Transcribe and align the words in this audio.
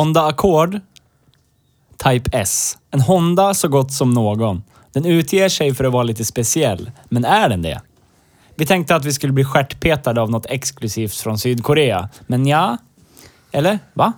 Honda 0.00 0.26
Accord 0.26 0.80
Type 2.04 2.30
S. 2.32 2.78
En 2.90 3.00
Honda 3.00 3.54
så 3.54 3.68
gott 3.68 3.92
som 3.92 4.10
någon. 4.10 4.62
Den 4.92 5.06
utger 5.06 5.48
sig 5.48 5.74
för 5.74 5.84
att 5.84 5.92
vara 5.92 6.02
lite 6.02 6.24
speciell, 6.24 6.90
men 7.08 7.24
är 7.24 7.48
den 7.48 7.62
det? 7.62 7.80
Vi 8.54 8.66
tänkte 8.66 8.96
att 8.96 9.04
vi 9.04 9.12
skulle 9.12 9.32
bli 9.32 9.44
stjärtpetade 9.44 10.20
av 10.20 10.30
något 10.30 10.46
exklusivt 10.46 11.14
från 11.14 11.38
Sydkorea, 11.38 12.08
men 12.26 12.46
ja. 12.46 12.76
Eller? 13.52 13.78
Va? 13.94 14.12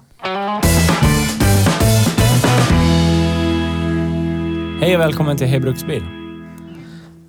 Hej 4.81 4.95
och 4.95 5.01
välkommen 5.01 5.37
till 5.37 5.47
Hej 5.47 5.61
Bruksbil. 5.61 6.05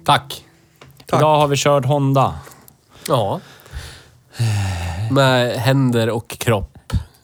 Tack. 0.05 0.45
Tack. 1.05 1.19
Idag 1.19 1.39
har 1.39 1.47
vi 1.47 1.55
kört 1.57 1.85
Honda. 1.85 2.33
Ja. 3.07 3.39
Med 5.11 5.55
händer 5.55 6.09
och 6.09 6.27
kropp 6.27 6.72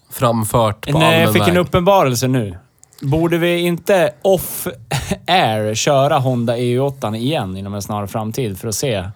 framfört 0.09 0.91
på 0.91 0.99
Nej, 0.99 1.21
jag 1.21 1.33
fick 1.33 1.47
en 1.47 1.53
väg. 1.53 1.57
uppenbarelse 1.57 2.27
nu. 2.27 2.57
Borde 3.01 3.37
vi 3.37 3.59
inte 3.59 4.13
off-air 4.21 5.75
köra 5.75 6.17
Honda 6.19 6.57
EU8 6.57 7.15
igen 7.15 7.57
inom 7.57 7.73
en 7.73 7.81
snar 7.81 8.07
framtid 8.07 8.59
för 8.59 8.67
att 8.67 8.75
se 8.75 9.09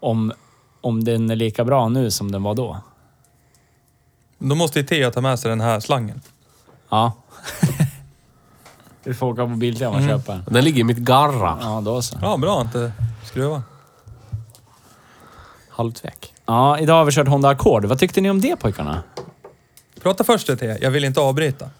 om, 0.00 0.32
om 0.80 1.04
den 1.04 1.30
är 1.30 1.36
lika 1.36 1.64
bra 1.64 1.88
nu 1.88 2.10
som 2.10 2.32
den 2.32 2.42
var 2.42 2.54
då? 2.54 2.76
Då 4.38 4.54
måste 4.54 4.80
ju 4.80 4.86
Thea 4.86 5.10
ta 5.10 5.20
med 5.20 5.38
sig 5.38 5.48
den 5.48 5.60
här 5.60 5.80
slangen. 5.80 6.20
Ja. 6.88 7.12
vi 9.04 9.14
får 9.14 9.26
åka 9.26 9.42
på 9.42 9.48
Biltema 9.48 9.96
och 9.96 10.02
köpa 10.02 10.32
en. 10.32 10.44
Den 10.50 10.64
ligger 10.64 10.80
i 10.80 10.84
mitt 10.84 10.98
garra. 10.98 11.58
Ja, 11.62 11.80
då 11.84 12.02
så. 12.02 12.18
Ja, 12.22 12.36
bra 12.36 12.60
inte 12.60 12.92
skruva. 13.24 13.62
Halvtvek. 15.70 16.34
Ja, 16.46 16.78
idag 16.78 16.94
har 16.94 17.04
vi 17.04 17.12
kört 17.12 17.28
Honda 17.28 17.48
Accord. 17.48 17.84
Vad 17.84 17.98
tyckte 17.98 18.20
ni 18.20 18.30
om 18.30 18.40
det 18.40 18.56
pojkarna? 18.56 19.02
Prata 20.02 20.24
först 20.24 20.46
Thea, 20.58 20.78
jag 20.80 20.90
vill 20.90 21.04
inte 21.04 21.20
avbryta. 21.20 21.70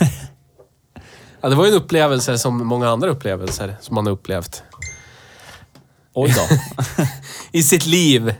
Ja, 1.40 1.48
det 1.48 1.54
var 1.54 1.64
ju 1.64 1.70
en 1.70 1.76
upplevelse 1.76 2.38
som 2.38 2.66
många 2.66 2.88
andra 2.88 3.08
upplevelser 3.08 3.76
som 3.80 3.94
man 3.94 4.06
har 4.06 4.12
upplevt 4.12 4.62
Oj 6.14 6.34
då. 6.36 6.42
i 7.52 7.62
sitt 7.62 7.86
liv. 7.86 8.34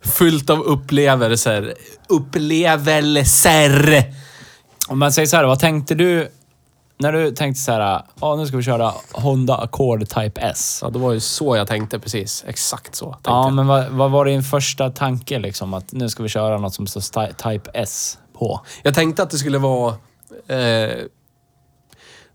Fyllt 0.00 0.50
av 0.50 0.60
upplevelser. 0.60 1.74
Upplevelser! 2.08 4.04
Om 4.88 4.98
man 4.98 5.12
säger 5.12 5.26
så 5.28 5.36
här, 5.36 5.44
vad 5.44 5.58
tänkte 5.58 5.94
du 5.94 6.28
när 6.98 7.12
du 7.12 7.30
tänkte 7.30 7.62
så 7.62 7.72
här, 7.72 8.02
ja 8.20 8.36
nu 8.36 8.46
ska 8.46 8.56
vi 8.56 8.62
köra 8.62 8.92
Honda 9.12 9.56
Accord 9.56 10.08
Type 10.08 10.40
S. 10.40 10.78
Ja, 10.82 10.90
det 10.90 10.98
var 10.98 11.12
ju 11.12 11.20
så 11.20 11.56
jag 11.56 11.66
tänkte 11.68 11.98
precis. 11.98 12.44
Exakt 12.46 12.94
så 12.94 13.04
tänkte 13.12 13.30
Ja, 13.30 13.44
jag. 13.46 13.54
men 13.54 13.66
vad, 13.66 13.88
vad 13.88 14.10
var 14.10 14.24
din 14.24 14.42
första 14.42 14.90
tanke 14.90 15.38
liksom? 15.38 15.74
Att 15.74 15.92
nu 15.92 16.08
ska 16.08 16.22
vi 16.22 16.28
köra 16.28 16.58
något 16.58 16.74
som 16.74 16.86
står 16.86 17.26
Type 17.52 17.70
S 17.74 18.18
på? 18.40 18.60
Jag 18.82 18.94
tänkte 18.94 19.22
att 19.22 19.30
det 19.30 19.38
skulle 19.38 19.58
vara... 19.58 19.94
Eh, 20.46 20.98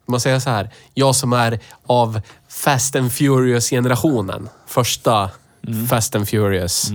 man 0.06 0.20
säger 0.20 0.40
så 0.40 0.50
här. 0.50 0.70
Jag 0.94 1.16
som 1.16 1.34
är 1.34 1.60
av 1.86 2.22
Fast 2.48 2.96
and 2.96 3.12
Furious-generationen. 3.12 4.50
Första 4.68 5.30
Fast 5.90 6.16
and 6.16 6.30
Furious. 6.30 6.90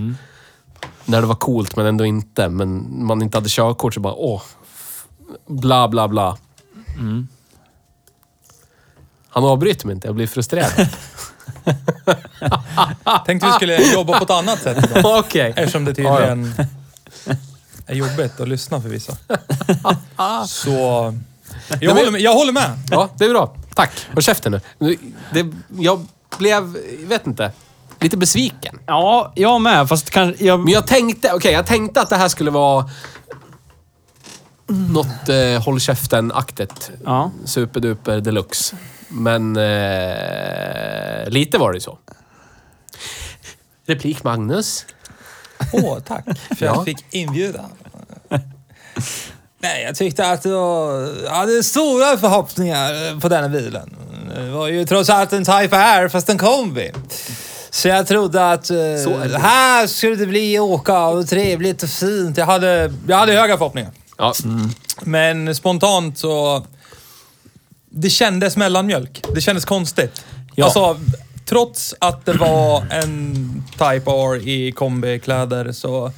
När 1.05 1.21
det 1.21 1.27
var 1.27 1.35
coolt 1.35 1.75
men 1.75 1.85
ändå 1.85 2.05
inte. 2.05 2.49
Men 2.49 3.03
man 3.05 3.21
inte 3.21 3.37
hade 3.37 3.49
körkort 3.49 3.93
så 3.93 3.99
bara 3.99 4.13
åh. 4.13 4.41
Bla 5.47 5.87
bla 5.87 6.07
bla. 6.07 6.37
Han 9.29 9.43
avbryter 9.43 9.87
mig 9.87 9.93
inte. 9.93 10.07
Jag 10.07 10.15
blir 10.15 10.27
frustrerad. 10.27 10.71
Tänkte 13.25 13.47
vi 13.47 13.53
skulle 13.53 13.93
jobba 13.93 14.17
på 14.17 14.23
ett 14.23 14.29
annat 14.29 14.61
sätt 14.61 14.91
idag. 14.91 15.19
Okej. 15.19 15.53
Eftersom 15.55 15.85
det 15.85 15.93
tydligen 15.93 16.53
är 17.87 17.95
jobbigt 17.95 18.39
att 18.39 18.47
lyssna 18.47 18.81
för 18.81 18.89
vissa. 18.89 19.17
Så... 20.47 21.13
Jag 21.81 21.93
håller 21.95 22.11
med. 22.11 22.21
Jag 22.21 22.33
håller 22.33 22.51
med. 22.53 22.79
Ja, 22.91 23.09
det 23.17 23.25
är 23.25 23.29
bra. 23.29 23.55
Tack. 23.75 23.91
Håll 24.13 24.23
käften 24.23 24.51
nu. 24.51 24.61
Nu- 24.79 24.97
Det, 25.33 25.45
jag 25.79 26.05
blev, 26.37 26.77
jag 27.01 27.07
vet 27.07 27.27
inte, 27.27 27.51
lite 27.99 28.17
besviken. 28.17 28.79
Ja, 28.85 29.31
jag 29.35 29.61
med. 29.61 29.89
Fast 29.89 30.09
kan, 30.09 30.35
jag... 30.39 30.59
Men 30.59 30.73
jag 30.73 30.87
tänkte, 30.87 31.33
okej, 31.33 31.53
jag 31.53 31.65
tänkte 31.65 32.01
att 32.01 32.09
det 32.09 32.15
här 32.15 32.27
skulle 32.27 32.51
vara 32.51 32.89
något 34.67 35.29
eh, 35.29 35.63
håll 35.63 35.79
käften-aktigt. 35.79 36.91
Ja. 37.05 37.31
Superduper 37.45 38.21
deluxe. 38.21 38.75
Men 39.07 39.57
eh, 39.57 41.29
lite 41.29 41.57
var 41.57 41.71
det 41.71 41.75
ju 41.75 41.81
så. 41.81 41.97
Replik 43.85 44.23
Magnus. 44.23 44.85
Åh, 45.73 45.99
tack 45.99 46.25
för 46.57 46.65
Ja. 46.65 46.73
jag 46.75 46.85
fick 46.85 47.05
inbjudan. 47.11 47.65
Nej, 49.63 49.83
jag 49.83 49.95
tyckte 49.95 50.31
att 50.31 50.41
det 50.43 50.49
var... 50.51 50.93
Jag 51.23 51.31
hade 51.31 51.63
stora 51.63 52.17
förhoppningar 52.17 53.19
på 53.19 53.29
den 53.29 53.43
här 53.43 53.49
bilen. 53.49 53.95
Det 54.35 54.49
var 54.51 54.67
ju 54.67 54.85
trots 54.85 55.09
allt 55.09 55.33
en 55.33 55.45
Type 55.45 55.75
R 55.77 56.09
fast 56.09 56.29
en 56.29 56.37
kombi. 56.37 56.91
Så 57.69 57.87
jag 57.87 58.07
trodde 58.07 58.51
att 58.51 58.69
eh, 58.69 58.77
här 59.39 59.87
skulle 59.87 60.15
det 60.15 60.25
bli 60.27 60.59
åka 60.59 61.05
och 61.05 61.27
trevligt 61.27 61.83
och 61.83 61.89
fint. 61.89 62.37
Jag 62.37 62.45
hade, 62.45 62.93
jag 63.07 63.17
hade 63.17 63.33
höga 63.33 63.57
förhoppningar. 63.57 63.91
Ja, 64.17 64.33
Men 65.01 65.55
spontant 65.55 66.17
så... 66.17 66.65
Det 67.89 68.09
kändes 68.09 68.57
mellanmjölk. 68.57 69.23
Det 69.35 69.41
kändes 69.41 69.65
konstigt. 69.65 70.23
Ja. 70.55 70.65
Alltså, 70.65 70.99
trots 71.51 71.95
att 71.99 72.25
det 72.25 72.33
var 72.33 72.83
en 72.91 73.63
Type 73.71 74.11
R 74.11 74.47
i 74.47 74.71
kombikläder 74.71 75.71
så 75.71 76.11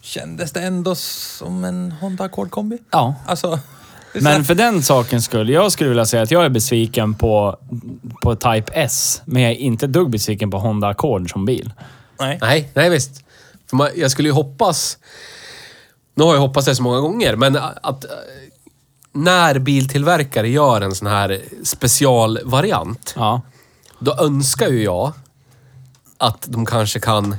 kändes 0.00 0.52
det 0.52 0.60
ändå 0.60 0.94
som 0.94 1.64
en 1.64 1.92
Honda 1.92 2.24
Accord 2.24 2.50
kombi. 2.50 2.78
ja. 2.90 3.14
Alltså... 3.26 3.58
Men 4.20 4.44
för 4.44 4.54
den 4.54 4.82
sakens 4.82 5.24
skull, 5.24 5.48
jag 5.50 5.72
skulle 5.72 5.88
vilja 5.88 6.06
säga 6.06 6.22
att 6.22 6.30
jag 6.30 6.44
är 6.44 6.48
besviken 6.48 7.14
på, 7.14 7.56
på 8.22 8.36
Type 8.36 8.72
S. 8.74 9.22
Men 9.24 9.42
jag 9.42 9.52
är 9.52 9.56
inte 9.56 9.86
dugg 9.86 10.10
besviken 10.10 10.50
på 10.50 10.58
Honda 10.58 10.88
Accord 10.88 11.30
som 11.30 11.44
bil. 11.44 11.72
Nej. 12.20 12.38
nej, 12.40 12.70
nej 12.74 12.90
visst. 12.90 13.24
För 13.70 13.76
man, 13.76 13.88
jag 13.96 14.10
skulle 14.10 14.28
ju 14.28 14.32
hoppas... 14.32 14.98
Nu 16.14 16.24
har 16.24 16.34
jag 16.34 16.40
hoppats 16.40 16.66
det 16.66 16.74
så 16.76 16.82
många 16.82 17.00
gånger, 17.00 17.36
men 17.36 17.56
att... 17.82 18.04
eh, 18.04 18.10
När 19.12 19.58
biltillverkare 19.58 20.48
gör 20.48 20.80
en 20.80 20.94
sån 20.94 21.06
här 21.08 21.40
specialvariant, 21.64 23.14
Ja. 23.16 23.40
Då 23.98 24.16
önskar 24.18 24.68
ju 24.68 24.82
jag 24.82 25.12
att 26.18 26.46
de 26.48 26.66
kanske 26.66 27.00
kan 27.00 27.36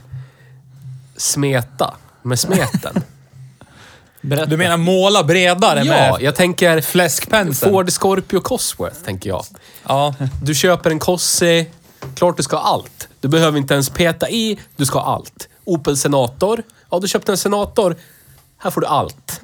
smeta 1.17 1.95
med 2.21 2.39
smeten. 2.39 3.03
Berätta. 4.21 4.45
Du 4.45 4.57
menar 4.57 4.77
måla 4.77 5.23
bredare 5.23 5.79
ja, 5.79 5.93
med 5.93 6.21
jag 6.21 6.35
tänker 6.35 6.81
fläskpensel? 6.81 7.69
Ford 7.69 7.89
Scorpio 7.91 8.39
Cosworth, 8.39 8.95
tänker 8.95 9.29
jag. 9.29 9.45
Ja. 9.87 10.15
Du 10.43 10.55
köper 10.55 10.91
en 10.91 10.99
Cossi, 10.99 11.69
klart 12.15 12.37
du 12.37 12.43
ska 12.43 12.57
ha 12.57 12.63
allt. 12.63 13.07
Du 13.19 13.27
behöver 13.27 13.57
inte 13.57 13.73
ens 13.73 13.89
peta 13.89 14.29
i, 14.29 14.59
du 14.75 14.85
ska 14.85 14.99
ha 14.99 15.15
allt. 15.15 15.49
Opel 15.63 15.97
Senator, 15.97 16.63
ja 16.91 16.99
du 16.99 17.07
köpte 17.07 17.31
en 17.31 17.37
Senator, 17.37 17.95
här 18.57 18.71
får 18.71 18.81
du 18.81 18.87
allt. 18.87 19.41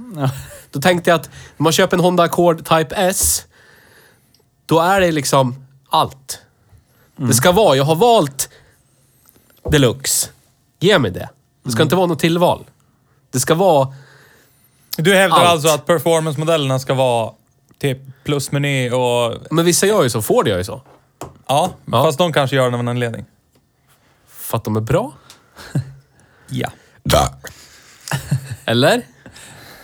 Då 0.71 0.81
tänkte 0.81 1.09
jag 1.09 1.19
att 1.19 1.29
när 1.57 1.63
man 1.63 1.73
köper 1.73 1.97
en 1.97 2.03
Honda 2.03 2.23
Accord 2.23 2.57
Type 2.57 2.95
S, 2.95 3.45
då 4.65 4.79
är 4.79 5.01
det 5.01 5.11
liksom 5.11 5.65
allt. 5.89 6.39
Det 7.27 7.33
ska 7.33 7.51
vara, 7.51 7.75
jag 7.75 7.83
har 7.83 7.95
valt 7.95 8.49
Deluxe. 9.71 10.29
Ge 10.79 10.99
mig 10.99 11.11
det. 11.11 11.29
Det 11.63 11.71
ska 11.71 11.83
inte 11.83 11.95
vara 11.95 12.05
något 12.07 12.19
tillval. 12.19 12.65
Det 13.31 13.39
ska 13.39 13.55
vara... 13.55 13.93
Du 14.97 15.15
hävdar 15.15 15.37
Allt. 15.37 15.47
alltså 15.49 15.67
att 15.67 15.85
performance-modellerna 15.85 16.79
ska 16.79 16.93
vara 16.93 17.31
typ 17.79 17.97
plusmeny 18.23 18.89
och... 18.89 19.33
Men 19.51 19.65
vissa 19.65 19.85
gör 19.87 20.03
ju 20.03 20.09
så. 20.09 20.21
Ford 20.21 20.47
gör 20.47 20.57
ju 20.57 20.63
så. 20.63 20.81
Ja, 21.47 21.71
Ja. 21.85 22.03
fast 22.03 22.17
de 22.17 22.33
kanske 22.33 22.55
gör 22.55 22.69
det 22.69 22.73
av 22.75 22.79
en 22.79 22.87
anledning. 22.87 23.25
För 24.27 24.57
att 24.57 24.63
de 24.63 24.75
är 24.75 24.81
bra? 24.81 25.13
Ja. 26.53 26.71
Eller? 28.65 29.01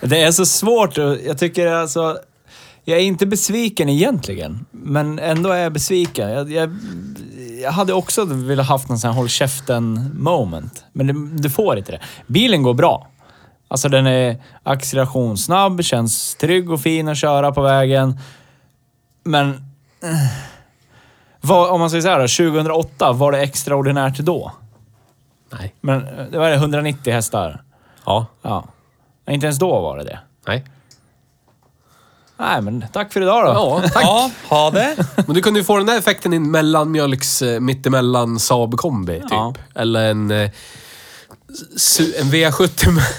Det 0.01 0.22
är 0.24 0.31
så 0.31 0.45
svårt 0.45 0.98
jag 0.98 1.38
tycker 1.38 1.68
alltså... 1.68 2.19
Jag 2.89 3.00
är 3.00 3.04
inte 3.04 3.25
besviken 3.25 3.89
egentligen, 3.89 4.66
men 4.72 5.19
ändå 5.19 5.50
är 5.50 5.57
jag 5.63 5.74
besviken. 5.74 6.30
Jag, 6.30 6.51
jag, 6.51 6.78
jag 7.62 7.72
hade 7.72 7.94
också 7.94 8.25
velat 8.25 8.68
haft 8.68 8.89
någon 8.89 9.00
sån 9.00 9.10
här 9.12 9.18
håll 9.18 9.30
käften 9.30 10.12
moment, 10.24 10.86
men 10.94 11.07
det, 11.07 11.44
det 11.44 11.50
får 11.50 11.78
inte 11.78 11.92
det. 11.92 12.00
Bilen 12.28 12.63
går 12.63 12.74
bra. 12.74 13.07
Alltså 13.68 13.89
den 13.89 14.07
är 14.07 14.44
accelerationssnabb, 14.63 15.84
känns 15.84 16.36
trygg 16.36 16.72
och 16.72 16.81
fin 16.81 17.07
att 17.07 17.18
köra 17.18 17.51
på 17.51 17.62
vägen. 17.62 18.19
Men... 19.24 19.50
eh, 20.04 20.28
Vad, 21.42 21.69
om 21.69 21.80
man 21.80 21.90
säger 21.90 22.01
så 22.01 22.07
här 22.10 22.19
då, 22.19 22.51
2008, 22.51 23.12
var 23.12 23.31
det 23.31 23.40
extraordinärt 23.40 24.18
då? 24.18 24.51
Nej. 25.60 25.75
Men 25.81 26.07
eh, 26.07 26.25
det 26.31 26.38
var 26.38 26.50
det 26.50 26.56
190 26.56 27.13
hästar. 27.13 27.62
Ja. 28.06 28.25
Ja. 28.42 28.68
Inte 29.30 29.45
ens 29.45 29.60
då 29.60 29.81
var 29.81 29.98
det 29.98 30.04
det. 30.04 30.19
Nej. 30.48 30.66
Nej, 32.39 32.62
men 32.62 32.86
tack 32.94 33.13
för 33.13 33.22
idag 33.22 33.45
då. 33.45 33.51
Ja, 33.51 33.89
tack. 33.94 34.04
Ja, 34.04 34.31
ha 34.50 34.72
det. 34.72 34.95
Men 35.25 35.36
du 35.36 35.42
kunde 35.42 35.60
ju 35.60 35.63
få 35.63 35.78
den 35.78 35.86
där 35.86 35.98
effekten 35.98 36.34
i 36.34 36.36
en 36.36 36.51
mellanmjölks, 36.51 37.42
eh, 37.42 37.60
mittemellan 37.60 38.39
Saab 38.39 38.78
kombi, 38.78 39.13
typ. 39.19 39.28
Ja. 39.31 39.54
Eller 39.75 40.12
en, 40.12 40.31
eh, 40.31 40.50
su- 41.78 42.13
en 42.22 42.25
V70 42.31 42.92
med... 42.92 43.04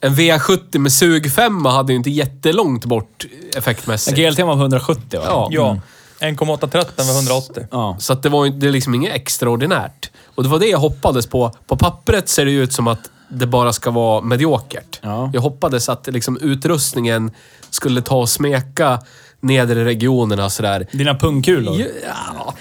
En 0.00 0.14
V70 0.14 0.78
med 0.78 0.92
sugfemma 0.92 1.70
hade 1.70 1.92
ju 1.92 1.96
inte 1.96 2.10
jättelångt 2.10 2.84
bort 2.84 3.24
effektmässigt. 3.56 4.16
GLT 4.16 4.38
var 4.46 4.54
170 4.56 5.20
va? 5.20 5.24
Ja. 5.28 5.48
Ja. 5.50 5.78
1,813 6.20 7.06
var 7.06 7.14
180. 7.14 7.66
ja. 7.70 7.96
Så 8.00 8.12
att 8.12 8.22
det 8.22 8.28
var 8.28 8.44
ju 8.44 8.50
det 8.50 8.66
är 8.66 8.72
liksom 8.72 8.94
inget 8.94 9.14
extraordinärt. 9.14 10.10
Och 10.34 10.42
det 10.42 10.48
var 10.48 10.58
det 10.58 10.66
jag 10.66 10.78
hoppades 10.78 11.26
på. 11.26 11.52
På 11.66 11.76
pappret 11.76 12.28
ser 12.28 12.44
det 12.44 12.50
ju 12.50 12.62
ut 12.62 12.72
som 12.72 12.88
att 12.88 13.10
det 13.28 13.46
bara 13.46 13.72
ska 13.72 13.90
vara 13.90 14.20
mediokert. 14.20 15.00
Ja. 15.02 15.30
Jag 15.34 15.40
hoppades 15.40 15.88
att 15.88 16.06
liksom 16.06 16.36
utrustningen 16.40 17.30
skulle 17.70 18.02
ta 18.02 18.16
och 18.16 18.28
smeka 18.28 19.00
nedre 19.40 19.84
regionerna 19.84 20.50
sådär. 20.50 20.86
Dina 20.92 21.14
pungkulor? 21.14 21.82
Ja, 22.06 22.54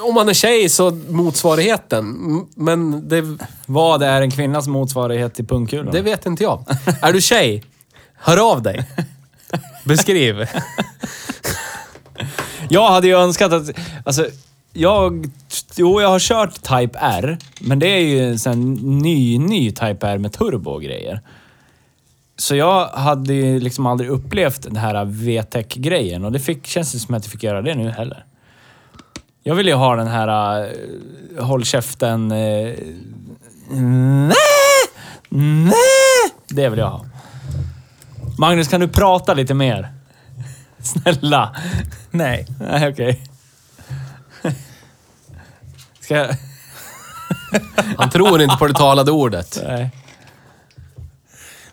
om 0.00 0.14
man 0.14 0.28
är 0.28 0.34
tjej 0.34 0.68
så 0.68 0.90
motsvarigheten. 1.08 2.16
Men 2.56 3.08
det, 3.08 3.38
Vad 3.66 4.02
är 4.02 4.22
en 4.22 4.30
kvinnas 4.30 4.66
motsvarighet 4.66 5.34
till 5.34 5.46
pungkulor? 5.46 5.92
det 5.92 6.00
vet 6.02 6.26
inte 6.26 6.42
jag. 6.42 6.64
Är 7.02 7.12
du 7.12 7.20
tjej? 7.20 7.64
Hör 8.14 8.50
av 8.52 8.62
dig. 8.62 8.86
Beskriv. 9.84 10.46
Jag 12.68 12.90
hade 12.90 13.06
ju 13.06 13.14
önskat 13.16 13.52
att... 13.52 13.70
Alltså, 14.04 14.26
jag... 14.72 15.30
Jo, 15.76 16.00
jag 16.00 16.08
har 16.08 16.18
kört 16.18 16.54
Type 16.54 16.98
R, 17.00 17.38
men 17.60 17.78
det 17.78 17.86
är 17.86 18.00
ju 18.00 18.28
en 18.28 18.38
sån 18.38 18.74
ny, 18.98 19.38
ny 19.38 19.70
Type 19.70 20.06
R 20.06 20.18
med 20.18 20.32
turbo 20.32 20.70
och 20.70 20.82
grejer. 20.82 21.20
Så 22.36 22.54
jag 22.54 22.86
hade 22.86 23.34
ju 23.34 23.60
liksom 23.60 23.86
aldrig 23.86 24.10
upplevt 24.10 24.62
den 24.62 24.76
här 24.76 25.04
VTEC-grejen 25.04 26.24
och 26.24 26.32
det 26.32 26.40
fick, 26.40 26.66
känns 26.66 26.92
det 26.92 26.98
som 26.98 27.14
att 27.14 27.24
jag 27.24 27.32
fick 27.32 27.42
göra 27.42 27.62
det 27.62 27.74
nu 27.74 27.90
heller. 27.90 28.24
Jag 29.42 29.54
vill 29.54 29.66
ju 29.66 29.74
ha 29.74 29.96
den 29.96 30.06
här 30.06 30.60
uh, 30.62 31.44
håll 31.44 31.64
käften... 31.64 32.32
Uh, 32.32 32.74
nej! 33.70 34.34
Nej! 35.28 35.74
Det 36.48 36.68
vill 36.68 36.78
jag 36.78 36.90
ha. 36.90 37.04
Magnus, 38.38 38.68
kan 38.68 38.80
du 38.80 38.88
prata 38.88 39.34
lite 39.34 39.54
mer? 39.54 39.92
Snälla. 40.78 41.56
Nej. 42.10 42.46
Nej, 42.60 42.88
okej. 42.88 43.24
Ska 46.00 46.14
jag... 46.14 46.36
Han 47.98 48.10
tror 48.10 48.42
inte 48.42 48.56
på 48.56 48.66
det 48.66 48.74
talade 48.74 49.10
ordet. 49.10 49.62
Nej. 49.66 49.90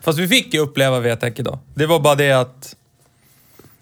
Fast 0.02 0.18
vi 0.18 0.28
fick 0.28 0.54
ju 0.54 0.60
uppleva 0.60 1.00
VTEC 1.00 1.32
idag. 1.36 1.58
Det 1.74 1.86
var 1.86 2.00
bara 2.00 2.14
det 2.14 2.32
att... 2.32 2.76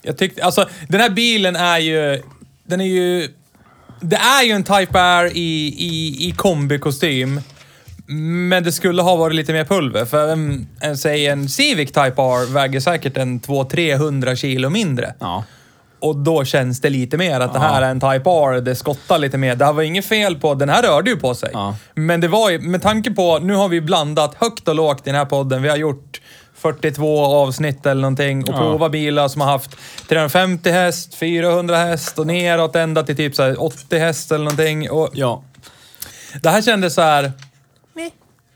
Jag 0.02 0.18
tyckte... 0.18 0.44
Alltså, 0.44 0.68
den 0.88 1.00
här 1.00 1.10
bilen 1.10 1.56
är 1.56 1.78
ju... 1.78 2.22
Den 2.64 2.80
är 2.80 2.84
ju... 2.84 3.28
Det 4.00 4.16
är 4.16 4.44
ju 4.44 4.52
en 4.52 4.64
Type 4.64 4.98
R 4.98 5.30
i, 5.34 5.74
i, 5.78 6.28
i 6.28 6.32
kombikostym. 6.36 7.40
Men 8.48 8.64
det 8.64 8.72
skulle 8.72 9.02
ha 9.02 9.16
varit 9.16 9.36
lite 9.36 9.52
mer 9.52 9.64
pulver. 9.64 10.04
För 10.04 10.32
en, 10.32 10.68
en, 10.80 10.98
säg 10.98 11.26
en 11.26 11.48
Civic 11.48 11.88
Type 11.88 12.22
R 12.22 12.52
väger 12.52 12.80
säkert 12.80 13.16
en 13.16 13.40
200-300 13.40 14.34
kilo 14.34 14.70
mindre. 14.70 15.14
Ja. 15.18 15.44
Och 16.00 16.16
då 16.16 16.44
känns 16.44 16.80
det 16.80 16.90
lite 16.90 17.16
mer 17.16 17.40
att 17.40 17.52
det 17.52 17.58
här 17.58 17.82
är 17.82 17.90
en 17.90 18.00
Type 18.00 18.30
R, 18.30 18.60
det 18.60 18.74
skottar 18.76 19.18
lite 19.18 19.38
mer. 19.38 19.54
Det 19.56 19.64
här 19.64 19.72
var 19.72 19.82
inget 19.82 20.04
fel 20.06 20.36
på, 20.36 20.54
den 20.54 20.68
här 20.68 20.82
rörde 20.82 21.10
ju 21.10 21.16
på 21.16 21.34
sig. 21.34 21.50
Ja. 21.52 21.76
Men 21.94 22.20
det 22.20 22.28
var 22.28 22.50
ju, 22.50 22.58
med 22.58 22.82
tanke 22.82 23.10
på, 23.10 23.38
nu 23.38 23.54
har 23.54 23.68
vi 23.68 23.80
blandat 23.80 24.34
högt 24.34 24.68
och 24.68 24.74
lågt 24.74 24.98
i 25.06 25.10
den 25.10 25.14
här 25.14 25.24
podden. 25.24 25.62
Vi 25.62 25.68
har 25.68 25.76
gjort 25.76 26.20
42 26.54 27.24
avsnitt 27.24 27.86
eller 27.86 28.00
någonting 28.02 28.42
och 28.44 28.48
Ja. 28.54 28.58
provat 28.58 28.92
bilar 28.92 29.28
som 29.28 29.40
har 29.40 29.48
haft 29.48 29.76
350 30.08 30.70
häst, 30.70 31.14
400 31.14 31.76
häst 31.76 32.18
och 32.18 32.26
neråt 32.26 32.76
ända 32.76 33.02
till 33.02 33.16
typ 33.16 33.34
så 33.34 33.42
här 33.42 33.62
80 33.62 33.98
häst 33.98 34.32
eller 34.32 34.44
någonting. 34.44 34.90
Och 34.90 35.08
Ja. 35.12 35.42
det 36.42 36.48
här 36.50 36.62
kändes 36.62 36.94
så 36.94 37.02
här... 37.02 37.32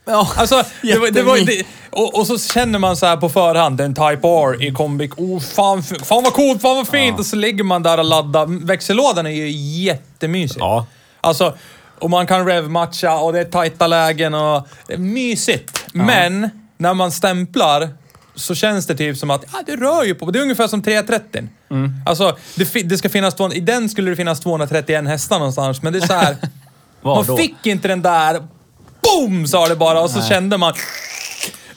Ja. 0.05 0.31
Alltså, 0.35 0.63
det 0.81 0.97
var, 0.99 1.11
det 1.11 1.23
var, 1.23 1.37
det, 1.37 1.63
och, 1.89 2.19
och 2.19 2.27
så 2.27 2.39
känner 2.39 2.79
man 2.79 2.97
så 2.97 3.05
här 3.05 3.17
på 3.17 3.29
förhand, 3.29 3.81
en 3.81 3.95
Type 3.95 4.27
R 4.27 4.63
i 4.63 4.71
Combic. 4.71 5.11
Oh, 5.17 5.39
fan, 5.39 5.83
fan 5.83 6.23
vad 6.23 6.33
coolt, 6.33 6.61
fan 6.61 6.75
vad 6.75 6.87
fint! 6.87 7.19
Och 7.19 7.25
så 7.25 7.35
ligger 7.35 7.63
man 7.63 7.83
där 7.83 7.97
och 7.97 8.05
laddar. 8.05 8.65
Växellådan 8.65 9.25
är 9.25 9.29
ju 9.29 9.49
jättemysig. 9.83 10.61
Ja. 10.61 10.85
Alltså, 11.21 11.53
och 11.99 12.09
man 12.09 12.27
kan 12.27 12.45
rev-matcha 12.45 13.17
och 13.17 13.33
det 13.33 13.39
är 13.39 13.45
tajta 13.45 13.87
lägen 13.87 14.33
och... 14.33 14.67
Det 14.87 14.93
är 14.93 14.97
mysigt. 14.97 15.85
Men, 15.93 16.49
när 16.77 16.93
man 16.93 17.11
stämplar 17.11 17.89
så 18.35 18.55
känns 18.55 18.87
det 18.87 18.95
typ 18.95 19.17
som 19.17 19.29
att, 19.29 19.45
ja, 19.53 19.59
det 19.65 19.75
rör 19.75 20.03
ju 20.03 20.15
på. 20.15 20.31
Det 20.31 20.39
är 20.39 20.43
ungefär 20.43 20.67
som 20.67 20.81
330. 20.81 21.47
Alltså, 22.05 22.37
det, 22.55 22.83
det 22.83 22.97
ska 22.97 23.09
finnas... 23.09 23.35
200 23.35 23.57
I 23.57 23.59
den 23.59 23.89
skulle 23.89 24.09
det 24.09 24.15
finnas 24.15 24.39
231 24.39 25.07
hästar 25.07 25.39
någonstans, 25.39 25.81
men 25.81 25.93
det 25.93 25.99
är 25.99 26.07
så 26.07 26.13
här... 26.13 26.37
Man 27.01 27.37
fick 27.37 27.65
inte 27.65 27.87
den 27.87 28.01
där... 28.01 28.41
Boom! 29.05 29.47
sa 29.47 29.67
det 29.67 29.75
bara 29.75 30.01
och 30.01 30.09
så 30.09 30.21
kände 30.21 30.57
man... 30.57 30.73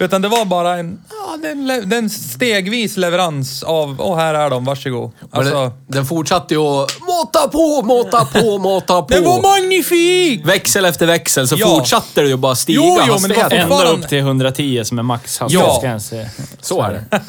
Utan 0.01 0.23
det 0.23 0.29
var 0.29 0.45
bara 0.45 0.77
en, 0.79 0.99
ja, 1.11 1.37
den, 1.43 1.89
den 1.91 2.11
stegvis 2.11 2.97
leverans 2.97 3.63
av, 3.63 3.97
åh 4.01 4.17
här 4.19 4.35
är 4.35 4.51
de, 4.51 4.65
varsågod. 4.65 5.11
Alltså, 5.31 5.55
den, 5.61 5.73
den 5.87 6.07
fortsatte 6.07 6.55
ju 6.55 6.61
att 6.61 6.91
mata 7.01 7.49
på, 7.49 7.83
mata 7.83 8.25
på, 8.25 8.59
mata 8.59 9.03
på. 9.03 9.15
det 9.15 9.21
var 9.21 9.43
magnifikt! 9.43 10.47
Växel 10.47 10.85
efter 10.85 11.07
växel 11.07 11.49
så 11.49 11.55
Ja. 11.59 11.67
fortsatte 11.67 12.23
det 12.23 12.29
ju 12.29 12.37
bara 12.37 12.55
stiga 12.55 12.81
Jo, 12.83 12.99
jo, 13.07 13.17
men 13.21 13.31
det 13.31 13.37
var 13.37 13.43
fortfarande- 13.43 13.57
Ända 13.89 13.89
upp 14.05 14.09
till 14.09 14.19
110 14.19 14.83
som 14.85 14.99
är 14.99 15.03
max 15.03 15.39
hastighetsgräns. 15.39 16.13
Så 16.61 16.83
är 16.83 16.91
det. 17.11 17.21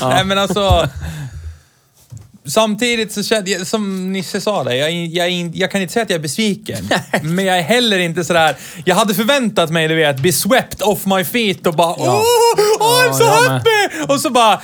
Nej 0.00 0.24
men 0.24 0.38
alltså... 0.38 0.88
Samtidigt 2.46 3.12
så 3.12 3.22
kände 3.22 3.50
jag, 3.50 3.66
som 3.66 4.12
Nisse 4.12 4.40
sa 4.40 4.64
det, 4.64 4.76
jag, 4.76 4.92
jag, 4.92 5.50
jag 5.56 5.70
kan 5.70 5.80
inte 5.82 5.92
säga 5.92 6.02
att 6.02 6.10
jag 6.10 6.18
är 6.18 6.22
besviken. 6.22 6.88
men 7.22 7.44
jag 7.44 7.58
är 7.58 7.62
heller 7.62 7.98
inte 7.98 8.24
sådär... 8.24 8.56
Jag 8.84 8.94
hade 8.96 9.14
förväntat 9.14 9.70
mig, 9.70 9.88
du 9.88 9.94
vet, 9.94 10.16
bli 10.20 10.32
swept 10.32 10.82
off 10.82 11.06
my 11.06 11.24
feet 11.24 11.66
och 11.66 11.74
bara 11.74 11.94
Ja. 11.98 12.22
åh, 12.22 12.60
åh, 12.80 13.02
I'm 13.02 13.06
Ja, 13.06 13.12
so 13.14 13.24
med. 13.24 13.52
happy! 13.52 14.12
Och 14.12 14.20
så 14.20 14.30
bara... 14.30 14.60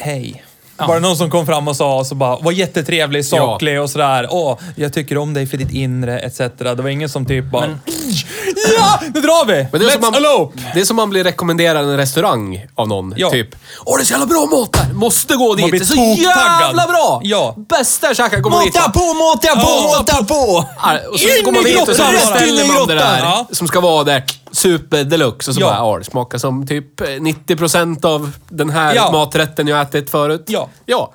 Hej. 0.00 0.44
Var 0.86 0.94
det 0.94 1.00
någon 1.00 1.16
som 1.16 1.30
kom 1.30 1.46
fram 1.46 1.68
och 1.68 1.76
sa 1.76 2.04
så 2.04 2.14
bara, 2.14 2.36
var 2.36 2.52
jättetrevlig, 2.52 3.24
saklig 3.26 3.80
och 3.82 3.90
sådär. 3.90 4.26
Åh, 4.30 4.58
jag 4.76 4.92
tycker 4.92 5.18
om 5.18 5.34
dig 5.34 5.46
för 5.46 5.56
ditt 5.56 5.70
inre, 5.70 6.18
etc. 6.20 6.38
Det 6.58 6.74
var 6.74 6.88
ingen 6.88 7.08
som 7.08 7.26
typ 7.26 7.44
bara... 7.50 7.78
Ja, 8.78 9.00
nu 9.14 9.20
drar 9.20 9.46
vi! 9.46 9.66
Men 9.72 9.80
det, 9.80 9.86
är 9.86 9.90
Let's 9.90 9.92
som 9.92 10.00
man, 10.00 10.14
elope! 10.14 10.58
det 10.74 10.80
är 10.80 10.84
som 10.84 10.96
man 10.96 11.10
blir 11.10 11.24
rekommenderad 11.24 11.84
en 11.84 11.96
restaurang 11.96 12.66
av 12.74 12.88
någon. 12.88 13.14
Ja. 13.16 13.30
Typ. 13.30 13.48
Åh, 13.84 13.96
det 13.96 14.02
är 14.02 14.04
så 14.04 14.12
jävla 14.12 14.26
bra 14.26 14.46
mat 14.46 14.72
där! 14.72 14.94
Måste 14.94 15.34
gå 15.36 15.54
dit! 15.54 15.70
blir 15.70 15.80
Det 15.80 15.84
är 15.84 16.16
så 16.16 16.22
jävla 16.22 16.86
bra! 16.86 17.20
Ja. 17.24 17.54
Bästa 17.68 18.06
jag 18.06 18.16
käkat, 18.16 18.42
kommer 18.42 18.64
dit. 18.64 18.74
Mata 18.74 18.90
på, 18.90 19.00
mata 19.14 19.56
på, 19.56 19.70
Ja. 19.70 19.98
mata 19.98 20.24
på! 20.24 20.64
Ja, 20.82 20.98
Och 21.12 21.20
så 21.20 21.26
går 21.44 21.52
man 21.52 21.62
dit 21.64 21.88
och 21.88 21.96
så 21.96 22.02
beställer 22.12 22.64
man 22.78 22.86
det 22.88 22.94
där 22.94 23.18
Ja. 23.18 23.46
som 23.52 23.68
ska 23.68 23.80
vara 23.80 24.04
där. 24.04 24.24
Super 24.52 25.04
deluxe. 25.04 25.50
Och 25.50 25.54
så 25.54 25.60
Ja. 25.60 25.66
bara, 25.66 25.76
ja, 25.76 25.98
det 25.98 26.04
smakar 26.04 26.38
som 26.38 26.66
typ 26.66 27.00
90% 27.20 28.04
av 28.04 28.30
den 28.48 28.70
här 28.70 28.94
Ja. 28.94 29.10
maträtten 29.12 29.68
jag 29.68 29.80
ätit 29.82 30.10
förut. 30.10 30.44
Ja. 30.46 30.68
Ja. 30.86 31.12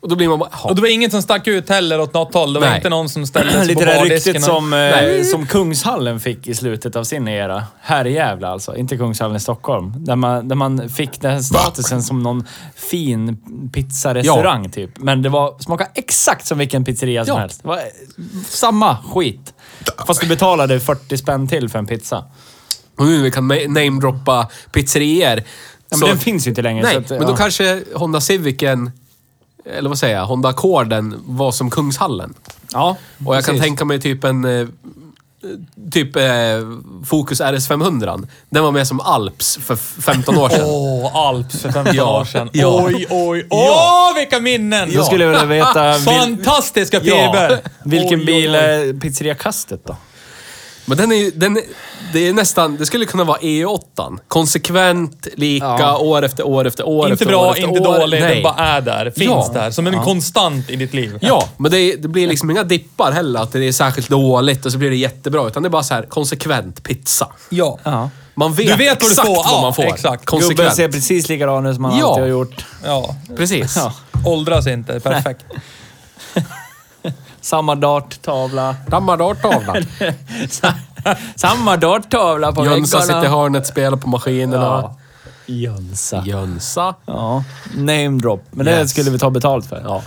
Och 0.00 0.08
då 0.10 0.16
blir 0.16 0.28
man 0.28 0.38
bara, 0.38 0.48
jaha. 0.52 0.62
Och 0.70 0.74
det 0.74 0.80
var 0.80 0.88
inget 0.88 1.10
som 1.12 1.22
stack 1.22 1.46
ut 1.46 1.68
heller 1.68 2.00
åt 2.00 2.14
något 2.14 2.34
håll. 2.34 2.52
Det 2.52 2.60
var 2.60 2.66
Nej. 2.66 2.76
inte 2.76 2.88
någon 2.88 3.08
som 3.08 3.26
ställde 3.26 3.52
sig 3.52 3.60
på 3.62 3.66
Lite 3.68 3.84
det 3.84 3.92
där 3.92 3.98
bardisken. 3.98 4.32
ryktet 4.34 4.48
och- 4.50 4.56
som, 4.56 4.72
eh, 4.72 5.22
som 5.22 5.46
Kungshallen 5.46 6.20
fick 6.20 6.46
i 6.46 6.54
slutet 6.54 6.96
av 6.96 7.04
sin 7.04 7.28
era. 7.28 7.64
Herrejävlar 7.80 8.50
alltså, 8.50 8.76
inte 8.76 8.96
Kungshallen 8.96 9.36
i 9.36 9.40
Stockholm. 9.40 9.92
Där 9.96 10.16
man, 10.16 10.48
där 10.48 10.56
man 10.56 10.88
fick 10.88 11.20
den 11.20 11.30
här 11.32 11.40
statusen 11.40 12.02
som 12.02 12.22
någon 12.22 12.44
fin 12.74 13.38
pizzarestaurang 13.72 14.70
typ. 14.70 14.90
Men 14.98 15.22
det 15.22 15.28
var, 15.28 15.58
smakade 15.58 15.90
exakt 15.94 16.46
som 16.46 16.58
vilken 16.58 16.84
pizzeria 16.84 17.24
som 17.24 17.34
Ja. 17.34 17.40
helst. 17.40 17.62
Det 17.62 17.68
var 17.68 17.76
eh, 17.76 17.82
samma 18.48 18.96
skit. 19.02 19.54
Fast 20.06 20.20
du 20.20 20.26
betalade 20.26 20.80
40 20.80 21.16
spänn 21.16 21.48
till 21.48 21.68
för 21.68 21.78
en 21.78 21.86
pizza. 21.86 22.24
Och 22.98 23.06
nu 23.06 23.22
vi 23.22 23.30
kan 23.30 23.48
namedroppa 23.48 24.48
pizzerier. 24.72 25.36
Ja, 25.36 25.42
men 25.90 25.98
Så- 25.98 26.06
den 26.06 26.18
finns 26.18 26.46
ju 26.46 26.48
inte 26.48 26.62
längre. 26.62 26.82
Nej, 26.82 26.92
så 26.92 26.98
att, 26.98 27.10
men 27.10 27.20
då 27.26 27.32
ja. 27.32 27.36
kanske 27.36 27.82
Honda 27.94 28.20
Civicen, 28.20 28.90
eller 29.64 29.88
vad 29.88 29.98
säger 29.98 30.16
jag, 30.16 30.26
Honda 30.26 30.48
Accorden 30.48 31.14
var 31.26 31.52
som 31.52 31.70
Kungshallen. 31.70 32.34
Ja, 32.72 32.96
Och 33.26 33.36
jag 33.36 33.44
kan 33.44 33.52
precis. 33.54 33.62
tänka 33.68 33.84
mig 33.84 34.00
typ 34.00 34.24
en, 34.24 34.44
eh, 34.44 34.68
typ 35.92 36.16
eh, 36.16 36.22
Focus 37.06 37.40
RS500. 37.40 38.28
Den 38.50 38.62
var 38.64 38.72
med 38.72 38.86
som 38.88 39.00
Alps 39.00 39.56
för 39.62 39.74
f- 39.74 39.94
15 40.00 40.38
år 40.38 40.48
sedan. 40.48 40.64
Åh, 40.64 41.16
Alps 41.16 41.60
för 41.62 41.72
15 41.72 41.94
Ja. 41.96 42.20
år 42.20 42.24
sedan. 42.24 42.50
Ja. 42.52 42.82
Oj, 42.86 43.06
oj, 43.10 43.46
åh, 43.50 44.14
vilka 44.16 44.40
minnen! 44.40 44.94
Då 44.94 45.04
skulle 45.04 45.24
jag 45.24 45.30
vilja 45.30 45.44
veta... 45.46 45.94
Fantastiska 45.94 47.00
Ja, 47.02 47.32
fiber! 47.32 47.60
vilken 47.84 48.24
bil 48.24 48.54
är 48.54 49.00
pizzeria 49.00 49.34
Kastet 49.34 49.80
då? 49.84 49.96
Men 50.84 50.98
den 50.98 51.12
är 51.12 51.16
ju, 51.16 51.30
den, 51.30 51.56
är- 51.56 51.62
det 52.12 52.28
är 52.28 52.32
nästan, 52.32 52.76
det 52.76 52.86
skulle 52.86 53.04
kunna 53.06 53.24
vara 53.24 53.38
E8. 53.38 54.18
Konsekvent, 54.28 55.26
lika, 55.36 55.64
Ja. 55.66 55.98
år 55.98 56.24
efter 56.24 56.46
år 56.46 56.66
efter 56.66 56.88
år 56.88 57.04
Inte 57.06 57.12
efter 57.12 57.26
bra, 57.26 57.46
år 57.46 57.52
efter 57.52 57.68
inte 57.68 57.80
år. 57.88 57.98
dålig, 57.98 58.22
den 58.22 58.42
bara 58.42 58.54
är 58.54 58.80
där. 58.80 59.10
Finns 59.10 59.30
Ja. 59.30 59.50
där. 59.54 59.70
Som 59.70 59.86
en 59.86 60.00
konstant 60.02 60.70
i 60.70 60.76
ditt 60.76 60.94
liv. 60.94 61.18
Ja, 61.20 61.48
men 61.56 61.70
det, 61.70 61.96
det 61.96 62.08
blir 62.08 62.26
liksom 62.28 62.50
inga 62.50 62.64
dippar 62.64 63.12
heller, 63.12 63.40
att 63.40 63.52
det 63.52 63.64
är 63.68 63.72
särskilt 63.72 64.08
dåligt 64.08 64.66
och 64.66 64.72
så 64.72 64.78
blir 64.78 64.90
det 64.90 64.96
jättebra. 64.96 65.46
Utan 65.46 65.62
det 65.62 65.66
är 65.66 65.70
bara 65.70 65.82
så 65.82 65.94
här 65.94 66.02
konsekvent 66.02 66.82
pizza. 66.82 67.28
Ja. 67.48 67.78
Ja. 67.82 68.10
Man 68.34 68.54
vet, 68.54 68.66
Du 68.66 68.76
vet 68.76 68.88
vad 69.02 69.10
du 69.10 69.12
exakt 69.12 69.28
får. 69.28 69.34
vad 69.36 69.46
Ja, 69.46 69.60
man 69.62 69.74
får. 69.74 69.82
exakt. 69.84 70.24
Gubben 70.26 70.40
Konsekvent. 70.40 70.74
ser 70.74 70.88
precis 70.88 71.28
likadan 71.28 71.66
ut 71.66 71.74
som 71.74 71.84
han 71.84 71.98
Ja. 71.98 72.06
alltid 72.08 72.22
har 72.22 72.28
gjort. 72.30 72.64
ja. 72.84 73.14
Precis. 73.36 73.76
Ja. 73.76 73.92
Åldras 74.24 74.66
inte. 74.66 75.00
Perfekt. 75.00 75.44
Samma 77.40 77.74
darttavla. 77.74 78.76
Samma 78.90 79.16
darttavla. 79.16 79.74
Samma 81.36 81.76
darttavla 81.76 82.52
på 82.52 82.64
Jönsa 82.64 82.98
väggarna. 82.98 83.20
sitter 83.20 83.24
i 83.24 83.28
hörnet, 83.40 83.66
spelar 83.66 83.96
på 83.96 84.08
maskinerna. 84.08 84.64
Ja. 84.64 84.96
Jönsa. 85.46 86.22
Jönsa. 86.26 86.94
Ja. 87.06 87.44
Name 87.74 88.08
drop. 88.20 88.44
Men 88.50 88.66
det 88.66 88.72
Yes. 88.80 88.90
skulle 88.90 89.10
vi 89.10 89.18
ta 89.18 89.30
betalt 89.30 89.66
för. 89.66 89.82
Ja. 89.84 90.02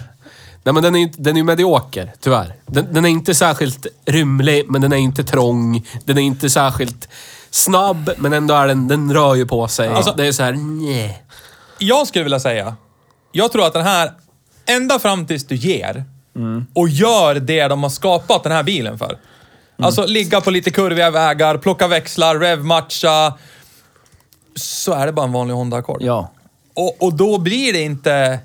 Nej 0.64 0.74
men 0.74 0.84
den 0.84 0.96
är 0.96 1.00
ju 1.00 1.10
den 1.18 1.36
är 1.36 1.40
ju 1.40 1.44
medioker, 1.44 2.14
tyvärr. 2.20 2.56
Den, 2.66 2.94
den 2.94 3.06
är 3.06 3.10
inte 3.10 3.36
särskilt 3.36 3.88
rymlig, 4.06 4.66
men 4.70 4.82
den 4.82 4.94
är 4.94 4.98
inte 4.98 5.24
trång. 5.24 5.86
Den 6.06 6.18
är 6.18 6.22
inte 6.22 6.50
särskilt 6.50 7.10
snabb, 7.50 8.10
men 8.18 8.34
ändå 8.34 8.54
är 8.56 8.68
den... 8.68 8.88
Den 8.88 9.14
rör 9.14 9.36
ju 9.36 9.46
på 9.46 9.68
sig. 9.68 9.88
Alltså- 9.90 10.14
det 10.18 10.28
är 10.28 10.32
så 10.32 10.44
här, 10.44 10.54
nej. 10.88 11.24
Jag 11.78 12.08
skulle 12.08 12.24
vilja 12.24 12.40
säga, 12.40 12.76
jag 13.32 13.52
tror 13.52 13.66
att 13.66 13.74
den 13.74 13.84
här, 13.84 14.12
ända 14.66 15.00
fram 15.00 15.28
tills 15.28 15.48
du 15.48 15.56
ger 15.56 16.04
och 16.76 16.90
gör 16.90 17.36
det 17.36 17.68
de 17.68 17.84
har 17.84 17.90
skapat 17.90 18.44
den 18.44 18.52
här 18.52 18.64
bilen 18.64 18.98
för. 18.98 19.18
Alltså 19.82 20.06
ligga 20.06 20.42
på 20.42 20.52
lite 20.52 20.72
kurviga 20.72 21.12
vägar, 21.12 21.58
plocka 21.58 21.88
växlar, 21.88 22.40
revmatcha. 22.40 23.34
Så 24.56 24.94
är 24.94 25.06
det 25.06 25.12
bara 25.12 25.26
en 25.26 25.32
vanlig 25.32 25.54
Honda 25.54 25.78
Accord. 25.78 26.02
Ja. 26.02 26.32
Och, 26.74 27.04
och 27.04 27.14
då 27.14 27.38
blir 27.38 27.74
det 27.74 27.82
inte... 27.82 28.40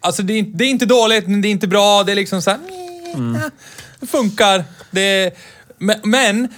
Alltså 0.00 0.22
det 0.22 0.32
är, 0.32 0.38
inte- 0.38 0.58
det 0.58 0.64
är 0.64 0.68
inte 0.70 0.86
dåligt, 0.86 1.26
men 1.28 1.42
det 1.42 1.48
är 1.48 1.50
inte 1.50 1.66
bra. 1.68 2.02
Det 2.02 2.12
är 2.12 2.16
liksom 2.16 2.42
så 2.42 2.50
här... 2.50 2.58
Mm. 3.14 3.40
Det 4.00 4.06
funkar. 4.06 4.64
Det, 4.90 5.34
men, 5.78 5.96
men 6.04 6.48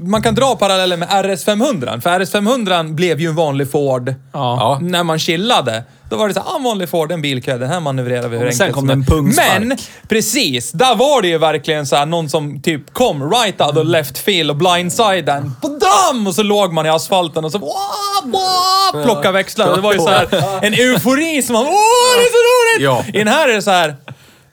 man 0.00 0.22
kan 0.22 0.34
dra 0.34 0.56
parallellen 0.56 0.98
med 1.00 1.08
RS500. 1.08 2.00
För 2.00 2.10
RS500 2.20 2.94
blev 2.94 3.20
ju 3.20 3.28
en 3.28 3.34
vanlig 3.36 3.70
Ford 3.70 4.14
Ja. 4.32 4.78
när 4.82 5.04
man 5.04 5.18
chillade. 5.18 5.84
Då 6.10 6.16
var 6.16 6.28
det 6.28 6.34
så 6.34 6.40
här, 6.40 6.46
ah, 6.52 6.56
en 6.56 6.62
vanlig 6.62 6.88
Ford, 6.88 7.12
en 7.12 7.22
bilkö, 7.22 7.58
den 7.58 7.68
här 7.68 7.80
manövrerar 7.80 8.28
vi 8.28 8.38
hur 8.38 8.46
Och 8.46 8.54
sen 8.54 8.64
enkelt 8.66 8.74
kom 8.74 8.86
det 8.86 8.92
en 8.92 8.98
helst." 9.02 9.10
pungspark. 9.12 9.58
Men 9.60 9.78
precis, 10.08 10.72
där 10.72 10.94
var 10.96 11.22
det 11.22 11.28
ju 11.28 11.38
verkligen 11.38 11.86
så 11.86 11.96
här, 11.96 12.06
någon 12.06 12.28
som 12.28 12.62
typ 12.62 12.92
kom 12.94 13.30
right 13.30 13.60
out 13.60 13.76
och 13.76 13.84
left 13.84 14.18
field 14.18 14.50
och 14.50 14.56
blindsiden. 14.56 15.52
Badam! 15.62 16.26
Och 16.26 16.34
så 16.34 16.42
låg 16.42 16.72
man 16.72 16.86
i 16.86 16.88
asfalten 16.88 17.44
och 17.44 17.52
så 17.52 17.58
wah, 17.58 18.32
wah, 18.32 19.04
plocka 19.04 19.32
växlar. 19.32 19.74
Det 19.76 19.80
var 19.80 19.92
ju 19.92 19.98
så 19.98 20.08
här 20.08 20.28
en 20.66 20.74
eufori 20.74 21.42
som 21.42 21.52
man, 21.52 21.66
åh 21.66 21.72
det 22.16 22.22
är 22.22 22.30
så 22.32 22.78
roligt! 22.78 22.84
Ja. 22.84 23.04
I 23.14 23.24
den 23.24 23.28
här 23.28 23.48
är 23.48 23.54
det 23.54 23.62
så 23.62 23.70
här, 23.70 23.96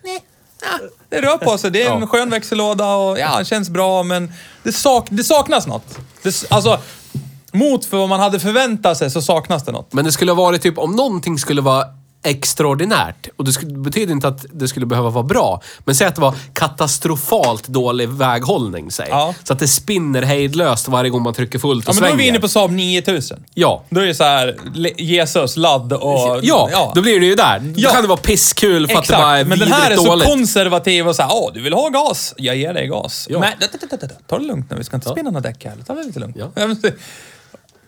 nej, 0.03 0.20
det 1.10 1.22
rör 1.22 1.38
på 1.38 1.58
sig. 1.58 1.72
Det 1.72 1.84
är 1.84 1.92
en 1.96 2.02
Ja. 2.02 2.08
skön 2.08 2.30
växellåda 2.30 2.96
och 2.96 3.20
ja, 3.20 3.44
känns 3.44 3.70
bra 3.70 4.04
men 4.04 4.34
det, 4.64 4.72
sak, 4.72 5.08
det 5.10 5.24
saknas 5.24 5.68
något. 5.68 5.98
Det, 6.24 6.44
alltså, 6.50 6.80
mot 7.52 7.86
för 7.86 7.98
vad 7.98 8.10
man 8.10 8.20
hade 8.20 8.40
förväntat 8.40 8.98
sig 8.98 9.12
så 9.12 9.22
saknas 9.22 9.64
det 9.66 9.72
något. 9.72 9.94
Men 9.94 10.06
det 10.06 10.12
skulle 10.12 10.32
ha 10.32 10.36
varit 10.44 10.62
typ, 10.62 10.78
om 10.78 10.92
någonting 10.92 11.38
skulle 11.40 11.62
vara 11.62 11.86
extraordinärt, 12.25 13.27
och 13.36 13.46
det 13.46 13.65
betyder 13.65 14.13
inte 14.13 14.27
att 14.27 14.46
det 14.53 14.67
skulle 14.67 14.86
behöva 14.86 15.10
vara 15.10 15.24
bra, 15.24 15.62
men 15.79 15.96
säg 15.96 16.08
att 16.08 16.15
det 16.15 16.22
var 16.22 16.36
katastrofalt 16.53 17.67
dålig 17.67 18.10
väghållning, 18.10 18.91
säg. 18.91 19.08
Ja. 19.10 19.34
Så 19.44 19.53
att 19.53 19.60
det 19.60 19.67
spinner 19.67 20.22
hejdlöst 20.22 20.88
varje 20.88 21.10
gång 21.10 21.24
man 21.24 21.34
trycker 21.34 21.60
fullt 21.60 21.86
Ja, 21.88 21.91
och 21.91 21.96
men 21.96 22.03
då 22.03 22.13
är 22.13 22.17
vi 22.17 22.27
inne 22.27 22.39
på 22.39 22.48
Saab 22.48 22.72
9000. 22.72 23.44
Ja. 23.53 23.84
Då 23.89 24.01
är 24.01 24.05
det 24.05 24.15
så 24.15 24.24
här, 24.24 24.55
Jesus, 24.98 25.58
ladd 25.58 25.94
och... 25.94 26.39
Ja, 26.41 26.91
då 26.96 27.01
blir 27.01 27.20
det 27.20 27.25
ju 27.25 27.36
där. 27.36 27.74
Ja. 27.75 27.89
Då 27.89 27.94
kan 27.94 28.01
det 28.01 28.08
vara 28.08 28.17
pisskul 28.17 28.88
för 28.88 28.96
att 28.96 29.08
det 29.08 29.13
Exakt, 29.13 29.48
men 29.48 29.60
den 29.60 29.72
här 29.72 29.86
är 29.86 29.89
vidrigt 29.89 30.01
så 30.01 30.10
dåligt. 30.10 30.27
konservativ 30.27 31.08
och 31.08 31.15
så 31.15 31.22
här, 31.22 31.32
åh, 31.34 31.51
du 31.53 31.62
vill 31.62 31.74
ha 31.74 31.89
gas? 31.89 32.34
Jag 32.38 32.55
ger 32.55 32.74
dig 32.74 32.88
gas. 32.88 33.27
Ja. 33.29 33.39
Men, 33.39 33.51
ta 34.27 34.39
det 34.39 34.46
lugnt 34.46 34.70
nu, 34.70 34.77
vi 34.77 34.84
ska 34.84 34.96
inte 34.96 35.10
spinna 35.10 35.29
några 35.29 35.50
däck 35.50 35.65
här. 35.65 35.74
Ta 35.88 35.94
det 35.94 36.03
lite 36.03 36.20
lugnt. 36.20 36.38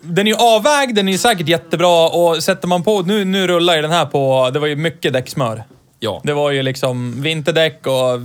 Den 0.02 0.28
är 0.28 0.32
ju 0.32 0.38
avvägd, 0.38 0.96
den 0.96 1.08
är 1.08 1.12
ju 1.12 1.18
säkert 1.18 1.48
jättebra 1.48 2.10
och 2.10 2.44
sätter 2.44 2.68
man 2.68 2.84
på... 2.84 3.02
Nu, 3.02 3.26
nu 3.26 3.48
rullar 3.48 3.76
ju 3.76 3.82
den 3.82 3.92
här 3.92 4.06
på... 4.06 4.50
Det 4.54 4.60
var 4.60 4.68
ju 4.68 4.76
mycket 4.76 5.14
däcksmör. 5.14 5.64
Ja. 6.00 6.22
Det 6.24 6.34
var 6.34 6.52
ju 6.52 6.64
liksom 6.64 7.22
vinterdäck 7.22 7.88
och 7.88 8.22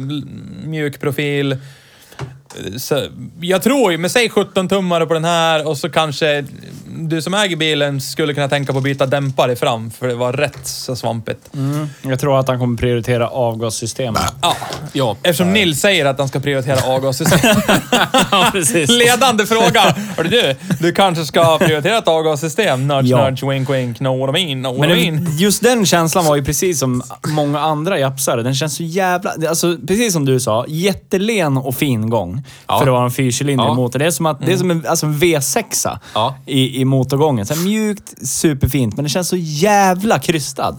mjuk 0.65 1.01
profil. 1.01 1.57
Så 2.77 3.03
jag 3.41 3.63
tror 3.63 3.93
ju, 3.93 3.99
med 3.99 4.11
säg 4.11 4.29
17 4.29 4.69
tummare 4.69 5.07
på 5.07 5.15
den 5.15 5.25
här 5.25 5.69
och 5.69 5.79
så 5.79 5.91
kanske 5.91 6.45
du 6.95 7.23
som 7.23 7.35
äger 7.35 7.57
bilen 7.57 8.01
skulle 8.01 8.35
kunna 8.35 8.49
tänka 8.49 8.73
på 8.73 8.79
att 8.79 8.85
byta 8.85 9.07
dämpare 9.07 9.57
fram 9.57 9.91
för 9.91 10.09
det 10.09 10.15
var 10.15 10.33
rätt 10.33 10.67
så 10.67 10.97
svampigt. 10.97 11.51
Jag 12.03 12.21
tror 12.21 12.39
att 12.41 12.49
han 12.49 12.59
kommer 12.59 12.77
prioritera 12.79 13.29
avgassystemet. 13.29 14.23
Ja. 14.43 14.57
Ja. 14.93 15.17
Eftersom 15.23 15.53
Nils 15.53 15.81
säger 15.81 16.05
att 16.07 16.19
han 16.19 16.29
ska 16.29 16.41
prioritera 16.41 16.93
avgassystem. 16.95 17.41
ja, 18.31 18.49
precis. 18.53 18.91
Ledande 18.91 19.47
fråga! 19.47 19.81
Hörru 20.17 20.29
du, 20.29 20.55
du 20.81 20.93
kanske 20.93 21.25
ska 21.25 21.59
prioritera 21.59 21.99
ett 21.99 22.09
avgassystem? 22.09 22.89
Nudge, 22.89 23.07
Ja. 23.09 23.25
nudge, 23.31 23.43
wink, 23.51 23.71
wink, 23.71 23.99
know 23.99 24.19
what 24.19 24.37
I 24.39 24.45
mean, 24.47 24.63
know 24.63 24.79
Men 24.81 24.89
what 24.91 24.99
I 24.99 25.11
mean. 25.11 25.37
just 25.39 25.63
den 25.63 25.87
känslan 25.87 26.25
var 26.25 26.37
ju 26.37 26.45
precis 26.45 26.79
som 26.79 27.03
många 27.29 27.61
andra 27.61 27.99
japsare. 27.99 28.43
Den 28.43 28.55
känns 28.55 28.77
så 28.77 28.83
jävla... 28.83 29.33
Alltså, 29.49 29.77
precis 29.89 30.13
som 30.13 30.25
du 30.25 30.41
sa, 30.41 30.65
jättelen 30.69 31.57
och 31.57 31.75
fin 31.75 32.11
gång 32.11 32.43
Ja. 32.69 32.79
för 32.79 32.87
att 32.87 32.93
vara 32.93 33.05
en 33.05 33.11
fyrcylindrig 33.11 33.69
Ja. 33.71 33.75
motor. 33.75 33.99
Det 33.99 34.07
är 34.07 34.11
som, 34.11 34.27
att, 34.27 34.47
det 34.47 34.53
är 34.53 34.57
som 34.57 34.71
en, 34.71 34.87
alltså 34.89 35.07
en 35.07 35.15
V6 35.15 35.89
Ja. 36.15 36.37
i, 36.47 36.81
i 36.81 36.82
motorgången. 36.85 37.47
Så 37.47 37.55
här 37.55 37.63
mjukt, 37.63 38.29
superfint, 38.29 38.97
men 38.97 39.05
den 39.05 39.11
känns 39.11 39.29
så 39.29 39.37
jävla 39.37 40.19
krystad. 40.19 40.77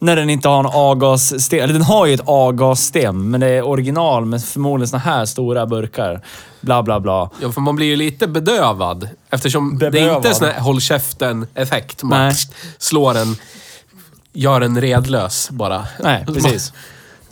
När 0.00 0.16
den 0.16 0.30
inte 0.30 0.48
har 0.48 0.58
en 0.60 0.66
avgassystem. 0.66 1.64
Eller 1.64 1.72
den 1.72 1.82
har 1.82 2.06
ju 2.06 2.14
ett 2.14 2.20
avgassystem, 2.28 3.30
men 3.30 3.40
det 3.40 3.46
är 3.48 3.62
original 3.66 4.24
med 4.24 4.44
förmodligen 4.44 4.88
såna 4.88 5.00
här 5.02 5.24
stora 5.26 5.66
burkar. 5.66 6.20
Bla, 6.60 6.82
bla, 6.82 7.00
bla. 7.00 7.30
Ja, 7.42 7.52
för 7.52 7.60
man 7.60 7.76
blir 7.76 7.86
ju 7.86 7.96
lite 7.96 8.26
bedövad. 8.26 9.08
Eftersom 9.30 9.78
det 9.78 9.86
är 9.86 9.90
Bedövad. 9.90 10.16
inte 10.16 10.34
sån 10.34 10.48
här 10.48 10.60
håll 10.60 10.80
käften-effekt. 10.80 12.02
Man 12.02 12.18
Nej. 12.18 12.34
slår 12.78 13.16
en... 13.16 13.36
Gör 14.36 14.60
en 14.60 14.80
redlös 14.80 15.50
bara. 15.50 15.84
Nej, 16.02 16.24
precis. 16.26 16.72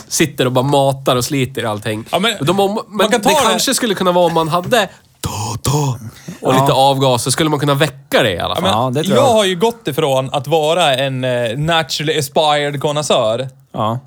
sitter 0.09 0.47
och 0.47 0.52
bara 0.52 0.64
matar 0.64 1.17
och 1.17 1.25
sliter 1.25 1.62
i 1.62 1.67
allting. 1.67 2.05
Ja, 2.11 2.19
men- 2.19 2.35
De, 2.47 2.61
om, 2.61 2.81
men 2.88 3.09
kan 3.11 3.21
ta 3.21 3.29
det 3.29 3.35
det- 3.35 3.50
kanske 3.50 3.75
skulle 3.75 3.95
kunna 3.95 4.12
vara 4.12 4.26
om 4.26 4.35
man 4.35 4.49
hade 4.49 4.88
ta, 5.23 5.71
ta, 5.71 5.99
och 6.41 6.55
lite 6.55 6.73
avgas, 6.73 7.23
så 7.23 7.31
skulle 7.31 7.50
man 7.50 7.59
kunna 7.61 7.75
väcka 7.75 8.23
det 8.23 8.33
i 8.33 8.38
alla 8.38 8.55
fall. 8.57 8.64
Ja, 8.64 8.91
det 8.95 9.05
tror 9.05 9.17
jag. 9.17 9.26
jag. 9.26 9.33
har 9.33 9.45
ju 9.45 9.57
gått 9.57 9.88
ifrån 9.88 10.31
att 10.33 10.47
vara 10.47 10.95
en 10.95 11.25
eh, 11.25 11.59
naturally 11.59 12.19
aspired 12.19 12.81
konnässör 12.81 13.49
Ja. 13.73 13.99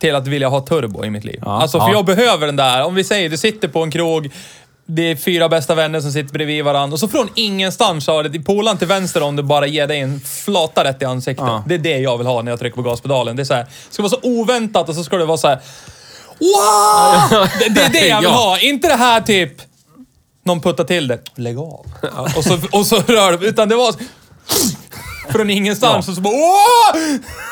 till 0.00 0.14
att 0.14 0.26
vilja 0.26 0.48
ha 0.48 0.60
turbo 0.60 1.04
i 1.04 1.10
mitt 1.10 1.24
liv. 1.24 1.40
Ja. 1.44 1.62
alltså, 1.62 1.80
för 1.80 1.86
Ja. 1.88 1.92
jag 1.94 2.04
behöver 2.04 2.46
den 2.46 2.56
där. 2.56 2.84
Om 2.84 2.94
vi 2.94 3.04
säger, 3.04 3.28
du 3.30 3.36
sitter 3.36 3.68
på 3.68 3.82
en 3.82 3.90
krog, 3.90 4.30
det 4.86 5.02
är 5.10 5.16
fyra 5.16 5.48
bästa 5.48 5.74
vänner 5.74 6.00
som 6.00 6.12
sitter 6.12 6.32
bredvid 6.32 6.64
varandra 6.64 6.94
och 6.94 7.00
så 7.00 7.08
från 7.08 7.28
ingenstans 7.34 8.06
har 8.06 8.22
det 8.24 8.40
polaren 8.40 8.78
till 8.78 8.88
vänster 8.88 9.22
om 9.22 9.36
du 9.36 9.42
bara 9.42 9.66
ger 9.66 9.86
dig 9.86 10.00
en 10.00 10.20
flata 10.20 10.84
rätt 10.84 11.02
i 11.02 11.04
ansiktet. 11.04 11.46
Ja. 11.46 11.64
Det 11.66 11.74
är 11.74 11.78
det 11.78 11.98
jag 11.98 12.18
vill 12.18 12.26
ha 12.26 12.42
när 12.42 12.52
jag 12.52 12.58
trycker 12.58 12.76
på 12.76 12.82
gaspedalen. 12.82 13.36
Det 13.36 13.42
är 13.42 13.44
så 13.44 13.54
här, 13.54 13.62
det 13.62 13.70
ska 13.94 14.02
vara 14.02 14.10
så 14.10 14.18
oväntat 14.22 14.88
och 14.88 14.94
så 14.94 15.04
ska 15.04 15.16
det 15.16 15.24
vara 15.24 15.38
så 15.38 15.48
här. 15.48 15.58
Wow! 16.40 17.46
Det, 17.58 17.68
det 17.74 17.80
är 17.82 17.88
det 17.92 18.06
jag 18.08 18.16
vill 18.20 18.28
Ja. 18.30 18.36
ha. 18.36 18.58
Inte 18.58 18.88
det 18.88 18.94
här 18.96 19.20
typ... 19.20 19.52
Någon 20.44 20.60
puttar 20.60 20.84
till 20.84 21.08
det. 21.08 21.18
Lägg 21.36 21.58
av. 21.58 21.86
Och, 22.36 22.44
så, 22.44 22.58
och 22.72 22.86
så 22.86 22.96
rör 22.96 23.36
det. 23.38 23.46
Utan 23.46 23.68
det 23.68 23.76
var... 23.76 23.94
Från 25.32 25.50
ingenstans 25.50 26.08
och 26.08 26.14
så 26.14 26.20
bara 26.20 26.32
Åh! 26.34 27.00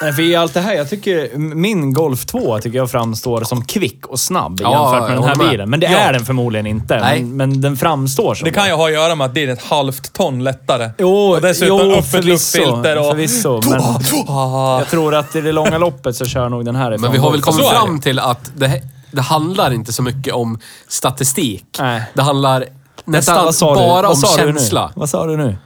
Nej, 0.03 0.13
för 0.13 0.23
i 0.23 0.37
allt 0.37 0.55
det 0.55 0.61
här, 0.61 0.75
jag 0.75 0.91
tycker 0.91 1.37
min 1.39 1.93
Golf 1.93 2.27
2 2.27 2.59
tycker 2.59 2.79
jag 2.79 2.91
framstår 2.91 3.45
som 3.45 3.65
kvick 3.65 4.07
och 4.07 4.21
snabb 4.21 4.61
Ja, 4.63 4.71
jämfört 4.95 5.09
med 5.09 5.17
jag 5.17 5.23
den 5.23 5.23
här 5.29 5.35
håller 5.35 5.45
med. 5.45 5.51
bilen. 5.53 5.71
Men 5.71 5.81
det 5.81 5.87
Ja. 5.87 5.99
är 5.99 6.13
den 6.13 6.25
förmodligen 6.25 6.67
inte. 6.67 7.01
Nej. 7.01 7.23
Men, 7.23 7.37
men 7.37 7.61
den 7.61 7.77
framstår 7.77 8.35
som 8.35 8.45
Det 8.45 8.51
kan 8.55 8.67
ju 8.67 8.73
ha 8.73 8.87
att 8.87 8.93
göra 8.93 9.15
med 9.15 9.25
att 9.25 9.35
det 9.35 9.45
är 9.45 9.49
ett 9.49 9.63
halvt 9.63 10.13
ton 10.13 10.45
lättare. 10.45 10.91
Jo, 10.99 11.11
och 11.11 11.41
dessutom 11.41 11.79
jo 11.79 11.93
öppet 11.93 12.11
förvisso, 12.11 12.59
luftfilter 12.59 12.99
och... 12.99 13.05
förvisso. 13.07 13.61
Men 13.71 13.81
Ah. 14.29 14.79
jag 14.79 14.89
tror 14.89 15.15
att 15.15 15.37
i 15.37 15.41
det 15.41 15.53
långa 15.53 15.79
loppet 15.79 16.17
så 16.17 16.25
kör 16.25 16.49
nog 16.49 16.65
den 16.65 16.77
här 16.77 16.91
ifrån 16.91 17.01
Men 17.01 17.13
vi 17.13 17.19
har 17.19 17.31
väl 17.31 17.41
Golf. 17.41 17.57
kommit 17.57 17.67
Så 17.69 17.75
är 17.77 17.81
fram 17.81 18.01
till 18.01 18.19
att 18.19 18.51
det, 18.57 18.83
det 19.11 19.23
handlar 19.23 19.73
inte 19.73 19.93
så 19.93 20.03
mycket 20.03 20.35
om 20.35 20.59
statistik. 20.89 21.65
Nej. 21.81 22.03
Det 22.15 22.23
handlar 22.23 22.65
Nästan, 23.05 23.35
nästan 23.35 23.45
vad 23.45 23.55
sa 23.55 23.71
du? 23.75 23.81
bara 23.81 24.09
vad 24.09 24.17
om 24.17 24.21
Du 24.21 24.27
känsla. 24.53 24.87
nu? 24.87 24.93
Vad 24.97 25.09
sa 25.11 25.27
du 25.27 25.37
nu? 25.37 25.57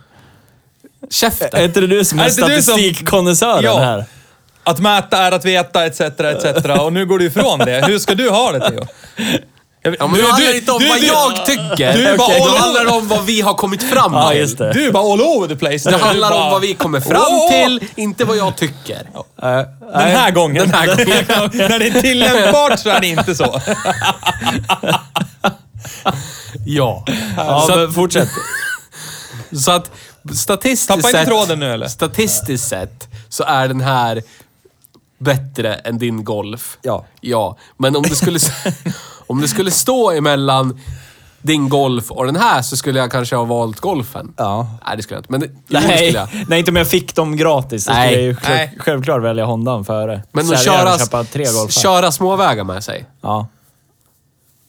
Käften! 1.10 1.48
Är 1.52 1.64
inte 1.64 1.80
det 1.80 1.86
du 1.86 2.04
som 2.04 2.18
är, 2.18 2.22
Är 2.24 2.28
du 2.28 2.32
som- 2.34 2.44
statistikkonnässören 2.62 3.64
Ja. 3.64 3.78
här? 3.78 4.04
Att 4.64 4.78
mäta 4.78 5.18
är 5.18 5.32
att 5.32 5.44
veta, 5.44 5.86
etc. 5.86 6.00
etc. 6.00 6.64
Och 6.80 6.92
nu 6.92 7.06
går 7.06 7.18
du 7.18 7.24
ifrån 7.26 7.58
det. 7.58 7.84
Hur 7.86 7.98
ska 7.98 8.14
du 8.14 8.30
ha 8.30 8.52
det, 8.52 8.70
Theo? 8.70 8.80
Ja, 9.82 10.06
men 10.06 10.12
det 10.20 10.22
handlar 10.26 10.54
inte 10.56 10.72
om 10.72 10.82
vad 10.88 10.98
jag 10.98 11.46
tycker. 11.46 11.92
du 11.92 12.06
är 12.08 12.16
bara 12.18 12.34
all 12.34 12.52
det 12.52 12.58
handlar 12.58 12.86
om 12.96 13.08
vad 13.08 13.24
vi 13.24 13.40
har 13.40 13.54
kommit 13.54 13.82
fram 13.82 14.12
Ja, 14.14 14.30
till. 14.30 14.38
just 14.40 14.58
det. 14.58 14.72
Du 14.72 14.86
är 14.86 14.92
bara 14.92 15.12
all 15.12 15.20
over 15.20 15.48
the 15.48 15.56
place. 15.56 15.90
Det 15.90 15.96
handlar 15.96 16.28
Du 16.30 16.34
bara- 16.36 16.44
om 16.44 16.50
vad 16.52 16.60
vi 16.60 16.74
kommer 16.74 17.00
fram 17.00 17.22
Åh! 17.28 17.50
till, 17.50 17.80
inte 17.94 18.24
vad 18.24 18.36
jag 18.36 18.56
tycker. 18.56 18.98
Den 19.40 19.66
Den 19.92 20.00
här 20.00 20.30
gången. 20.30 20.70
Den 20.70 20.74
här 20.74 20.86
gången. 20.86 21.06
När 21.70 21.78
det 21.78 21.86
är 21.86 22.00
tillämpbart 22.02 22.78
så 22.80 22.88
är 22.88 23.00
det 23.00 23.06
inte 23.06 23.34
så. 23.34 23.60
Ja. 26.66 27.04
Ja, 27.36 27.64
så, 27.68 27.76
men 27.76 27.92
fortsätt. 27.92 28.28
så 29.64 29.70
att 29.72 29.90
statistiskt 30.34 30.88
Tappa 30.88 31.08
inte 31.08 31.24
tråden 31.24 31.58
nu, 31.60 31.72
eller? 31.72 31.88
Statistiskt 31.88 32.68
sett 32.68 33.08
så 33.28 33.44
är 33.44 33.68
den 33.68 33.80
här 33.80 34.22
bättre 35.18 35.74
än 35.74 35.98
din 35.98 36.24
Golf. 36.24 36.78
Ja. 36.82 37.04
Ja, 37.20 37.56
men 37.76 37.96
om 37.96 38.02
det 38.02 38.16
skulle, 38.16 38.38
om 39.26 39.40
det 39.40 39.48
skulle 39.48 39.70
stå 39.70 40.10
emellan 40.10 40.80
din 41.42 41.68
Golf 41.68 42.10
och 42.10 42.26
den 42.26 42.36
här 42.36 42.62
så 42.62 42.76
skulle 42.76 42.98
jag 42.98 43.10
kanske 43.10 43.36
ha 43.36 43.44
valt 43.44 43.80
Golfen. 43.80 44.34
Ja. 44.36 44.78
Nej, 44.86 44.96
det 44.96 45.02
skulle 45.02 45.16
jag 45.16 45.20
inte. 45.20 45.32
Men 45.32 45.40
det, 45.40 45.46
det 45.46 45.80
skulle 45.80 45.96
Nej, 45.96 46.12
jag. 46.12 46.28
nej, 46.48 46.58
inte 46.58 46.70
om 46.70 46.76
jag 46.76 46.88
fick 46.88 47.14
dem 47.14 47.36
gratis. 47.36 47.86
Då 47.86 47.92
Nej. 47.92 48.08
skulle 48.08 48.22
jag 48.22 48.28
ju 48.28 48.36
själv, 48.36 48.56
Nej. 48.56 48.76
självklart 48.78 49.22
välja 49.22 49.44
Hondan 49.44 49.84
före. 49.84 50.22
Men 50.32 50.52
att 50.52 50.64
köra, 50.64 50.94
och 50.94 51.00
köpa 51.00 51.24
tre 51.24 51.44
golfar. 51.44 51.68
köra 51.80 52.12
småvägar 52.12 52.64
med 52.64 52.84
sig. 52.84 53.06
Ja. 53.20 53.46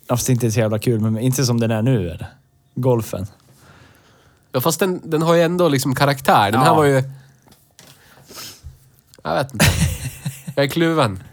Fast 0.09 0.27
det 0.27 0.31
är 0.31 0.33
inte 0.33 0.51
så 0.51 0.59
jävla 0.59 0.79
kul, 0.79 0.99
men 0.99 1.19
inte 1.19 1.45
som 1.45 1.59
den 1.59 1.71
är 1.71 1.81
nu 1.81 2.09
eller? 2.09 2.27
Golfen. 2.75 3.27
Ja, 4.51 4.61
fast 4.61 4.79
den, 4.79 5.01
den 5.03 5.21
har 5.21 5.33
ju 5.33 5.41
ändå 5.41 5.67
liksom 5.67 5.95
karaktär. 5.95 6.51
Den 6.51 6.59
här 6.61 6.67
Ja. 6.67 6.73
var 6.75 6.83
ju... 6.85 7.03
Jag 9.23 9.35
vet 9.35 9.53
inte. 9.53 9.65
Jag 10.55 10.65
är 10.65 10.69
kluven. 10.69 11.23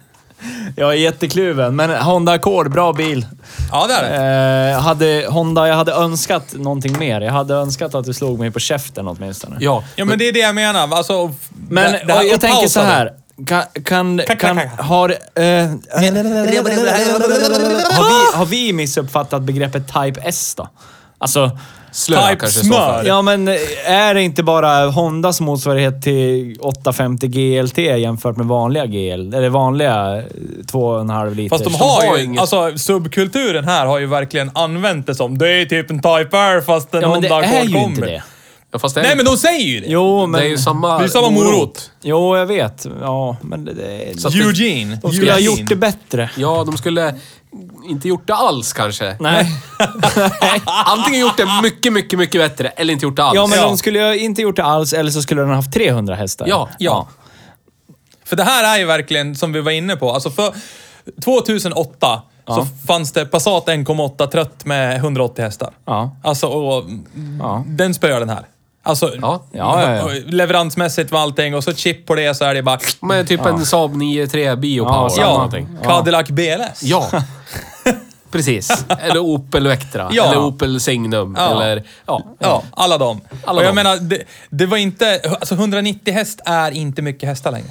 Jag 0.76 0.90
är 0.90 0.96
jättekluven, 0.96 1.76
men 1.76 1.90
Honda 2.02 2.32
Accord, 2.32 2.70
bra 2.72 2.92
bil. 2.92 3.26
Ja, 3.70 3.86
det 3.86 3.94
är 3.94 4.02
det. 4.10 4.70
Eh, 4.72 4.80
hade 4.80 5.26
Honda, 5.28 5.68
jag 5.68 5.74
hade 5.76 5.92
önskat 5.92 6.54
någonting 6.54 6.98
mer. 6.98 7.20
Jag 7.20 7.32
hade 7.32 7.54
önskat 7.54 7.94
att 7.94 8.04
du 8.04 8.12
slog 8.12 8.38
mig 8.38 8.50
på 8.50 8.58
käften 8.58 9.08
åtminstone. 9.08 9.56
Ja. 9.60 9.84
Ja, 9.96 10.04
men 10.04 10.18
det 10.18 10.28
är 10.28 10.32
det 10.32 10.38
jag 10.38 10.54
menar. 10.54 10.88
Alltså, 10.96 11.34
Men 11.68 11.92
det- 11.92 12.02
det 12.06 12.12
här 12.12 12.22
jag 12.22 12.40
tänker 12.40 12.68
så 12.68 12.80
upphausade. 12.80 12.86
här. 12.86 13.12
Kan, 13.46 13.62
kan, 13.84 14.20
Kan- 14.38 14.58
har, 14.78 15.08
eh, 15.10 15.14
har, 17.14 18.08
vi, 18.08 18.36
har 18.38 18.46
vi 18.46 18.72
missuppfattat 18.72 19.42
begreppet 19.42 19.86
Type 19.92 20.20
S 20.24 20.54
då? 20.56 20.68
Alltså, 21.18 21.50
Slö 21.92 22.16
Type 22.16 22.36
kanske 22.40 22.60
smör. 22.60 23.04
ja 23.06 23.22
men 23.22 23.48
är 23.86 24.14
det 24.14 24.22
inte 24.22 24.42
bara 24.42 24.86
Hondas 24.90 25.40
motsvarighet 25.40 26.02
till 26.02 26.56
850 26.60 27.26
GLT 27.28 27.78
jämfört 27.78 28.36
med 28.36 28.46
vanliga 28.46 28.86
GL? 28.86 29.34
Eller 29.34 29.48
vanliga 29.48 29.92
2,5 30.72 31.34
liter? 31.34 31.48
Fast 31.56 31.64
de 31.64 31.74
har 31.74 32.06
har 32.08 32.16
ju, 32.16 32.24
inget- 32.24 32.40
alltså 32.40 32.78
subkulturen 32.78 33.64
här 33.64 33.86
har 33.86 33.98
ju 33.98 34.06
verkligen 34.06 34.50
använt 34.54 35.06
det 35.06 35.14
som, 35.14 35.38
det 35.38 35.48
är 35.48 35.64
typ 35.66 35.90
en 35.90 35.96
Type 36.02 36.36
R 36.38 36.60
fast 36.66 36.94
en 36.94 37.02
Ja 37.02 37.08
men 37.10 37.20
det 37.22 37.28
Honda 37.28 37.46
är 37.46 37.56
Accord 37.56 37.68
ju 37.68 37.74
kommer. 37.74 37.88
inte 37.88 38.00
det. 38.06 38.22
Ja, 38.72 38.78
fast 38.78 38.94
det 38.94 39.00
är, 39.00 39.04
Nej 39.04 39.16
men 39.16 39.24
de 39.24 39.36
säger 39.36 39.64
ju 39.66 39.80
det! 39.80 39.86
Jo, 39.88 40.26
men... 40.26 40.40
det 40.40 40.46
är 40.46 40.50
ju 40.50 40.58
samma, 40.58 40.98
Det 40.98 41.04
är 41.04 41.08
samma 41.08 41.30
morot. 41.30 41.90
Jo, 42.02 42.36
jag 42.36 42.46
vet. 42.46 42.86
Ja, 43.00 43.36
men 43.42 43.64
det... 43.64 43.72
det 43.74 44.20
Så 44.20 44.28
att 44.28 44.34
det- 44.34 44.40
Eugene. 44.40 44.98
de 45.02 45.12
skulle 45.12 45.32
ha 45.32 45.38
Eugene. 45.38 45.60
gjort 45.60 45.68
det 45.68 45.76
bättre. 45.76 46.30
Ja, 46.36 46.64
de 46.64 46.76
skulle 46.76 47.14
inte 47.88 48.08
gjort 48.08 48.26
det 48.26 48.34
alls 48.34 48.72
kanske. 48.72 49.16
Nej. 49.20 49.46
Antingen 50.86 51.20
gjort 51.20 51.36
det 51.36 51.46
mycket, 51.62 51.92
mycket, 51.92 52.18
mycket 52.18 52.40
bättre 52.40 52.68
eller 52.68 52.92
inte 52.92 53.06
gjort 53.06 53.16
det 53.16 53.24
alls. 53.24 53.34
Ja, 53.36 53.46
men 53.46 53.58
Ja. 53.58 53.64
de 53.64 53.78
skulle 53.78 53.98
ju 54.14 54.18
inte 54.24 54.42
gjort 54.42 54.56
det 54.56 54.64
alls, 54.64 54.92
eller 54.92 55.10
så 55.10 55.22
skulle 55.22 55.40
den 55.40 55.48
ha 55.50 55.56
haft 55.56 55.72
300 55.72 56.14
hästar. 56.14 56.46
Ja, 56.48 56.68
Ja. 56.78 57.08
För 58.24 58.36
det 58.36 58.44
här 58.44 58.74
är 58.74 58.78
ju 58.78 58.84
verkligen, 58.84 59.36
som 59.36 59.52
vi 59.52 59.60
var 59.60 59.72
inne 59.72 59.96
på, 59.96 60.10
alltså 60.12 60.30
för 60.30 60.54
2008 61.24 62.22
så 62.46 62.66
fanns 62.86 63.12
det 63.12 63.24
Passat 63.26 63.66
1,8 63.66 64.26
trött 64.26 64.64
med 64.64 64.96
180 64.96 65.42
hästar. 65.44 65.70
Ja. 65.86 66.16
Alltså, 66.24 66.46
och 66.46 66.84
Ja. 67.40 67.64
den 67.66 67.94
spöar 67.94 68.20
den 68.20 68.28
här. 68.28 68.46
Alltså, 68.82 69.12
Ja. 69.20 69.42
Ja, 69.52 69.82
ja, 69.82 69.96
ja. 69.96 70.20
leveransmässigt 70.26 71.10
med 71.10 71.20
allting 71.20 71.54
och 71.54 71.64
så 71.64 71.72
chip 71.74 72.06
på 72.06 72.14
det 72.14 72.34
så 72.34 72.44
är 72.44 72.54
det 72.54 72.62
bara... 72.62 72.78
Med 73.00 73.28
typ 73.28 73.46
en 73.46 73.66
Saab 73.66 73.94
9-3 73.94 74.56
Biopower 74.56 74.96
Ja, 74.96 75.12
eller 75.12 75.22
Ja, 75.22 75.32
någonting. 75.32 75.68
Cadillac 75.84 76.28
BLS. 76.28 76.82
Ja. 76.82 77.10
Precis. 78.30 78.84
Eller 79.02 79.18
Opel 79.18 79.66
Vectra. 79.68 80.10
Ja. 80.12 80.24
Eller 80.26 80.44
Opel 80.44 80.80
Signum. 80.80 81.36
Ja. 81.38 81.50
Eller, 81.50 81.82
ja. 82.06 82.22
Ja, 82.38 82.62
alla 82.70 82.98
dem. 82.98 83.20
Alla 83.44 83.58
och 83.60 83.64
jag 83.64 83.68
dem. 83.68 83.74
menar, 83.74 83.96
det, 83.96 84.22
det 84.50 84.66
var 84.66 84.76
inte... 84.76 85.20
Alltså 85.40 85.54
190 85.54 86.14
häst 86.14 86.40
är 86.44 86.70
inte 86.70 87.02
mycket 87.02 87.28
hästar 87.28 87.50
längre. 87.52 87.68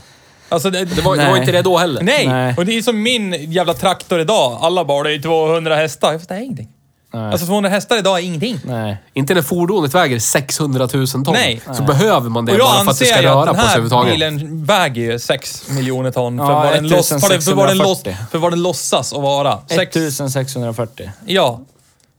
Alltså 0.50 0.70
det, 0.70 0.86
Det 0.86 1.02
var, 1.02 1.16
det 1.18 1.30
var 1.30 1.38
inte 1.38 1.52
det 1.52 1.62
då 1.62 1.78
heller. 1.78 2.02
Nej. 2.04 2.28
Nej. 2.28 2.54
och 2.58 2.66
det 2.66 2.78
är 2.78 2.82
som 2.82 3.04
min 3.04 3.52
jävla 3.52 3.74
traktor 3.74 4.20
idag. 4.20 4.58
Alla 4.62 4.86
bara, 4.86 5.04
det 5.04 5.14
är 5.14 5.20
200 5.22 5.76
hästar. 5.76 6.20
Det 6.28 6.34
är 6.34 6.40
ingenting. 6.40 6.70
Nej. 7.14 7.32
Alltså 7.32 7.46
200 7.48 7.70
hästar 7.70 7.98
idag 7.98 8.20
är 8.20 8.24
ingenting. 8.24 8.60
Nej. 8.64 8.98
Inte 9.14 9.34
när 9.34 9.42
fordonet 9.42 9.96
väger 9.96 10.20
600 10.20 10.90
000 10.94 11.08
ton. 11.08 11.24
Nej. 11.34 11.62
Så 11.74 11.84
behöver 11.84 12.30
man 12.30 12.46
det 12.46 12.52
Och 12.52 12.58
bara 12.60 12.68
jag 12.68 12.86
för 12.86 12.92
att 12.92 13.00
det 13.00 13.06
anser 13.06 13.06
ska 13.06 13.16
att 13.18 13.24
röra 13.24 13.46
den 13.46 13.56
på 13.56 13.62
sig 13.62 13.68
här 13.68 13.78
överhuvudtaget. 13.78 14.14
bilen 14.14 14.66
väger 14.66 15.02
ju 15.12 15.20
6 15.20 15.70
miljoner 15.70 16.12
ton 16.12 16.38
för, 16.38 16.46
Ja, 16.46 16.54
vad 16.64 16.74
den 16.74 16.88
loss, 16.88 17.10
för, 17.10 17.20
vad 17.54 17.68
den 17.70 17.78
loss, 17.78 18.00
1640. 18.02 18.16
för 18.32 18.38
vad 18.38 18.52
den 18.52 18.62
låtsas 18.64 19.14
att 19.14 19.22
vara. 19.22 19.60
Sex, 19.70 19.96
1640. 19.96 21.12
ja. 21.26 21.60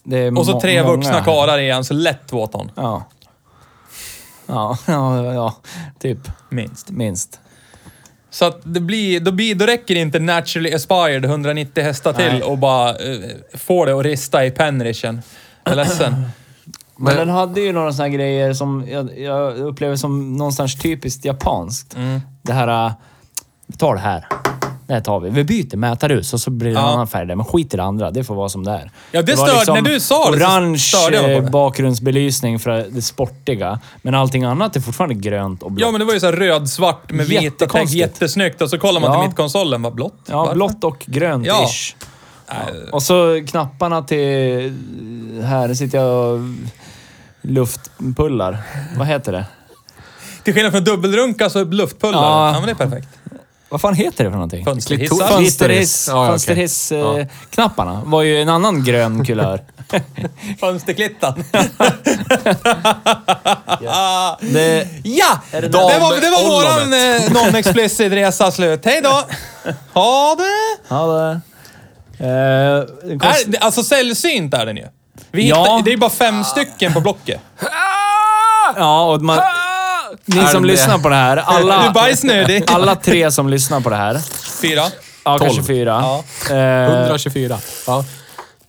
Det 0.05 0.19
är 0.19 0.39
Och 0.39 0.47
så 0.47 0.61
tre 0.61 0.83
många. 0.83 0.97
vuxna 0.97 1.25
karlar 1.25 1.59
i 1.59 1.71
en, 1.71 1.85
så 1.85 1.95
lätt 1.95 2.29
två 2.31 2.47
ton. 2.47 2.71
Ja. 2.75 3.05
Ja, 4.47 4.77
ja, 4.87 5.33
ja, 5.35 5.57
typ. 5.99 6.19
Minst. 6.49 6.91
Minst. 6.91 7.41
Så 8.33 8.45
att 8.45 8.61
det 8.65 8.81
blir, 8.81 9.21
då, 9.21 9.33
blir, 9.33 9.55
då 9.55 9.67
räcker 9.67 9.95
det 9.95 10.01
inte 10.01 10.19
naturally 10.19 10.75
aspired 10.75 11.25
190 11.25 11.85
hästar 11.85 12.13
till 12.13 12.25
Nej. 12.33 12.43
och 12.43 12.59
bara 12.59 12.91
eh, 12.91 12.97
få 13.55 13.85
det 13.85 13.93
att 13.93 14.05
rista 14.05 14.45
i 14.47 14.51
penrishen. 14.51 15.23
Jag 15.65 15.73
är 15.73 15.77
ledsen. 15.77 16.13
Men, 16.97 17.05
Men- 17.05 17.17
den 17.17 17.29
hade 17.29 17.61
ju 17.61 17.73
några 17.73 17.93
här 17.93 18.09
grejer 18.09 18.53
som 18.53 18.87
jag, 18.91 19.19
jag 19.19 19.57
upplever 19.59 19.97
som 19.97 20.37
någonstans 20.37 20.79
typiskt 20.79 21.25
japanskt. 21.25 21.95
Mm. 21.97 22.21
Det 22.43 22.53
här... 22.53 22.87
äh, 22.87 22.93
Vi 23.67 23.77
tar 23.77 23.95
det 23.95 24.01
här. 24.01 24.27
Det 24.87 24.93
här 24.95 25.01
tar 25.01 25.21
vi. 25.21 25.31
Vi 25.31 25.45
byter 25.45 25.77
mätarhus 25.77 26.33
och 26.35 26.41
så 26.41 26.51
blir 26.51 26.71
det 26.71 26.79
en 26.79 26.85
Ja. 26.85 26.93
annan 26.93 27.07
färg 27.09 27.27
där. 27.27 27.35
Men 27.35 27.45
skit 27.47 27.75
i 27.75 27.77
det 27.77 27.83
andra. 27.83 28.11
Det 28.11 28.25
får 28.25 28.35
vara 28.35 28.49
som 28.49 28.65
det 28.65 28.71
är. 28.71 28.91
Ja, 29.11 29.23
det 29.23 29.35
var 29.35 29.47
störde- 29.49 29.81
när 29.83 29.91
du 29.91 30.01
sa 30.01 30.31
det 30.31 30.39
så 30.39 30.45
Orange 30.47 30.79
störde 30.79 31.17
jag 31.17 31.23
mig 31.25 31.35
på 31.35 31.39
eh, 31.41 31.45
det. 31.45 31.51
bakgrundsbelysning 31.51 32.59
för 32.59 32.87
det 32.91 33.03
sportiga. 33.03 33.81
Men 34.03 34.15
allting 34.15 34.45
annat 34.45 34.77
är 34.77 34.81
fortfarande 34.81 35.15
grönt 35.15 35.63
och 35.63 35.73
blått. 35.73 35.87
Ja, 35.87 35.91
men 35.91 35.99
det 36.01 36.05
var 36.05 36.13
ju 36.15 36.21
så 36.21 36.27
här 36.27 36.33
röd-svart 36.33 37.11
med 37.13 37.27
vita. 37.27 37.43
Jättekonstigt. 37.43 37.93
Jättesnyggt. 38.01 38.63
Och 38.63 38.71
så 38.71 38.79
kollar 38.79 39.01
man 39.01 39.13
Ja. 39.13 39.21
till 39.21 39.29
mittkonsolen, 39.29 39.83
var 39.83 39.91
blått. 39.91 40.15
Ja, 40.27 40.37
Varför? 40.39 40.55
blått 40.55 40.85
och 40.85 41.05
grönt 41.07 41.47
Ja. 41.47 41.65
ish. 41.69 41.95
Och 42.93 43.03
så 43.03 43.45
knapparna 43.49 44.03
till... 44.03 44.23
Här 45.45 45.75
sitter 45.75 45.99
jag 45.99 46.33
och 46.35 46.41
luftpullar. 47.43 48.59
Vad 48.97 49.07
heter 49.07 49.33
det? 49.33 49.45
Till 50.45 50.55
skillnad 50.55 50.73
från 50.73 50.85
dubbelrunka 50.85 51.51
så 51.51 51.59
är 51.59 51.65
luftpullare. 51.65 52.23
Ja. 52.25 52.47
Ja. 52.47 52.53
men 52.53 52.63
det 52.67 52.71
är 52.71 52.89
perfekt. 52.89 53.09
Vad 53.73 53.81
fan 53.81 53.95
heter 53.95 54.25
det 54.25 54.31
för 54.31 54.37
någonting? 54.37 54.65
Fönsterhissar. 54.65 55.29
Fönsterhiss, 55.29 56.09
Ja, 56.09 56.15
ja, 56.15 56.21
okej. 56.23 56.31
fönsterhiss-knapparna 56.33 58.03
var 58.05 58.23
ju 58.23 58.43
en 58.43 58.49
annan 58.49 58.85
grön 58.85 59.25
kulör. 59.25 59.61
Fönsterklittan. 60.61 61.45
Det, 64.41 64.87
Ja! 65.05 65.41
Det, 65.51 65.61
det 65.61 65.69
var, 65.69 66.21
det 66.21 66.31
var 66.31 66.49
våran 66.49 66.93
eh, 66.93 67.33
non-explicit 67.33 68.13
resa 68.13 68.51
slut. 68.51 68.85
Hej 68.85 69.01
då! 69.05 69.23
Ha 69.93 70.37
det! 70.39 70.79
ja, 70.89 71.07
det, 72.19 72.29
eh, 73.13 73.19
kost, 73.19 73.47
Är, 73.49 73.65
alltså 73.65 73.83
sällsynt 73.83 74.55
är 74.55 74.67
den 74.67 74.77
ju. 74.77 74.87
Vi 75.31 75.49
Ja. 75.49 75.63
hittar, 75.63 75.83
det 75.85 75.93
är 75.93 75.97
bara 75.97 76.11
fem 76.11 76.45
stycken 76.45 76.93
på 76.93 77.01
Blocket. 77.01 77.41
ja, 78.77 79.13
och 79.13 79.23
man, 79.23 79.39
ni 80.25 80.39
Är 80.39 80.47
som 80.47 80.65
lyssnar 80.65 80.99
på 80.99 81.09
det 81.09 81.15
här, 81.15 81.37
Du 81.63 81.69
är 81.69 81.75
alla, 81.75 81.91
bajsnödig. 81.93 82.65
alla 82.71 82.97
tre 82.97 83.31
som 83.31 83.49
lyssnar 83.49 83.81
på 83.81 83.91
det 83.91 83.97
här, 83.97 84.21
Fyra. 84.63 84.83
ja 85.25 85.39
kanske 85.39 85.63
fyra. 85.63 86.23
Ja. 86.49 86.55
Eh, 86.57 86.99
124. 86.99 87.59
Ja. 87.87 88.05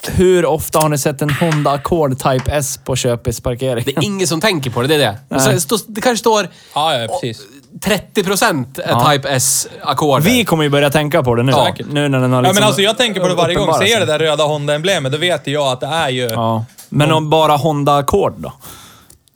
hur 0.07 0.45
ofta 0.45 0.79
har 0.79 0.89
ni 0.89 0.97
sett 0.97 1.21
en 1.21 1.29
Honda 1.29 1.71
Accord 1.71 2.19
Type 2.23 2.51
S 2.51 2.79
på 2.85 2.95
köpisparkering? 2.95 3.83
Det 3.85 3.97
är 3.97 4.03
ingen 4.03 4.27
som 4.27 4.41
tänker 4.41 4.69
på 4.69 4.81
det, 4.81 4.87
det 4.87 4.95
är 4.95 4.99
det. 4.99 5.17
Men 5.29 5.39
så, 5.39 5.51
stå- 5.59 5.85
det 5.87 6.01
kanske 6.01 6.19
står 6.19 6.47
Ja, 6.75 6.97
ja, 6.99 7.07
precis. 7.07 7.41
30 7.81 8.23
procent 8.23 8.79
Ja. 8.87 9.11
Type 9.11 9.29
S-ackorder. 9.29 10.25
Vi 10.25 10.45
kommer 10.45 10.63
ju 10.63 10.69
börja 10.69 10.89
tänka 10.89 11.23
på 11.23 11.35
det 11.35 11.43
nu. 11.43 11.51
Säkert. 11.53 11.87
Nu 11.91 12.07
när 12.09 12.19
den 12.19 12.31
har 12.33 12.37
Ja, 12.37 12.41
liksom 12.41 12.55
men 12.55 12.63
alltså 12.63 12.81
jag 12.81 12.97
tänker 12.97 13.21
på 13.21 13.27
det 13.27 13.35
varje 13.35 13.55
gång. 13.55 13.63
uppenbarat 13.63 13.87
Ser 13.87 13.91
jag 13.91 13.97
sig. 13.99 14.07
det 14.07 14.13
där 14.13 14.19
röda 14.19 14.43
Honda-emblemet, 14.43 15.11
då 15.11 15.17
vet 15.17 15.47
jag 15.47 15.67
att 15.67 15.79
det 15.79 15.87
är 15.87 16.09
ju... 16.09 16.21
Ja. 16.29 16.65
Men 16.89 17.11
om 17.11 17.29
bara 17.29 17.55
Honda 17.55 17.97
Accord 17.97 18.33
då? 18.37 18.53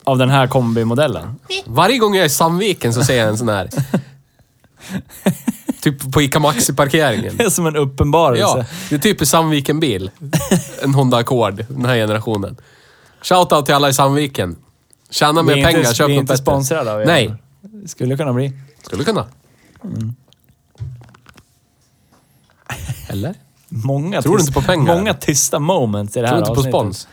Av 0.08 0.18
den 0.18 0.30
här 0.30 0.48
kombimodellen? 0.48 1.36
Varje 1.66 1.98
gång 1.98 2.16
jag 2.16 2.22
är 2.22 2.26
i 2.26 2.30
Sandviken 2.30 2.94
så 2.94 3.04
ser 3.04 3.18
jag 3.18 3.28
en 3.28 3.38
sån 3.38 3.50
här. 3.50 3.70
typ 5.82 6.12
på 6.14 6.22
ICA 6.22 6.40
Maxi-parkeringen. 6.40 7.38
Det 7.38 7.44
är 7.44 7.50
som 7.50 7.68
en 7.68 7.76
uppenbarelse. 7.76 8.42
Ja, 8.42 8.66
det 8.90 8.96
är 8.96 9.00
typ 9.00 9.22
en 9.22 9.28
Sandviken-bil. 9.28 10.12
En 10.84 10.94
Honda 10.94 11.18
Accord, 11.18 11.66
den 11.70 11.86
här 11.86 11.96
generationen. 11.96 12.58
Shoutout 13.22 13.66
till 13.66 13.76
alla 13.76 13.90
i 13.90 13.94
Sandviken. 13.94 14.56
Tjäna 15.10 15.44
mer 15.44 15.64
pengar, 15.66 15.94
köp 15.94 16.10
vi 16.10 16.14
är 16.14 16.16
något 16.16 16.22
inte 16.22 16.34
bättre. 16.34 16.44
sponsrade 16.44 16.94
av 16.94 17.02
er. 17.02 17.06
Nej, 17.06 17.34
Skulle 17.86 18.18
kunna 18.18 18.34
bli. 18.34 18.52
skulle 18.84 19.04
kunna. 19.04 19.26
Eller? 23.08 23.36
Många, 23.70 24.22
Tror 24.22 24.36
du 24.38 24.42
inte 24.42 24.54
på 24.54 24.62
pengar? 24.62 24.96
många 24.96 25.14
tysta 25.14 25.60
moments 25.60 26.18
i 26.18 26.22
det 26.22 26.28
här 26.28 26.36
Tror 26.36 26.46
du 26.46 26.52
inte 26.62 26.72
på 26.72 26.78
avsnittet. 26.78 27.02
spons? 27.02 27.08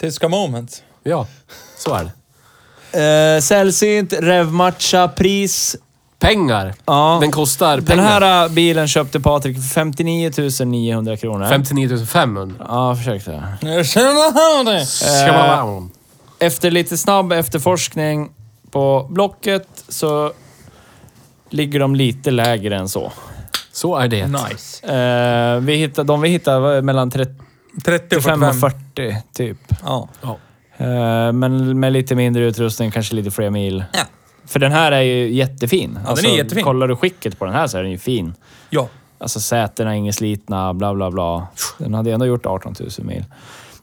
Tyska 0.00 0.28
moment. 0.28 0.82
Ja, 1.02 1.26
så 1.78 1.94
är 1.94 2.04
det. 2.04 2.10
Eh, 2.92 3.40
sällsynt 3.40 4.12
revmatcha 4.12 5.08
pris. 5.08 5.76
Pengar. 6.20 6.74
Ja. 6.84 7.18
Den 7.20 7.30
kostar 7.30 7.76
Den 7.76 7.84
pengar. 7.86 8.04
här 8.20 8.44
eh, 8.44 8.50
bilen 8.52 8.88
köpte 8.88 9.20
Patrik 9.20 9.56
för 9.56 9.62
59 9.68 10.30
900 10.64 11.16
kronor. 11.16 11.46
59 11.48 12.06
500. 12.06 12.64
Ja, 12.68 12.96
försökte. 12.96 13.42
Jag 13.60 13.86
känner 13.86 14.64
det. 14.64 14.80
Eh, 16.40 16.46
Efter 16.46 16.70
lite 16.70 16.96
snabb 16.98 17.32
efterforskning 17.32 18.30
på 18.70 19.06
Blocket 19.10 19.68
så 19.88 20.32
ligger 21.50 21.80
de 21.80 21.94
lite 21.94 22.30
lägre 22.30 22.76
än 22.76 22.88
så. 22.88 23.12
Så 23.72 23.96
är 23.96 24.08
det. 24.08 24.26
Nice. 24.26 24.86
Eh, 24.86 25.60
vi 25.60 25.74
hittade, 25.76 26.06
de 26.06 26.20
vi 26.20 26.28
hittade 26.28 26.60
var 26.60 26.82
mellan 26.82 27.10
35 27.10 27.36
30 27.84 28.16
och 28.16 28.18
och 28.18 28.22
45. 28.22 28.60
40 28.60 29.16
typ. 29.34 29.58
Ja. 29.84 30.08
Ja. 30.22 30.36
Eh, 30.78 31.32
men 31.32 31.80
med 31.80 31.92
lite 31.92 32.14
mindre 32.14 32.44
utrustning, 32.44 32.90
kanske 32.90 33.14
lite 33.14 33.30
fler 33.30 33.50
mil. 33.50 33.84
Ja. 33.92 34.00
För 34.46 34.58
den 34.58 34.72
här 34.72 34.92
är 34.92 35.00
ju 35.00 35.32
jättefin. 35.32 35.98
Ja, 36.06 36.14
den 36.14 36.26
är 36.26 36.36
jättefin. 36.36 36.64
Kollar 36.64 36.88
du 36.88 36.96
skicket 36.96 37.38
på 37.38 37.44
den 37.44 37.54
här 37.54 37.66
så 37.66 37.78
är 37.78 37.82
den 37.82 37.92
ju 37.92 37.98
fin. 37.98 38.34
Ja. 38.70 38.88
Alltså 39.18 39.40
sätena 39.40 39.90
är 39.90 39.94
inga 39.94 40.12
slitna, 40.12 40.74
bla 40.74 40.94
bla 40.94 41.10
bla. 41.10 41.46
Den 41.78 41.94
hade 41.94 42.12
ändå 42.12 42.26
gjort 42.26 42.46
18 42.46 42.74
000 42.80 42.90
mil. 42.98 43.24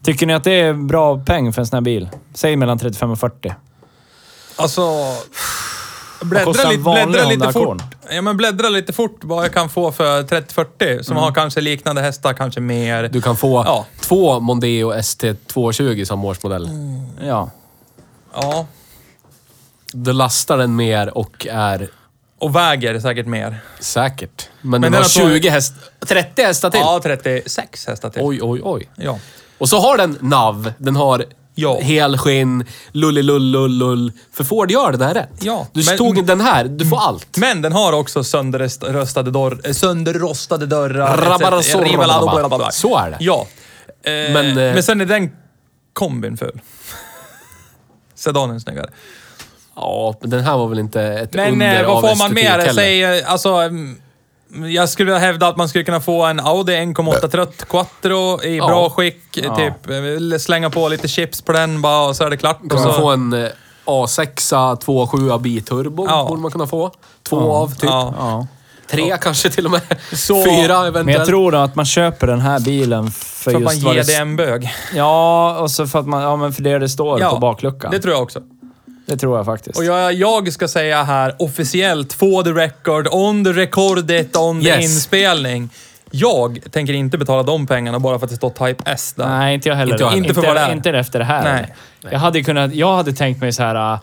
Tycker 0.03 0.25
ni 0.25 0.34
att 0.34 0.43
det 0.43 0.51
är 0.51 0.73
bra 0.73 1.19
peng 1.19 1.53
för 1.53 1.62
en 1.62 1.65
sån 1.65 1.77
här 1.77 1.81
bil? 1.81 2.10
Säg 2.34 2.55
mellan 2.55 2.79
35 2.79 3.12
och 3.12 3.19
40. 3.19 3.53
Alltså... 4.55 4.81
Bläddra 6.21 6.51
vanlig 6.54 6.80
bläddra 6.82 7.25
lite 7.30 7.51
fort. 7.54 7.82
Ja, 8.10 8.21
men 8.21 8.38
bläddra 8.38 8.69
lite 8.69 8.93
fort 8.93 9.19
vad 9.21 9.43
jag 9.45 9.54
kan 9.54 9.69
få 9.69 9.91
för 9.91 10.23
30-40 10.23 11.01
som 11.04 11.17
har 11.17 11.32
kanske 11.32 11.62
liknande 11.62 12.01
hästar, 12.01 12.34
kanske 12.34 12.60
mer. 12.62 13.04
Du 13.12 13.21
kan 13.21 13.38
få 13.38 13.63
Ja. 13.65 13.86
två 14.01 14.39
Mondeo 14.39 14.93
ST220 14.93 16.06
som 16.06 16.25
årsmodell. 16.25 16.69
Ja. 17.21 17.49
Ja. 18.34 18.65
Du 19.93 20.13
lastar 20.13 20.58
den 20.58 20.75
mer 20.75 21.17
och 21.17 21.47
är 21.51 21.88
Och 22.39 22.56
väger 22.56 22.99
säkert 22.99 23.25
mer. 23.28 23.58
säkert. 23.80 24.49
Men, 24.62 24.71
Men 24.71 24.82
den 24.82 24.91
den 24.91 25.01
har 25.01 25.10
har 25.10 25.10
tagit- 25.30 25.41
20 25.43 25.49
häst... 25.49 25.73
30 26.08 26.43
hästar 26.43 26.69
till. 26.69 26.80
Ja, 26.80 26.99
36 27.04 27.88
hästar 27.88 28.10
till. 28.10 28.21
Oj, 28.21 28.39
oj, 28.41 28.62
oj. 28.63 28.89
Ja. 28.95 29.19
Och 29.58 29.69
så 29.69 29.80
har 29.80 29.97
den 29.97 30.17
nav. 30.21 30.73
Den 30.78 30.95
har 30.95 31.25
Ja. 31.55 31.79
helskinn, 31.81 32.65
lullilullull. 32.91 34.11
För 34.33 34.43
Ford 34.43 34.71
gör 34.71 34.91
det 34.91 34.97
där 34.97 35.13
rätt. 35.13 35.29
Ja, 35.41 35.67
Du 35.73 35.83
men- 35.85 35.97
tog 35.97 36.25
den 36.25 36.41
här, 36.41 36.65
du 36.65 36.85
får 36.85 36.97
allt. 36.97 37.37
Men 37.37 37.61
den 37.61 37.73
har 37.73 37.93
också 37.93 38.23
sönderrostade, 38.23 39.31
dörr, 39.31 39.61
eh, 39.63 39.71
sönderrostade 39.73 40.65
dörrar. 40.65 41.17
Rabarasor. 41.17 42.71
Så 42.71 42.97
är 42.97 43.09
det. 43.09 43.17
Ja. 43.19 43.47
Eh, 44.03 44.11
Men, 44.11 44.45
eh, 44.49 44.55
men 44.55 44.83
sen 44.83 45.01
är 45.01 45.05
den 45.05 45.31
kombin 45.93 46.37
ful. 46.37 46.61
Sedanen 48.15 48.59
snyggare. 48.61 48.89
Ja, 49.75 50.15
men 50.21 50.29
den 50.29 50.43
här 50.43 50.57
var 50.57 50.67
väl 50.67 50.79
inte 50.79 51.01
ett 51.01 51.33
Men 51.33 51.53
under 51.53 51.83
eh, 51.83 51.87
vad 51.87 52.01
får 52.09 52.15
man 52.17 52.33
mer? 52.33 52.73
Säg, 52.73 53.03
eh, 53.03 53.31
alltså... 53.31 53.49
mm, 53.49 53.97
Jag 54.73 54.89
skulle 54.89 55.12
vilja 55.12 55.27
hävda 55.27 55.47
att 55.47 55.58
man 55.58 55.69
skulle 55.69 55.84
kunna 55.84 56.01
få 56.01 56.23
en 56.25 56.39
Audi 56.39 56.73
1,8 56.73 57.27
trött 57.27 57.65
Quattro 57.69 58.43
i 58.43 58.58
Ja. 58.58 58.67
bra 58.67 58.89
skick. 58.89 59.17
Ja. 59.34 59.55
Typ, 59.55 59.89
eh, 59.89 60.38
slänga 60.38 60.69
på 60.69 60.88
lite 60.89 61.08
chips 61.08 61.41
på 61.41 61.51
den 61.51 61.81
bara 61.81 62.08
och 62.08 62.15
så 62.15 62.23
är 62.23 62.29
det 62.29 62.38
klart. 62.38 62.60
Kan 62.69 62.84
så, 62.84 62.93
få 62.93 63.10
en 63.12 63.34
eh, 63.34 63.49
A6 63.86 64.53
2.7 64.77 65.39
biturbo, 65.39 66.05
Ja. 66.10 66.25
borde 66.29 66.41
man 66.41 66.51
kunna 66.51 66.67
få. 66.67 66.91
Två 67.23 67.51
av, 67.53 67.67
typ. 67.75 67.84
ja. 67.84 68.13
ja. 68.17 68.47
Tre 68.91 69.17
kanske 69.21 69.49
till 69.49 69.65
och 69.65 69.71
med. 69.71 69.81
Så- 70.13 70.43
Fyra 70.45 70.77
eventuellt. 70.77 71.05
Men 71.05 71.13
jag 71.15 71.25
tror 71.25 71.51
då 71.51 71.58
att 71.58 71.75
man 71.75 71.86
köper 71.86 72.27
den 72.27 72.39
här 72.41 72.60
bilen 72.60 73.12
för, 73.12 73.51
för 73.51 73.58
att 73.58 73.63
man 73.63 73.73
just 73.73 73.86
ger 73.88 73.93
det... 73.93 74.03
det 74.03 74.15
en 74.15 74.36
bög. 74.36 74.73
Ja, 74.95 75.58
och 75.60 75.71
så 75.71 75.88
för 75.88 75.99
att 75.99 76.08
man... 76.08 76.21
Ja, 76.21 76.36
men 76.36 76.53
för 76.53 76.62
det 76.62 76.79
det 76.79 76.89
står 76.89 77.19
Ja, 77.19 77.29
på 77.29 77.38
bakluckan. 77.38 77.91
Det 77.91 77.99
tror 77.99 78.13
jag 78.13 78.23
också. 78.23 78.41
Det 79.05 79.17
tror 79.17 79.37
jag 79.37 79.45
faktiskt. 79.45 79.77
Och 79.77 79.85
jag, 79.85 80.13
jag 80.13 80.53
ska 80.53 80.67
säga 80.67 81.03
här 81.03 81.35
officiellt, 81.39 82.13
for 82.13 82.43
the 82.43 82.49
record, 82.49 83.07
on 83.11 83.43
the 83.45 83.51
recordet, 83.53 84.35
on 84.35 84.61
the 84.61 84.67
Yes. 84.67 84.83
inspelning. 84.83 85.69
Jag 86.11 86.59
tänker 86.71 86.93
inte 86.93 87.17
betala 87.17 87.43
de 87.43 87.67
pengarna 87.67 87.99
bara 87.99 88.19
för 88.19 88.25
att 88.25 88.29
det 88.29 88.35
står 88.35 88.49
Type 88.49 88.83
S 88.91 89.13
där. 89.17 89.27
Nej, 89.27 89.53
inte 89.53 89.69
jag 89.69 89.75
heller. 89.75 89.93
Inte 89.93 90.03
jag 90.03 90.09
heller. 90.09 90.23
Inte 90.23 90.33
för 90.33 90.41
vad 90.41 90.55
det 90.55 90.59
är. 90.61 90.71
Inte 90.71 90.89
efter 90.89 91.19
det 91.19 91.25
här. 91.25 91.43
Nej. 91.53 91.75
Jag 92.11 92.19
hade 92.19 92.43
kunnat... 92.43 92.75
Jag 92.75 92.95
hade 92.95 93.13
tänkt 93.13 93.41
mig 93.41 93.53
så 93.53 93.63
här... 93.63 93.99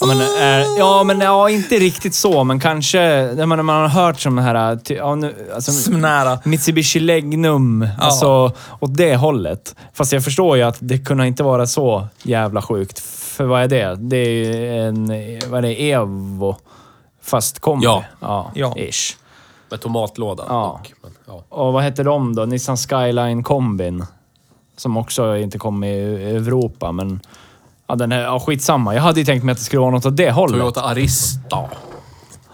Ja 0.00 0.06
men, 0.06 0.20
äh, 0.20 0.66
ja, 0.78 1.04
men 1.04 1.20
ja, 1.20 1.50
inte 1.50 1.74
riktigt 1.74 2.14
så, 2.14 2.44
men 2.44 2.60
kanske... 2.60 2.98
Jag 3.38 3.48
menar, 3.48 3.62
man 3.62 3.80
har 3.82 3.88
hört 3.88 4.20
som 4.20 4.36
det 4.36 4.42
här... 4.42 4.72
äh, 4.72 4.78
ty- 4.78 4.94
Ja, 4.94 5.14
nu, 5.14 5.50
alltså, 5.54 5.72
Snära. 5.72 6.38
Mitsubishi 6.44 7.00
Legnum, 7.00 7.88
alltså 7.98 8.52
åt 8.80 8.96
det 8.96 9.16
hållet. 9.16 9.74
Fast 9.94 10.12
jag 10.12 10.24
förstår 10.24 10.56
ju 10.56 10.62
att 10.62 10.76
det 10.80 10.98
kunde 10.98 11.26
inte 11.26 11.42
vara 11.42 11.66
så 11.66 12.06
jävla 12.22 12.62
sjukt. 12.62 12.98
För 13.00 13.44
vad 13.44 13.62
är 13.62 13.68
det? 13.68 13.96
Det 13.98 14.16
är 14.16 14.28
ju 14.30 14.78
en... 14.80 15.06
Vad 15.50 15.58
är 15.58 15.62
det? 15.62 15.90
Evo. 15.92 16.56
Fast 17.22 17.60
kombi. 17.60 17.84
Ja. 17.84 18.04
Ja. 18.20 18.50
Ja. 18.54 18.74
Ish. 18.76 19.16
Med 19.70 19.80
tomatlåda. 19.80 20.44
Ja. 20.48 20.80
dock, 20.82 20.92
men, 21.02 21.10
ja. 21.26 21.44
Och 21.48 21.72
vad 21.72 21.82
hette 21.82 22.02
de 22.02 22.34
då? 22.34 22.44
Nissan 22.44 22.76
Skyline 22.76 23.42
kombin. 23.42 24.06
Som 24.76 24.96
också 24.96 25.36
inte 25.36 25.58
kom 25.58 25.84
i 25.84 25.98
Europa, 26.34 26.92
men... 26.92 27.20
Ja, 27.88 27.94
den 27.94 28.12
är, 28.12 28.22
ja, 28.22 28.40
skitsamma. 28.40 28.94
Jag 28.94 29.02
hade 29.02 29.20
ju 29.20 29.26
tänkt 29.26 29.44
mig 29.44 29.52
att 29.52 29.58
det 29.58 29.64
skulle 29.64 29.80
vara 29.80 29.90
något 29.90 30.06
åt 30.06 30.16
det 30.16 30.30
hållet. 30.30 30.60
Toyota 30.60 30.82
Arista. 30.82 31.64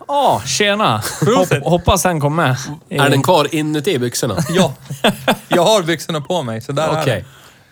Ja, 0.09 0.42
tjena! 0.47 1.03
Hopp, 1.37 1.64
hoppas 1.64 2.03
den 2.03 2.21
kom 2.21 2.37
med. 2.37 2.57
Är 2.88 3.11
den 3.11 3.23
kvar 3.23 3.55
inuti 3.55 3.99
byxorna? 3.99 4.37
Ja. 4.51 4.73
Jag 5.49 5.64
har 5.64 5.83
byxorna 5.83 6.21
på 6.21 6.42
mig, 6.42 6.61
så 6.61 6.73
där 6.73 7.01
Okej. 7.01 7.25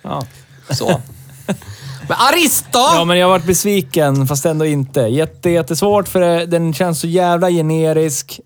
Ja. 0.02 0.16
är 0.18 0.26
det. 0.68 0.74
Så. 0.74 1.00
Men 2.08 2.16
Arista! 2.18 2.78
ja, 2.78 3.04
men 3.04 3.18
jag 3.18 3.26
har 3.26 3.30
varit 3.30 3.46
besviken, 3.46 4.26
fast 4.26 4.46
ändå 4.46 4.66
inte. 4.66 5.00
Jätte, 5.00 5.50
jättesvårt 5.50 6.08
för 6.08 6.20
det, 6.20 6.46
den 6.46 6.74
känns 6.74 7.00
så 7.00 7.06
jävla 7.06 7.50
generisk. 7.50 8.40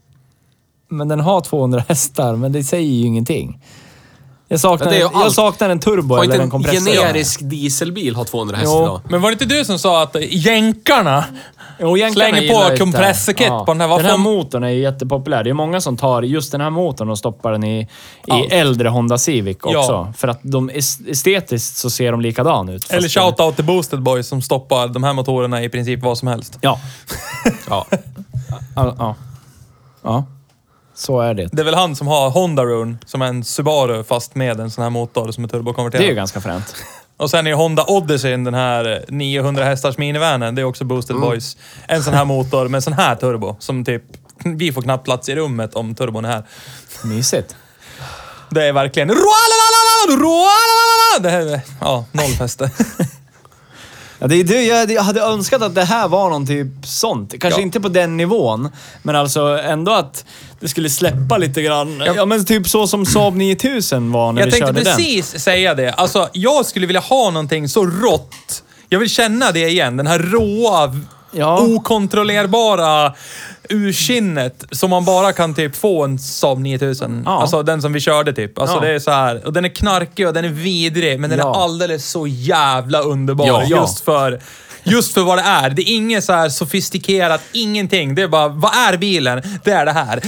Men 0.89 1.09
den 1.09 1.21
har 1.21 1.41
200 1.41 1.85
hästar, 1.89 2.37
men 2.37 2.53
det 2.53 2.65
säger 2.65 2.93
ju 2.93 3.07
ingenting. 3.07 3.61
Jag 4.49 4.61
saknar, 4.61 4.87
det 4.87 4.95
är 4.95 4.99
ju 4.99 5.03
jag 5.03 5.15
allt. 5.15 5.35
saknar 5.35 5.71
en 5.71 5.81
turbo 5.81 6.15
Har 6.15 6.23
eller 6.25 6.25
inte 6.25 6.37
en 6.37 6.43
en 6.43 6.51
kompressor. 6.51 6.91
generisk 6.93 7.41
dieselbil 7.43 8.17
har 8.17 8.25
200 8.25 8.57
hästar 8.57 8.77
Jo. 8.79 8.83
idag? 8.85 9.01
Men 9.09 9.23
var 9.23 9.31
det 9.31 9.33
inte 9.33 9.45
du 9.59 9.65
som 9.65 9.79
sa 9.79 10.03
att 10.03 10.17
jänkarna 10.31 11.25
Jo, 11.81 11.97
jänkarna 11.97 12.27
Slänger 12.29 12.43
gillar 12.43 12.65
på 12.65 12.71
det. 12.71 12.77
kompressorkit 12.79 13.49
på 13.49 13.65
den 13.67 13.81
här, 13.81 13.89
vad 13.89 13.99
Den 13.99 14.05
här 14.07 14.13
fan- 14.13 14.21
motorn 14.21 14.65
är 14.65 14.69
ju 14.69 14.81
jättepopulär. 14.81 15.45
Det 15.45 15.51
är 15.51 15.55
många 15.55 15.81
som 15.81 15.97
tar 15.97 16.23
just 16.23 16.53
den 16.53 16.61
här 16.61 16.71
motorn 16.71 17.11
och 17.11 17.19
stoppar 17.19 17.53
den 17.53 17.65
i, 17.65 17.89
i 18.27 18.33
äldre 18.51 18.89
Honda 18.89 19.19
Civic 19.19 19.57
också. 19.63 19.73
Ja. 19.73 20.13
För 20.17 20.29
att 20.29 20.39
de 20.43 20.71
est- 20.71 21.11
estetiskt 21.11 21.77
så 21.77 21.91
ser 21.91 22.11
de 22.13 22.21
likadan 22.21 22.69
ut. 22.69 22.91
Eller 22.91 23.03
fast 23.03 23.17
shout-out 23.17 23.55
till 23.55 23.65
Boosted 23.65 24.03
Boys 24.03 24.29
som 24.29 24.43
stoppar 24.43 24.89
de 24.89 25.05
här 25.05 25.13
motorerna 25.13 25.63
i 25.63 25.69
princip 25.69 26.03
vad 26.03 26.19
som 26.19 26.29
helst. 26.29 26.59
Ja. 26.61 26.81
Ja. 27.69 27.87
Ja. 28.77 28.95
ja. 28.99 29.15
Ja. 30.03 30.25
Så 30.95 31.21
är 31.21 31.35
det. 31.35 31.49
Det 31.53 31.63
är 31.63 31.65
väl 31.65 31.75
han 31.75 31.97
som 31.97 32.07
har 32.07 32.31
Honda 32.31 32.65
Rune, 32.65 32.97
som 33.07 33.23
är 33.23 33.27
en 33.27 33.45
Subaru 33.45 34.05
fast 34.05 34.35
med 34.35 34.61
en 34.61 34.71
sån 34.71 34.83
här 34.83 34.91
motor 34.91 35.33
som 35.33 35.45
är 35.45 35.49
turbokonverterad. 35.49 36.03
Det 36.03 36.07
är 36.07 36.11
ju 36.11 36.15
ganska 36.15 36.41
fränt. 36.41 36.75
Och 37.17 37.31
sen 37.31 37.47
är 37.47 37.51
ju 37.51 37.57
Honda 37.57 37.85
Odyssey, 37.85 38.37
den 38.37 38.55
här 38.55 39.05
900 39.09 39.65
hästars 39.65 39.99
minivanen, 39.99 40.55
det 40.55 40.63
är 40.63 40.65
också 40.65 40.85
Boosted 40.85 41.17
Boys. 41.17 41.57
En 41.89 42.03
sån 42.03 42.15
här 42.15 42.25
motor 42.25 42.69
med 42.69 42.85
sån 42.85 42.93
här 42.93 43.17
turbo, 43.17 43.57
som 43.59 43.85
typ... 43.85 44.03
Vi 44.45 44.73
får 44.73 44.83
knappt 44.83 45.05
plats 45.05 45.29
i 45.29 45.35
rummet 45.35 45.75
om 45.75 45.95
turbon 45.95 46.25
är 46.25 46.29
här. 46.29 46.43
Mysigt. 47.05 47.57
Det 48.51 48.65
är 48.65 48.73
verkligen... 48.73 49.09
Det 51.21 51.31
här 51.31 51.41
är... 51.41 51.61
Ja, 51.81 52.05
noll 52.13 52.31
fäste. 52.31 52.71
Ja, 54.19 54.27
det 54.27 54.37
är 54.37 54.45
det. 54.45 54.63
Jag, 54.65 54.91
jag 54.91 55.03
hade 55.03 55.21
önskat 55.21 55.63
att 55.63 55.75
det 55.75 55.85
här 55.85 56.09
var 56.09 56.31
någon 56.31 56.47
typ 56.47 56.69
sånt. 56.85 57.35
Kanske 57.41 57.61
Ja. 57.61 57.63
inte 57.65 57.81
på 57.81 57.89
den 57.89 58.17
nivån, 58.17 58.69
men 59.03 59.17
alltså 59.17 59.41
ändå 59.65 59.93
att 59.93 60.25
det 60.61 60.69
skulle 60.69 60.91
släppa 60.91 61.39
lite 61.39 61.63
grann. 61.63 62.03
Ja, 62.17 62.27
men 62.27 62.45
typ 62.45 62.69
så 62.69 62.87
som 62.87 63.07
Saab 63.07 63.37
9000 63.37 64.13
var 64.13 64.33
när 64.33 64.41
Jag 64.41 64.47
vi 64.47 64.53
tänkte 64.53 64.67
körde 64.67 64.83
den. 64.83 64.97
precis 64.97 65.39
säga 65.43 65.75
det. 65.75 65.93
Alltså, 65.93 66.29
jag 66.33 66.67
skulle 66.67 66.87
vilja 66.87 67.01
ha 67.01 67.31
någonting 67.31 67.69
så 67.69 67.85
rått. 67.87 68.63
Jag 68.89 68.99
vill 68.99 69.09
känna 69.11 69.53
det 69.53 69.69
igen. 69.69 69.97
Den 69.97 70.07
här 70.07 70.19
råa, 70.19 70.95
Ja. 71.37 71.59
okontrollerbara 71.61 73.15
urkinnet 73.71 74.65
som 74.71 74.91
man 74.91 75.05
bara 75.05 75.33
kan 75.33 75.55
typ 75.55 75.77
få 75.77 76.05
en 76.05 76.19
Saab 76.19 76.59
9000. 76.61 77.23
Ja. 77.25 77.41
Alltså 77.41 77.63
den 77.63 77.83
som 77.83 77.93
vi 77.93 78.01
körde 78.01 78.33
typ. 78.33 78.59
Alltså 78.59 78.77
Ja. 78.77 78.81
det 78.81 78.89
är 78.95 78.99
så 78.99 79.11
här. 79.11 79.47
Och 79.47 79.53
den 79.53 79.65
är 79.65 79.69
knarkig 79.69 80.27
och 80.29 80.35
den 80.35 80.45
är 80.45 80.49
vidrig, 80.49 81.21
men 81.21 81.31
den 81.31 81.39
Ja. 81.39 81.57
är 81.57 81.63
alldeles 81.65 82.11
så 82.11 82.27
jävla 82.27 83.01
underbar. 83.01 83.63
Just 83.63 84.01
för... 84.01 84.41
Just 84.87 85.15
för 85.15 85.21
vad 85.21 85.39
det 85.39 85.43
är. 85.43 85.71
Det 85.71 85.83
är 85.83 85.95
inget 85.95 86.25
så 86.25 86.33
här 86.33 86.49
sofistikerat, 86.49 87.41
ingenting. 87.53 88.15
Det 88.15 88.23
är 88.23 88.29
bara, 88.29 88.49
vad 88.49 88.75
är 88.75 88.97
bilen? 88.97 89.43
Det 89.65 89.71
är 89.71 89.85
det 89.87 89.93
här. 89.93 90.21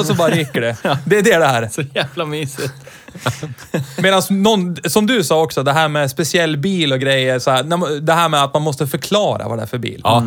Och 0.00 0.06
så 0.06 0.14
bara 0.14 0.30
rycker 0.30 0.60
det. 0.60 0.76
Det 1.04 1.18
är 1.18 1.22
det 1.22 1.38
det 1.38 1.44
är. 1.44 1.68
Så 1.72 1.82
jävla 1.94 2.24
mysigt. 2.24 2.72
Medan 4.02 4.22
någon, 4.30 4.76
som 4.84 5.06
du 5.06 5.24
sa 5.24 5.42
också, 5.42 5.62
det 5.62 5.72
här 5.72 5.88
med 5.88 6.10
speciell 6.10 6.56
bil 6.56 6.92
och 6.92 7.00
grejer. 7.00 7.38
Så 7.38 7.50
här, 7.50 8.00
det 8.00 8.12
här 8.12 8.28
med 8.28 8.42
att 8.44 8.54
man 8.54 8.62
måste 8.62 8.86
förklara 8.86 9.48
vad 9.48 9.58
det 9.58 9.62
är 9.62 9.66
för 9.66 9.78
bil. 9.78 10.00
Ja. 10.04 10.24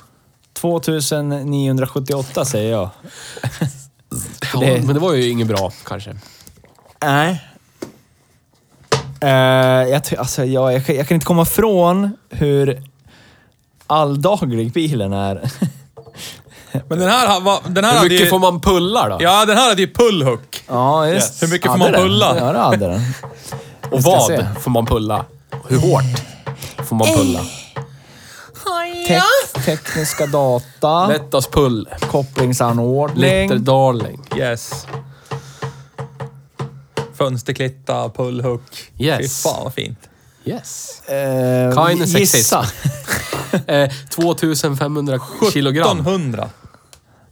2978 0.62 2.45
säger 2.45 2.71
jag. 2.71 2.89
Ja, 4.54 4.60
Det- 4.60 4.82
men 4.86 4.93
det 4.93 5.00
var 5.00 5.13
ju 5.13 5.30
inget 5.30 5.47
bra 5.47 5.71
kanske. 5.86 6.15
Nej. 7.04 7.41
Uh, 9.24 9.30
jag, 9.89 10.04
ty- 10.04 10.15
alltså, 10.15 10.45
jag, 10.45 10.74
jag, 10.74 10.86
kan- 10.86 10.95
jag 10.95 11.08
kan 11.08 11.15
inte 11.15 11.26
komma 11.26 11.41
ifrån 11.41 12.17
hur 12.30 12.84
alldaglig 13.88 14.71
bilen 14.74 15.13
är. 15.13 15.41
Men 16.88 17.00
den 17.00 17.10
här, 17.10 17.28
ha- 17.28 17.39
va- 17.39 17.62
den 17.67 17.84
här 17.84 17.91
Hur 17.91 17.97
hade 17.97 18.10
mycket 18.10 18.26
ju... 18.26 18.30
får 18.30 18.39
man 18.39 18.62
pulla 18.62 19.10
då? 19.10 19.17
Ja, 19.19 19.45
den 19.45 19.58
här 19.58 19.69
hade 19.69 19.82
ju 19.82 19.93
pullhook. 19.93 20.63
ja, 20.67 21.08
just. 21.08 21.28
Yes. 21.28 21.43
Hur 21.43 21.47
mycket 21.47 21.65
får 21.71 21.78
Hade 21.78 21.84
man 21.84 21.91
den? 21.91 22.02
pulla? 22.02 22.36
Ja, 22.39 22.52
det 22.54 22.60
hade 22.60 22.78
den. 22.88 23.02
Och 23.91 24.02
ska 24.02 24.12
vad 24.12 24.26
se. 24.28 24.45
får 24.62 24.71
man 24.71 24.86
pulla? 24.86 25.26
Hur 25.67 25.78
hårt 25.80 26.21
får 26.88 26.95
man 26.95 27.08
pulla? 27.08 27.39
Tek, 29.08 29.64
tekniska 29.66 30.26
data, 30.26 31.08
Lättast 31.08 31.52
pull. 31.52 31.90
kopplingsanordning. 32.12 33.22
Litter 33.50 33.56
darling. 33.58 34.22
Yes. 34.38 34.86
Fönsterklitta, 37.14 38.10
pullhook. 38.10 38.62
Yes. 38.98 39.18
Fy 39.20 39.28
fan 39.50 39.64
vad 39.64 39.74
fint. 39.74 39.98
Yes. 40.44 41.02
Eh, 41.10 41.74
Keine 41.76 42.08
sexism. 42.08 42.38
gissa. 42.38 42.66
Eh, 43.68 43.90
2500 44.10 45.20
kilogram. 45.54 45.98
1700. 46.00 46.50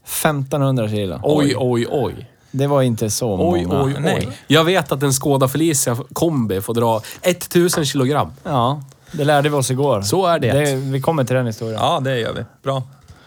1500 0.03 0.89
kilo. 0.89 1.19
Oj, 1.23 1.53
oj, 1.57 1.87
oj. 1.89 2.29
Det 2.51 2.67
var 2.67 2.81
inte 2.81 3.09
så 3.09 3.51
Oj, 3.51 3.65
många. 3.65 3.83
oj, 3.83 3.95
Nej. 3.99 4.15
oj. 4.27 4.37
Jag 4.47 4.63
vet 4.63 4.91
att 4.91 5.03
en 5.03 5.13
Skoda 5.13 5.47
Felicia 5.47 5.97
kombi 6.13 6.61
får 6.61 6.73
dra 6.73 7.01
1000 7.21 7.85
kilogram. 7.85 8.31
Ja, 8.43 8.81
det 9.11 9.23
lärde 9.23 9.49
vi 9.49 9.55
oss 9.55 9.71
igår. 9.71 10.01
Så 10.01 10.25
är 10.25 10.39
det. 10.39 10.75
vi 10.75 11.01
kommer 11.01 11.23
till 11.23 11.35
den 11.35 11.45
historien. 11.45 11.79
Ja, 11.81 11.99
det 11.99 12.19
gör 12.19 12.33
vi. 12.33 12.45
Bra. 12.63 12.83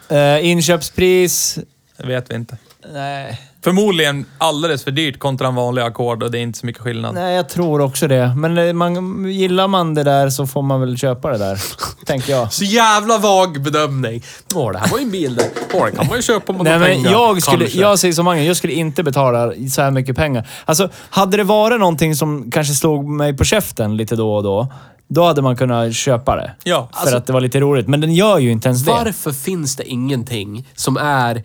Eh, 0.08 0.46
inköpspris? 0.46 1.58
Det 1.96 2.06
vet 2.06 2.30
vi 2.30 2.34
inte. 2.34 2.56
Nej. 2.92 3.40
Förmodligen 3.64 4.24
alldeles 4.38 4.84
för 4.84 4.90
dyrt 4.90 5.18
kontra 5.18 5.48
en 5.48 5.54
vanlig 5.54 5.82
ackord 5.82 6.22
och 6.22 6.30
det 6.30 6.38
är 6.38 6.42
inte 6.42 6.58
så 6.58 6.66
mycket 6.66 6.82
skillnad. 6.82 7.14
Nej, 7.14 7.36
jag 7.36 7.48
tror 7.48 7.80
också 7.80 8.08
det. 8.08 8.34
Men 8.36 8.58
eh, 8.58 8.72
man, 8.72 9.24
gillar 9.30 9.68
man 9.68 9.94
det 9.94 10.02
där 10.02 10.30
så 10.30 10.46
får 10.46 10.62
man 10.62 10.80
väl 10.80 10.98
köpa 10.98 11.30
det 11.30 11.38
där. 11.38 11.58
tänker 12.06 12.32
jag. 12.32 12.52
Så 12.52 12.64
jävla 12.64 13.18
vag 13.18 13.62
bedömning. 13.62 14.22
Åh, 14.54 14.72
det 14.72 14.78
här 14.78 14.88
var 14.88 14.98
ju 14.98 15.04
en 15.04 15.10
bil 15.10 15.34
där. 15.34 15.46
Åh, 15.74 15.86
det 15.86 15.92
kan 15.92 16.06
man 16.06 16.16
ju 16.16 16.22
köpa 16.22 16.52
om 16.52 16.56
man 16.58 16.64
Nej, 16.66 16.78
men 16.78 16.88
pengar. 16.88 17.10
jag, 17.10 17.42
skulle, 17.42 17.58
Kanske. 17.58 17.80
jag 17.80 17.98
säger 17.98 18.14
som 18.14 18.24
Magnus, 18.24 18.46
jag 18.46 18.56
skulle 18.56 18.72
inte 18.72 19.02
betala 19.02 19.52
så 19.70 19.82
här 19.82 19.90
mycket 19.90 20.16
pengar. 20.16 20.48
Alltså, 20.64 20.88
hade 21.10 21.36
det 21.36 21.44
varit 21.44 21.80
någonting 21.80 22.16
som 22.16 22.50
kanske 22.50 22.74
slog 22.74 23.08
mig 23.08 23.36
på 23.36 23.44
käften 23.44 23.96
lite 23.96 24.16
då 24.16 24.34
och 24.34 24.42
då, 24.42 24.72
då 25.14 25.24
hade 25.24 25.42
man 25.42 25.56
kunnat 25.56 25.94
köpa 25.94 26.36
det. 26.36 26.52
Ja, 26.64 26.88
För 26.92 27.00
alltså- 27.00 27.16
att 27.16 27.26
det 27.26 27.32
var 27.32 27.40
lite 27.40 27.60
roligt. 27.60 27.88
Men 27.88 28.00
den 28.00 28.14
gör 28.14 28.38
ju 28.38 28.50
inte 28.52 28.68
ens 28.68 28.84
det. 28.84 28.90
Varför 28.90 29.32
finns 29.32 29.76
det 29.76 29.84
ingenting 29.88 30.68
som 30.74 30.96
är 30.96 31.36
eh, 31.36 31.42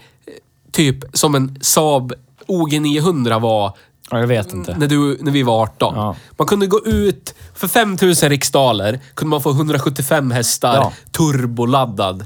typ 0.71 0.97
som 1.13 1.35
en 1.35 1.57
Saab 1.61 2.13
OG 2.47 2.81
900 2.81 3.39
var 3.39 3.73
Ja, 4.11 4.19
jag 4.19 4.27
vet 4.27 4.53
inte. 4.53 4.75
när, 4.77 4.87
du, 4.87 5.17
när 5.21 5.31
vi 5.31 5.43
var 5.43 5.61
18. 5.61 5.93
Ja. 5.95 6.15
Man 6.37 6.47
kunde 6.47 6.67
gå 6.67 6.85
ut, 6.85 7.35
för 7.55 7.67
5000 7.67 8.29
riksdaler 8.29 8.99
kunde 9.13 9.29
man 9.29 9.41
få 9.41 9.49
175 9.51 10.31
hästar 10.31 10.75
Ja. 10.75 10.91
turboladdad. 11.11 12.25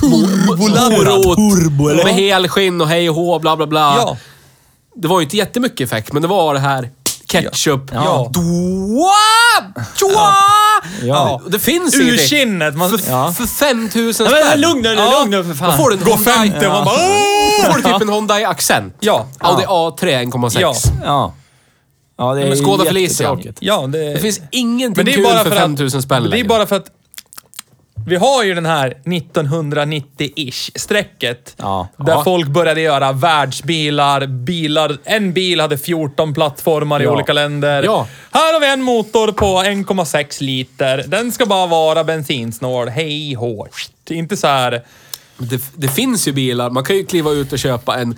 Turboladdad? 0.00 0.92
Morot, 0.92 1.36
Turbo, 1.36 1.88
eller? 1.88 2.04
Med 2.04 2.14
helskinn 2.14 2.80
och 2.80 2.88
hej 2.88 3.10
och 3.10 3.16
hå, 3.16 3.38
bla 3.38 3.56
bla 3.56 3.66
bla. 3.66 3.94
Ja. 3.98 4.16
Det 4.94 5.08
var 5.08 5.20
ju 5.20 5.24
inte 5.24 5.36
jättemycket 5.36 5.80
effekt, 5.80 6.12
men 6.12 6.22
det 6.22 6.28
var 6.28 6.54
det 6.54 6.60
här 6.60 6.90
ketchup. 7.28 7.90
Ja. 7.92 8.30
Dua, 8.34 9.10
dua. 10.00 10.34
Ja. 11.02 11.40
Det 11.48 11.58
finns 11.58 11.94
Ur 11.94 12.02
ingenting. 12.02 12.26
kinnet. 12.26 12.76
Man, 12.76 12.98
Ja. 13.08 13.32
För 13.32 13.46
5000 13.46 14.26
Nej, 14.30 14.34
men 14.34 14.46
spänn. 14.50 14.60
lugn 14.60 14.82
nu, 14.82 14.88
Ja. 14.94 15.18
lugn 15.20 15.30
nu 15.30 15.44
för 15.44 15.54
fan. 15.54 15.70
Då 15.70 15.76
får 15.84 15.90
du 15.90 15.96
en 15.96 16.04
Gå 16.04 16.10
Hyundai- 16.10 16.24
50 16.52 16.66
och 16.66 16.72
man 16.72 16.84
bara... 16.84 16.96
Då 16.96 17.72
får 17.72 17.76
du 17.76 17.82
typ 17.82 18.00
en 18.02 18.08
Hyundai 18.08 18.44
Accent. 18.44 18.94
Ja. 19.00 19.26
Audi 19.38 19.64
A3 19.64 20.22
1,6. 20.22 20.60
Ja. 20.60 20.74
Ja. 21.04 21.34
Ja, 22.20 22.34
det 22.34 22.42
är 22.42 22.48
Men 22.48 22.56
Skoda 22.58 22.84
Felicia. 22.84 23.38
Ja, 23.60 23.86
det... 23.86 24.12
Det 24.12 24.18
finns 24.20 24.40
ingenting 24.50 24.92
Men 24.96 25.04
det 25.06 25.12
är 25.12 25.14
kul 25.14 25.24
bara 25.24 25.44
för 25.44 25.50
för 25.50 25.56
5000 25.56 26.02
spänn 26.02 26.22
Det 26.22 26.28
är 26.28 26.30
längre. 26.30 26.48
bara 26.48 26.66
för 26.66 26.76
att 26.76 26.86
vi 28.08 28.16
har 28.16 28.44
ju 28.44 28.54
den 28.54 28.66
här 28.66 28.94
1990-ish 29.04 30.70
strecket. 30.78 31.54
Ja. 31.56 31.88
Där 31.96 32.12
Ja. 32.12 32.24
folk 32.24 32.48
började 32.48 32.80
göra 32.80 33.12
världsbilar, 33.12 34.26
bilar. 34.26 34.96
En 35.04 35.32
bil 35.32 35.60
hade 35.60 35.78
14 35.78 36.34
plattformar 36.34 37.00
i 37.00 37.04
Ja. 37.04 37.10
olika 37.12 37.32
länder. 37.32 37.82
Ja. 37.82 38.06
Här 38.32 38.52
har 38.52 38.60
vi 38.60 38.66
en 38.72 38.82
motor 38.82 39.32
på 39.32 39.62
1,6 39.62 40.40
liter. 40.42 41.04
Den 41.06 41.32
ska 41.32 41.46
bara 41.46 41.66
vara 41.66 42.04
bensinsnål. 42.04 42.88
Hej 42.88 43.34
hå. 43.34 43.68
Inte 44.10 44.36
så 44.36 44.46
här... 44.46 44.82
Det, 45.38 45.60
det 45.74 45.88
finns 45.88 46.28
ju 46.28 46.32
bilar. 46.32 46.70
Man 46.70 46.84
kan 46.84 46.96
ju 46.96 47.04
kliva 47.06 47.30
ut 47.30 47.52
och 47.52 47.58
köpa 47.58 47.96
en 47.96 48.16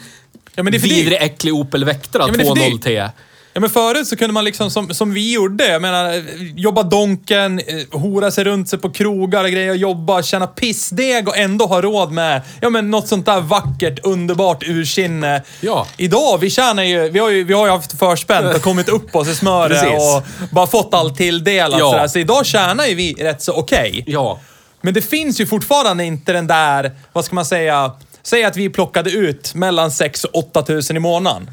Ja, 0.54 0.62
vidrig, 0.62 1.18
äcklig 1.20 1.54
Opel 1.54 1.84
Vectra 1.84 2.22
är 2.24 2.32
för 2.32 2.42
2.0T. 2.42 3.10
Ja, 3.52 3.60
men 3.60 3.70
förut 3.70 4.06
så 4.06 4.16
kunde 4.16 4.32
man 4.32 4.44
liksom, 4.44 4.70
som, 4.70 4.94
som 4.94 5.14
vi 5.14 5.32
gjorde, 5.32 5.66
jag 5.66 5.82
menar, 5.82 6.22
jobba 6.56 6.82
donken, 6.82 7.58
eh, 7.58 8.00
hora 8.00 8.30
sig 8.30 8.44
runt 8.44 8.68
sig 8.68 8.78
på 8.78 8.90
krogar 8.90 9.44
och 9.44 9.50
grejer, 9.50 9.74
jobba, 9.74 10.22
tjäna 10.22 10.46
pissdeg 10.46 11.28
och 11.28 11.36
ändå 11.36 11.66
ha 11.66 11.80
råd 11.82 12.12
med, 12.12 12.42
ja 12.60 12.70
men 12.70 12.90
något 12.90 13.08
sånt 13.08 13.26
där 13.26 13.40
vackert, 13.40 13.98
underbart 14.02 14.62
ursinne. 14.66 15.42
Ja. 15.60 15.86
Idag, 15.96 16.38
vi 16.40 16.50
tjänar 16.50 16.82
ju, 16.82 17.10
vi 17.10 17.18
har 17.18 17.30
ju, 17.30 17.44
vi 17.44 17.54
har 17.54 17.66
ju 17.66 17.72
haft 17.72 17.98
förspänt 17.98 18.56
och 18.56 18.62
kommit 18.62 18.88
upp 18.88 19.16
oss 19.16 19.28
i 19.28 19.34
smöret 19.34 19.82
och 19.82 20.22
bara 20.50 20.66
fått 20.66 20.94
allt 20.94 21.16
tilldelat 21.16 21.80
Ja. 21.80 21.90
sådär. 21.90 22.08
Så 22.08 22.18
idag 22.18 22.46
tjänar 22.46 22.86
ju 22.86 22.94
vi 22.94 23.12
rätt 23.14 23.42
så 23.42 23.52
okej. 23.52 24.04
Ja. 24.06 24.40
Men 24.80 24.94
det 24.94 25.02
finns 25.02 25.40
ju 25.40 25.46
fortfarande 25.46 26.04
inte 26.04 26.32
den 26.32 26.46
där, 26.46 26.92
vad 27.12 27.24
ska 27.24 27.34
man 27.34 27.44
säga, 27.44 27.92
säg 28.22 28.44
att 28.44 28.56
vi 28.56 28.68
plockade 28.68 29.10
ut 29.10 29.54
mellan 29.54 29.90
6 29.90 30.24
och 30.24 30.34
8 30.34 30.62
tusen 30.62 30.96
i 30.96 31.00
månaden. 31.00 31.50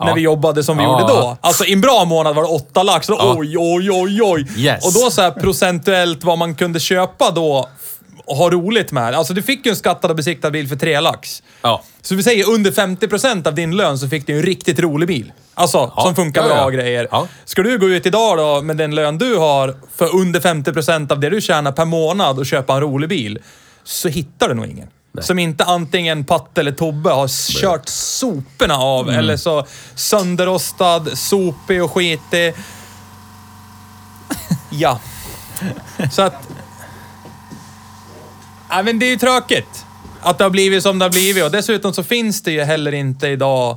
När 0.00 0.14
vi 0.14 0.20
jobbade 0.20 0.64
som 0.64 0.76
vi 0.76 0.82
Ja. 0.84 1.00
gjorde 1.00 1.12
då. 1.12 1.36
Alltså 1.40 1.64
i 1.64 1.72
en 1.72 1.80
bra 1.80 2.04
månad 2.04 2.34
var 2.36 2.42
det 2.42 2.48
8 2.48 2.82
lax. 2.82 3.06
Då, 3.06 3.16
Ja. 3.18 3.34
Oj, 3.38 3.54
oj, 3.58 3.90
oj, 3.90 4.22
oj. 4.22 4.46
Yes. 4.56 4.86
Och 4.86 4.92
då 5.02 5.10
så 5.10 5.22
här 5.22 5.30
procentuellt 5.30 6.24
vad 6.24 6.38
man 6.38 6.54
kunde 6.54 6.80
köpa 6.80 7.30
då 7.30 7.68
och 8.24 8.36
ha 8.36 8.50
roligt 8.50 8.92
med. 8.92 9.14
Alltså 9.14 9.34
du 9.34 9.42
fick 9.42 9.66
ju 9.66 9.70
en 9.70 9.76
skattad 9.76 10.10
och 10.10 10.16
besiktad 10.16 10.50
bil 10.50 10.68
för 10.68 10.76
3 10.76 11.00
lax. 11.00 11.42
Ja. 11.62 11.82
Så 12.02 12.14
vi 12.14 12.22
säger 12.22 12.48
under 12.50 12.70
50% 12.70 13.46
av 13.46 13.54
din 13.54 13.76
lön 13.76 13.98
så 13.98 14.08
fick 14.08 14.26
du 14.26 14.36
en 14.36 14.42
riktigt 14.42 14.78
rolig 14.78 15.08
bil. 15.08 15.32
Alltså, 15.54 15.92
Ja. 15.96 16.02
som 16.02 16.14
funkar 16.14 16.42
Ja, 16.42 16.48
bra 16.48 16.56
ja. 16.56 16.68
grejer. 16.70 17.08
Ja. 17.10 17.26
Ska 17.44 17.62
du 17.62 17.78
gå 17.78 17.88
ut 17.88 18.06
idag 18.06 18.38
då 18.38 18.62
med 18.62 18.76
den 18.76 18.94
lön 18.94 19.18
du 19.18 19.36
har 19.36 19.74
för 19.96 20.14
under 20.16 20.40
50% 20.40 21.12
av 21.12 21.20
det 21.20 21.30
du 21.30 21.40
tjänar 21.40 21.72
per 21.72 21.84
månad 21.84 22.38
och 22.38 22.46
köpa 22.46 22.74
en 22.74 22.80
rolig 22.80 23.08
bil, 23.08 23.38
så 23.84 24.08
hittar 24.08 24.48
du 24.48 24.54
nog 24.54 24.66
ingen. 24.66 24.88
Som 25.20 25.38
inte 25.38 25.64
antingen 25.64 26.24
Patte 26.24 26.60
eller 26.60 26.72
Tobbe 26.72 27.10
har 27.10 27.28
kört 27.60 27.88
soporna 27.88 28.76
av, 28.76 29.08
Mm. 29.08 29.18
eller 29.18 29.36
så 29.36 29.66
sönderrostad, 29.94 31.18
sopig 31.18 31.82
och 31.84 31.92
skitig. 31.92 32.54
Ja. 34.70 35.00
Så 36.12 36.22
att... 36.22 36.48
Nej, 38.70 38.84
men 38.84 38.98
det 38.98 39.06
är 39.06 39.10
ju 39.10 39.16
tråkigt. 39.16 39.84
Att 40.20 40.38
det 40.38 40.44
har 40.44 40.50
blivit 40.50 40.82
som 40.82 40.98
det 40.98 41.04
har 41.04 41.10
blivit. 41.10 41.44
Och 41.44 41.50
dessutom 41.50 41.92
så 41.94 42.02
finns 42.02 42.42
det 42.42 42.52
ju 42.52 42.62
heller 42.62 42.94
inte 42.94 43.28
idag... 43.28 43.76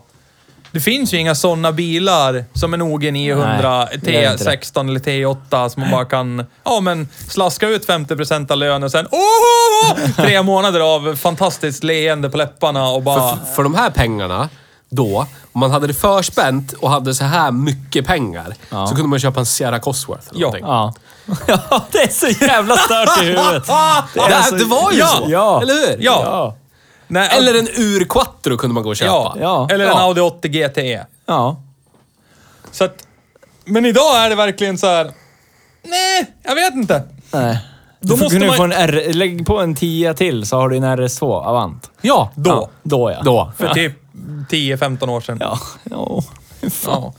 Det 0.71 0.79
finns 0.79 1.13
ju 1.13 1.17
inga 1.17 1.35
sådana 1.35 1.71
bilar 1.71 2.45
som 2.53 2.73
en 2.73 2.81
OG 2.81 3.13
900, 3.13 3.77
Nej, 3.89 3.99
det 4.03 4.23
är 4.25 4.31
inte 4.31 4.43
det. 4.43 4.49
T16 4.55 4.89
eller 4.89 4.99
T8 4.99 5.69
som 5.69 5.81
man 5.81 5.91
bara 5.91 6.05
kan 6.05 6.45
ja, 6.63 6.79
men 6.79 7.07
slaska 7.27 7.67
ut 7.67 7.87
50% 7.87 8.51
av 8.51 8.57
lönen 8.57 8.83
och 8.83 8.91
sen 8.91 9.07
åh, 9.11 9.97
tre 10.15 10.41
månader 10.43 10.79
av 10.79 11.15
fantastiskt 11.15 11.83
leende 11.83 12.29
på 12.29 12.37
läpparna 12.37 12.89
och 12.89 13.03
bara... 13.03 13.35
För, 13.37 13.53
för 13.55 13.63
de 13.63 13.75
här 13.75 13.89
pengarna 13.89 14.49
då, 14.89 15.25
om 15.51 15.59
man 15.59 15.71
hade 15.71 15.87
det 15.87 15.93
förspänt 15.93 16.73
och 16.73 16.89
hade 16.89 17.13
så 17.13 17.23
här 17.23 17.51
mycket 17.51 18.05
pengar, 18.05 18.55
Ja. 18.69 18.87
så 18.87 18.95
kunde 18.95 19.09
man 19.09 19.19
köpa 19.19 19.39
en 19.39 19.45
Sierra 19.45 19.79
Cosworth 19.79 20.27
eller 20.31 20.41
Ja. 20.41 20.47
någonting. 20.47 20.65
Ja. 20.67 20.93
ja, 21.69 21.85
det 21.91 21.97
är 21.97 22.07
så 22.09 22.27
jävla 22.45 22.75
stört 22.77 23.21
i 23.23 23.25
huvudet. 23.25 23.65
Det, 24.13 24.19
är 24.21 24.41
så- 24.41 24.55
det 24.55 24.63
var 24.65 24.91
ju 24.91 24.97
Ja. 24.97 25.07
så! 25.07 25.25
Ja. 25.27 25.61
Eller 25.61 25.73
hur? 25.73 25.97
Ja. 26.03 26.55
Nej, 27.11 27.29
Eller 27.37 27.59
en 27.59 27.67
Ur 27.75 28.03
Quattro 28.05 28.57
kunde 28.57 28.73
man 28.73 28.83
gå 28.83 28.89
och 28.89 28.95
köpa. 28.95 29.11
ja. 29.11 29.35
Ja. 29.39 29.67
Eller 29.71 29.85
en. 29.85 29.91
Audi 29.97 30.21
80 30.21 30.47
GTE. 30.49 31.05
Ja. 31.25 31.61
Så 32.71 32.83
att, 32.83 33.07
men 33.65 33.85
idag 33.85 34.25
är 34.25 34.29
det 34.29 34.35
verkligen 34.35 34.77
så 34.77 34.87
här. 34.87 35.11
Nej, 35.83 36.25
jag 36.43 36.55
vet 36.55 36.73
inte. 36.73 37.03
Nej. 37.31 37.59
Då 37.99 38.15
måste 38.17 38.39
man- 38.39 38.57
få 38.57 38.63
en 38.63 38.71
R... 38.71 39.13
Lägg 39.13 39.45
på 39.45 39.59
en 39.59 39.75
10 39.75 40.13
till 40.13 40.45
så 40.45 40.57
har 40.57 40.69
du 40.69 40.77
en 40.77 40.83
RS2 40.83 41.45
Avant. 41.47 41.91
Ja, 42.01 42.31
Då. 42.35 42.49
Ja, 42.49 42.69
då 42.83 43.11
ja. 43.11 43.21
Då. 43.23 43.51
För 43.57 43.73
typ 43.73 43.93
10-15 44.49 45.09
år 45.09 45.21
sedan. 45.21 45.37
Ja. 45.41 45.59
Fan. 46.71 47.01
Ja. 47.01 47.13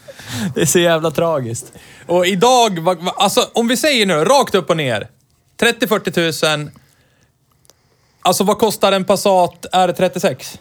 Det 0.54 0.60
är 0.62 0.66
så 0.66 0.78
jävla 0.78 1.10
tragiskt. 1.10 1.72
Och 2.06 2.26
idag, 2.26 2.78
alltså 3.16 3.44
om 3.52 3.68
vi 3.68 3.76
säger 3.76 4.06
nu 4.06 4.14
rakt 4.14 4.54
upp 4.54 4.70
och 4.70 4.76
ner. 4.76 5.08
30-40 5.60 6.10
tusen. 6.10 6.70
Alltså 8.22 8.44
vad 8.44 8.58
kostar 8.58 8.92
en 8.92 9.04
Passat 9.04 9.66
R36? 9.72 10.58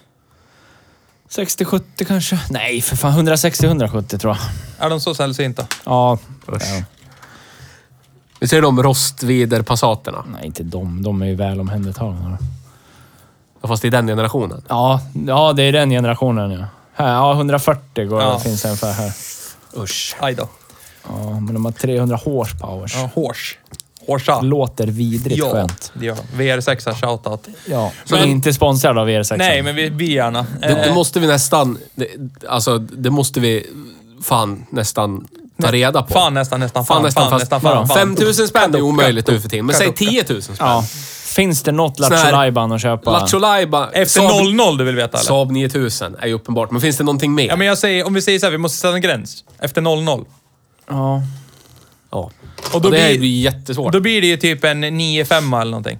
60-70 1.30 1.82
kanske? 2.08 2.40
Nej, 2.50 2.82
för 2.82 2.96
fan. 2.96 3.28
160-170 3.28 4.18
tror 4.18 4.38
jag. 4.38 4.86
Är 4.86 4.90
de 4.90 5.02
så 5.02 5.16
sällsynta? 5.16 5.68
Ja. 5.86 6.18
ja. 6.48 6.58
Vi 8.40 8.48
ser 8.48 8.62
de 8.62 8.84
rostvider 8.84 9.62
Passaterna. 9.62 10.26
Nej, 10.34 10.46
inte 10.46 10.64
de. 10.64 11.04
De 11.04 11.22
är 11.22 11.26
ju 11.26 11.36
väl 11.36 11.60
omhändertagna. 11.60 12.38
Ja, 13.62 13.68
Fast 13.68 13.86
i 13.86 13.90
den 13.90 14.08
generationen. 14.08 14.62
Ja, 14.68 15.02
ja, 15.28 15.54
det 15.54 15.64
är 15.64 15.72
den 15.72 15.90
generationen 15.90 16.52
ja. 16.52 16.66
Här, 16.94 17.14
ja, 17.14 17.34
140 17.34 18.06
går 18.06 18.22
Ja. 18.22 18.34
det 18.34 18.40
finns 18.40 18.66
en 18.66 18.78
för 18.78 18.92
här. 18.92 19.12
Usch. 19.78 20.16
Aj 20.20 20.36
då. 20.36 20.50
Ja, 21.08 21.40
men 21.40 21.54
de 21.54 21.66
har 21.66 21.72
300 21.72 22.20
horsepowers. 22.26 22.96
Ja, 22.96 23.10
Hors. 23.16 23.58
Horsa. 24.08 24.42
Låter 24.42 24.88
vidrigt 24.88 25.38
Ja, 25.38 25.52
skönt. 25.52 25.92
de. 25.94 26.12
VR6 26.38 26.94
shoutout. 27.02 27.48
Ja, 27.66 27.92
Men- 28.10 28.20
men 28.20 28.30
inte 28.30 28.54
sponsrad 28.54 28.98
av 28.98 29.10
er 29.10 29.24
6 29.24 29.38
Nej, 29.38 29.62
men 29.62 29.76
vi, 29.76 29.90
vi 29.90 30.14
gärna. 30.14 30.46
Det, 30.62 30.68
det 30.68 30.86
Eh, 30.86 30.94
måste 30.96 31.20
vi 31.20 31.28
nästan... 31.28 31.78
Det, 31.96 32.08
alltså, 32.50 32.78
det 32.78 33.10
måste 33.10 33.40
vi 33.40 33.68
fan 34.24 34.66
nästan 34.70 35.28
ta 35.62 35.72
reda 35.72 36.02
på. 36.02 36.14
Fan 36.14 36.34
nästan, 36.34 36.60
nästan, 36.60 36.86
Fan, 36.86 36.96
fan, 36.96 37.04
nästan, 37.04 37.30
fan, 37.30 37.40
nästan, 37.40 37.62
fan. 37.62 37.88
fan. 37.88 37.98
5000 37.98 38.48
spänn 38.48 38.76
är 38.76 38.82
omöjligt 38.82 39.28
nu 39.28 39.40
för 39.40 39.50
tiden. 39.50 39.66
Men 39.66 39.76
säg 39.76 39.88
Kaduka. 39.88 40.12
10 40.12 40.34
000 40.34 40.42
spänn. 40.42 40.56
Ja. 40.60 40.84
Finns 41.26 41.64
det 41.64 41.72
något 41.72 42.00
Lattjo 42.00 42.16
att 42.76 42.82
köpa? 42.82 43.12
Lattjo. 43.12 43.40
Efter 43.94 44.22
Saab- 44.22 44.54
00 44.56 44.78
du 44.78 44.84
vill 44.84 44.96
veta 44.96 45.18
eller? 45.18 45.28
Saab 45.28 45.52
9000 45.52 46.16
är 46.20 46.28
ju 46.28 46.34
uppenbart. 46.34 46.72
Men 46.72 46.82
finns 46.82 46.98
det 46.98 47.04
någonting 47.04 47.34
mer? 47.36 47.48
Ja, 47.48 47.56
men 47.56 47.68
jag 47.68 47.78
säger, 47.78 48.08
om 48.08 48.14
vi 48.14 48.22
säger 48.22 48.40
så 48.40 48.46
här, 48.46 48.52
vi 48.52 48.58
måste 48.58 48.78
sätta 48.78 48.96
en 48.96 49.02
gräns. 49.02 49.44
Efter 49.60 49.82
00. 49.82 50.26
Ja. 50.90 51.22
Ja. 52.12 52.32
Och 52.74 52.82
då, 52.82 52.88
Och 52.88 52.94
det 52.94 53.08
blir, 53.08 53.20
blir 53.20 53.42
jättesvårt. 53.42 53.94
då 53.94 54.00
blir 54.00 54.22
det 54.22 54.28
ju 54.28 54.38
typ 54.38 54.64
en 54.64 54.84
9-5 54.86 55.62
eller 55.62 55.72
någonting. 55.72 56.00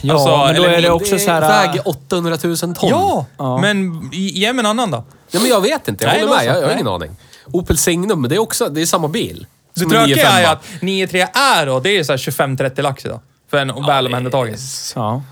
Ja, 0.00 0.14
Alltså, 0.14 0.36
men 0.36 0.56
då 0.56 0.62
är 0.64 0.82
det 0.82 0.90
också 0.90 1.18
så 1.18 1.30
här... 1.30 1.40
väger 1.40 1.88
800 1.88 2.38
000 2.44 2.56
ton. 2.56 2.74
Ja, 2.90 3.26
Ja. 3.36 3.58
men 3.58 4.08
ge 4.12 4.52
mig 4.52 4.60
en 4.60 4.66
annan 4.66 4.90
då. 4.90 5.04
Ja, 5.30 5.40
men 5.40 5.48
jag 5.48 5.60
vet 5.60 5.88
inte. 5.88 6.04
Jag 6.04 6.12
Nej, 6.12 6.20
håller 6.20 6.32
med. 6.34 6.40
så. 6.42 6.46
Jag, 6.48 6.56
jag 6.62 6.66
har 6.66 6.72
ingen 6.74 6.88
aning. 6.88 7.16
Opel 7.46 7.78
Signum, 7.78 8.20
men 8.20 8.30
det 8.30 8.36
är 8.36 8.40
också 8.40 8.68
det 8.68 8.82
är 8.82 8.86
samma 8.86 9.08
bil. 9.08 9.46
Det 9.74 9.80
tråkiga 9.80 10.06
95. 10.06 10.32
är 10.34 10.40
ju 10.40 10.46
att 10.46 10.64
9-3 10.80 11.26
är 11.38 11.66
då, 11.66 11.80
det 11.80 11.90
är 11.90 11.94
ju 11.94 12.04
så 12.04 12.12
här 12.12 12.16
25-30 12.18 12.82
lax 12.82 13.04
idag. 13.04 13.20
För 13.50 13.56
en 13.58 13.86
väl 13.86 14.06
omhändertagen. 14.06 14.56
Ja. 14.94 15.22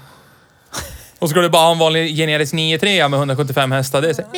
Och 1.18 1.30
ska 1.30 1.40
du 1.40 1.48
bara 1.48 1.62
ha 1.62 1.72
en 1.72 1.78
vanlig 1.78 2.16
generisk 2.16 2.54
9-3 2.54 3.08
med 3.08 3.18
175 3.18 3.72
hästar, 3.72 4.02
det 4.02 4.08
är 4.10 4.14
så 4.14 4.22
här, 4.22 4.30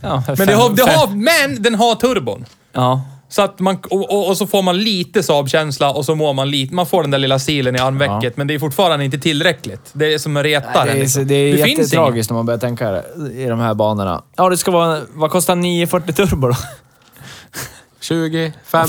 ja 0.00 0.22
Men, 0.38 0.46
det 0.46 0.54
har, 0.54 0.70
det 0.70 0.82
har, 0.82 1.06
men 1.06 1.62
den 1.62 1.74
har 1.74 1.94
turbon. 1.94 2.44
Ja. 2.72 3.02
Så 3.28 3.42
att 3.42 3.60
man, 3.60 3.78
och, 3.90 4.10
och, 4.10 4.28
och 4.28 4.36
så 4.36 4.46
får 4.46 4.62
man 4.62 4.78
lite 4.78 5.22
Saab-känsla 5.22 5.90
och 5.90 6.04
så 6.04 6.14
mår 6.14 6.32
man 6.32 6.50
lite, 6.50 6.74
man 6.74 6.86
får 6.86 7.02
den 7.02 7.10
där 7.10 7.18
lilla 7.18 7.38
silen 7.38 7.76
i 7.76 7.78
armvecket, 7.78 8.22
Ja. 8.22 8.30
men 8.34 8.46
det 8.46 8.54
är 8.54 8.58
fortfarande 8.58 9.04
inte 9.04 9.18
tillräckligt. 9.18 9.90
Det 9.92 10.14
är 10.14 10.18
som 10.18 10.36
en 10.36 10.42
retare. 10.42 10.84
Det 10.84 10.90
är, 10.90 10.94
liksom. 11.00 11.26
det 11.26 11.34
är 11.34 11.54
ingen. 11.56 11.68
jättetragiskt 11.68 12.30
när 12.30 12.34
man 12.34 12.46
börjar 12.46 12.58
tänka 12.58 12.90
det, 12.90 13.04
i 13.34 13.44
de 13.46 13.60
här 13.60 13.74
banorna. 13.74 14.22
Ja, 14.36 14.48
det 14.48 14.56
ska 14.56 14.70
vara... 14.70 15.00
Vad 15.14 15.30
kostar 15.30 15.54
940 15.56 16.12
turbo 16.12 16.48
då? 16.48 16.54
20, 18.00 18.52
5. 18.64 18.88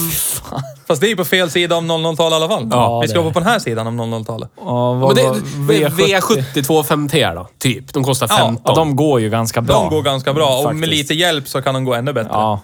Fast 0.88 1.02
det 1.02 1.08
är 1.08 1.10
ju 1.10 1.16
på 1.16 1.26
fel 1.26 1.50
sida 1.52 1.76
om 1.76 1.92
00-talet 1.92 2.32
i 2.32 2.36
alla 2.36 2.48
fall. 2.48 2.70
Ja, 2.72 3.00
Vi 3.00 3.08
det 3.08 3.12
ska 3.12 3.22
vara 3.22 3.34
på 3.34 3.40
den 3.40 3.50
här 3.50 3.60
sidan 3.60 3.88
om 3.88 4.02
00-talet. 4.02 4.50
Ja, 4.58 4.92
Men 4.92 5.02
vad, 5.02 5.16
det, 5.16 5.24
vad, 5.24 5.42
V70 5.76 6.42
2.5T 6.54 7.36
då, 7.36 7.48
typ. 7.60 7.94
De 7.94 8.04
kostar 8.04 8.28
Ja, 8.30 8.38
15. 8.38 8.62
Ja, 8.66 8.76
de 8.76 8.96
går 8.96 9.22
ju 9.22 9.30
ganska 9.30 9.62
bra. 9.62 9.76
De 9.76 9.90
går 9.90 10.02
ganska 10.02 10.34
bra 10.34 10.58
och 10.58 10.76
med 10.76 10.90
lite 10.90 11.14
hjälp 11.14 11.48
så 11.48 11.62
kan 11.62 11.74
de 11.74 11.86
gå 11.86 11.94
ännu 11.94 12.14
bättre. 12.14 12.32
Ja. 12.34 12.62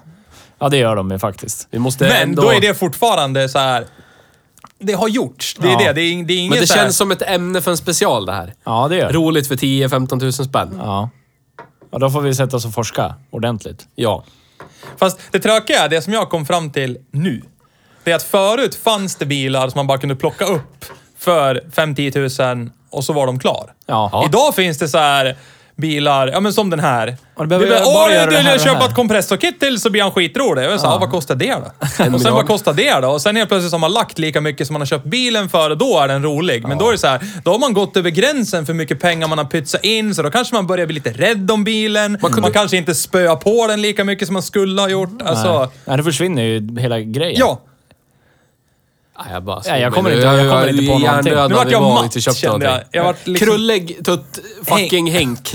Ja, 0.61 0.69
det 0.69 0.77
gör 0.77 0.95
de 0.95 1.11
ju 1.11 1.19
faktiskt. 1.19 1.67
Vi 1.71 1.79
måste 1.79 2.03
Men 2.03 2.21
ändå... 2.21 2.41
då 2.41 2.49
är 2.53 2.61
det 2.61 2.73
fortfarande 2.73 3.49
så 3.49 3.59
här. 3.59 3.85
Det 4.79 4.93
har 4.93 5.07
gjorts. 5.07 5.55
Det 5.59 5.67
är 5.67 5.71
Ja. 5.71 5.77
det. 5.77 5.93
Det 5.93 6.01
är, 6.01 6.23
det 6.23 6.33
är 6.33 6.37
inget 6.39 6.49
Men 6.51 6.59
det 6.61 6.67
känns 6.67 6.97
som 6.97 7.11
ett 7.11 7.21
ämne 7.21 7.61
för 7.61 7.71
en 7.71 7.77
special 7.77 8.25
det 8.25 8.31
här. 8.33 8.53
Ja, 8.63 8.87
det 8.89 8.95
gör. 8.95 9.11
Roligt 9.13 9.47
för 9.47 9.55
10-15 9.55 10.19
tusen 10.19 10.45
spänn. 10.45 10.73
Ja. 10.77 11.09
ja. 11.91 11.99
Då 11.99 12.09
får 12.09 12.21
vi 12.21 12.35
sätta 12.35 12.57
oss 12.57 12.65
och 12.65 12.73
forska 12.73 13.15
ordentligt. 13.29 13.87
Ja. 13.95 14.23
Fast 14.97 15.19
det 15.31 15.39
tråkiga 15.39 15.79
är, 15.83 15.89
det 15.89 16.01
som 16.01 16.13
jag 16.13 16.29
kom 16.29 16.45
fram 16.45 16.71
till 16.71 16.97
nu, 17.11 17.41
det 18.03 18.11
är 18.11 18.15
att 18.15 18.23
förut 18.23 18.75
fanns 18.75 19.15
det 19.15 19.25
bilar 19.25 19.69
som 19.69 19.79
man 19.79 19.87
bara 19.87 19.97
kunde 19.97 20.15
plocka 20.15 20.45
upp 20.45 20.85
för 21.17 21.63
5-10 21.75 22.55
000 22.55 22.69
och 22.89 23.03
så 23.03 23.13
var 23.13 23.25
de 23.25 23.39
klar. 23.39 23.73
Ja. 23.85 24.23
Idag 24.27 24.55
finns 24.55 24.77
det 24.77 24.87
så 24.87 24.97
här 24.97 25.37
bilar, 25.81 26.27
ja 26.27 26.39
men 26.39 26.53
som 26.53 26.69
den 26.69 26.79
här. 26.79 27.17
Och 27.35 27.43
det 27.43 27.47
behöver 27.47 27.65
Du 27.65 27.71
bara, 27.73 27.93
bara 27.93 28.23
Åh, 28.23 28.29
du 28.29 28.51
vill 28.51 28.59
köpa 28.59 28.79
här." 28.79 28.89
ett 28.89 28.95
kompressorkit 28.95 29.59
till 29.59 29.79
så 29.81 29.89
blir 29.89 30.01
han 30.01 30.11
skitrolig. 30.11 30.63
Jag 30.63 30.79
sa, 30.79 30.87
ja. 30.87 30.97
vad 30.99 31.11
kostar 31.11 31.35
det 31.35 31.55
då? 31.55 32.13
och 32.15 32.21
sen 32.21 32.33
vad 32.33 32.47
kostar 32.47 32.73
det 32.73 32.99
då? 32.99 33.07
Och 33.07 33.21
sen 33.21 33.35
helt 33.35 33.49
plötsligt 33.49 33.71
har 33.71 33.79
man 33.79 33.93
lagt 33.93 34.19
lika 34.19 34.41
mycket 34.41 34.67
som 34.67 34.73
man 34.73 34.81
har 34.81 34.85
köpt 34.85 35.05
bilen 35.05 35.49
för 35.49 35.69
och 35.69 35.77
då 35.77 35.99
är 35.99 36.07
den 36.07 36.23
rolig. 36.23 36.67
Men 36.67 36.77
då 36.77 36.87
är 36.87 36.91
det 36.91 36.97
så 36.97 37.07
här, 37.07 37.19
då 37.43 37.51
har 37.51 37.59
man 37.59 37.73
gått 37.73 37.97
över 37.97 38.09
gränsen 38.09 38.65
för 38.65 38.73
mycket 38.73 38.99
pengar 38.99 39.27
man 39.27 39.37
har 39.37 39.45
pytsat 39.45 39.85
in, 39.85 40.15
så 40.15 40.21
då 40.21 40.31
kanske 40.31 40.55
man 40.55 40.67
börjar 40.67 40.85
bli 40.85 40.93
lite 40.93 41.11
rädd 41.11 41.51
om 41.51 41.63
bilen. 41.63 42.17
Man, 42.21 42.51
kanske 42.53 42.77
inte 42.77 42.95
spöar 42.95 43.35
på 43.35 43.67
den 43.67 43.81
lika 43.81 44.03
mycket 44.03 44.27
som 44.27 44.33
man 44.33 44.43
skulle 44.43 44.81
ha 44.81 44.89
gjort. 44.89 45.21
Alltså, 45.21 45.59
Nej. 45.59 45.67
Nej, 45.85 45.97
det 45.97 46.03
försvinner 46.03 46.43
ju 46.43 46.79
hela 46.79 46.99
grejen. 46.99 47.39
ja. 47.39 47.61
Nej, 49.25 49.33
jag 49.33 49.43
bara 49.43 49.61
Ja, 49.65 49.77
jag 49.77 49.93
kommer 49.93 50.09
inte- 50.11 50.21
jag 50.27 50.49
kommer 50.51 50.67
inte 50.69 50.85
på 50.91 50.99
någonting. 50.99 51.33
Nu 51.33 51.55
vart 51.55 51.71
jag 51.71 51.81
matt, 51.83 52.35
kände 52.35 52.65
jag. 52.65 52.79
Jag 52.91 53.03
vart 53.03 53.27
liksom- 53.27 53.47
Krullig 53.47 54.05
tutt 54.05 54.39
fucking 54.65 55.11
Henk. 55.11 55.51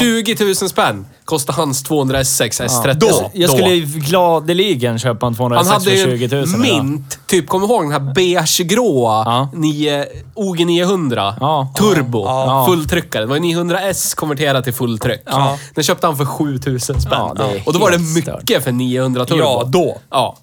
20 0.00 0.36
000 0.44 0.54
spänn 0.54 1.06
kostar 1.24 1.54
hans 1.54 1.82
200 1.82 2.20
S6 2.22 2.60
S30. 2.60 2.94
Då. 2.94 3.30
Jag 3.34 3.50
skulle 3.50 3.74
ju 3.74 3.86
gladeligen 4.00 4.98
köpa 4.98 5.26
en 5.26 5.34
206 5.34 5.68
Han 5.70 5.80
hade 5.80 5.90
för 5.90 5.96
ju 6.10 6.18
20 6.18 6.36
000 6.36 6.42
en 6.44 6.48
idag. 6.64 6.84
mint, 6.84 7.18
typ, 7.26 7.48
kommer 7.48 7.66
ihåg 7.66 7.82
den 7.82 7.92
här 7.92 8.14
beigegråa 8.14 9.22
Ja. 9.26 9.48
9, 9.54 10.06
OG 10.34 10.64
900? 10.66 11.34
Ja. 11.40 11.72
Turbo. 11.78 12.24
Ja. 12.24 12.66
Fulltryckare. 12.68 13.22
Det 13.22 13.26
var 13.26 13.36
ju 13.36 13.42
900S 13.42 14.14
konverterat 14.14 14.64
till 14.64 14.72
fulltryck. 14.74 15.22
Ja. 15.26 15.58
Den 15.74 15.84
köpte 15.84 16.06
han 16.06 16.16
för 16.16 16.24
7000 16.24 17.00
spänn. 17.00 17.12
Ja, 17.18 17.34
det 17.36 17.44
är 17.44 17.62
Och 17.66 17.72
då 17.72 17.78
var 17.78 17.90
det 17.90 17.98
mycket 17.98 18.64
för 18.64 18.72
900 18.72 19.24
turbo. 19.26 19.40
Ja, 19.42 19.64
då. 19.66 19.98
Ja. 20.10 20.36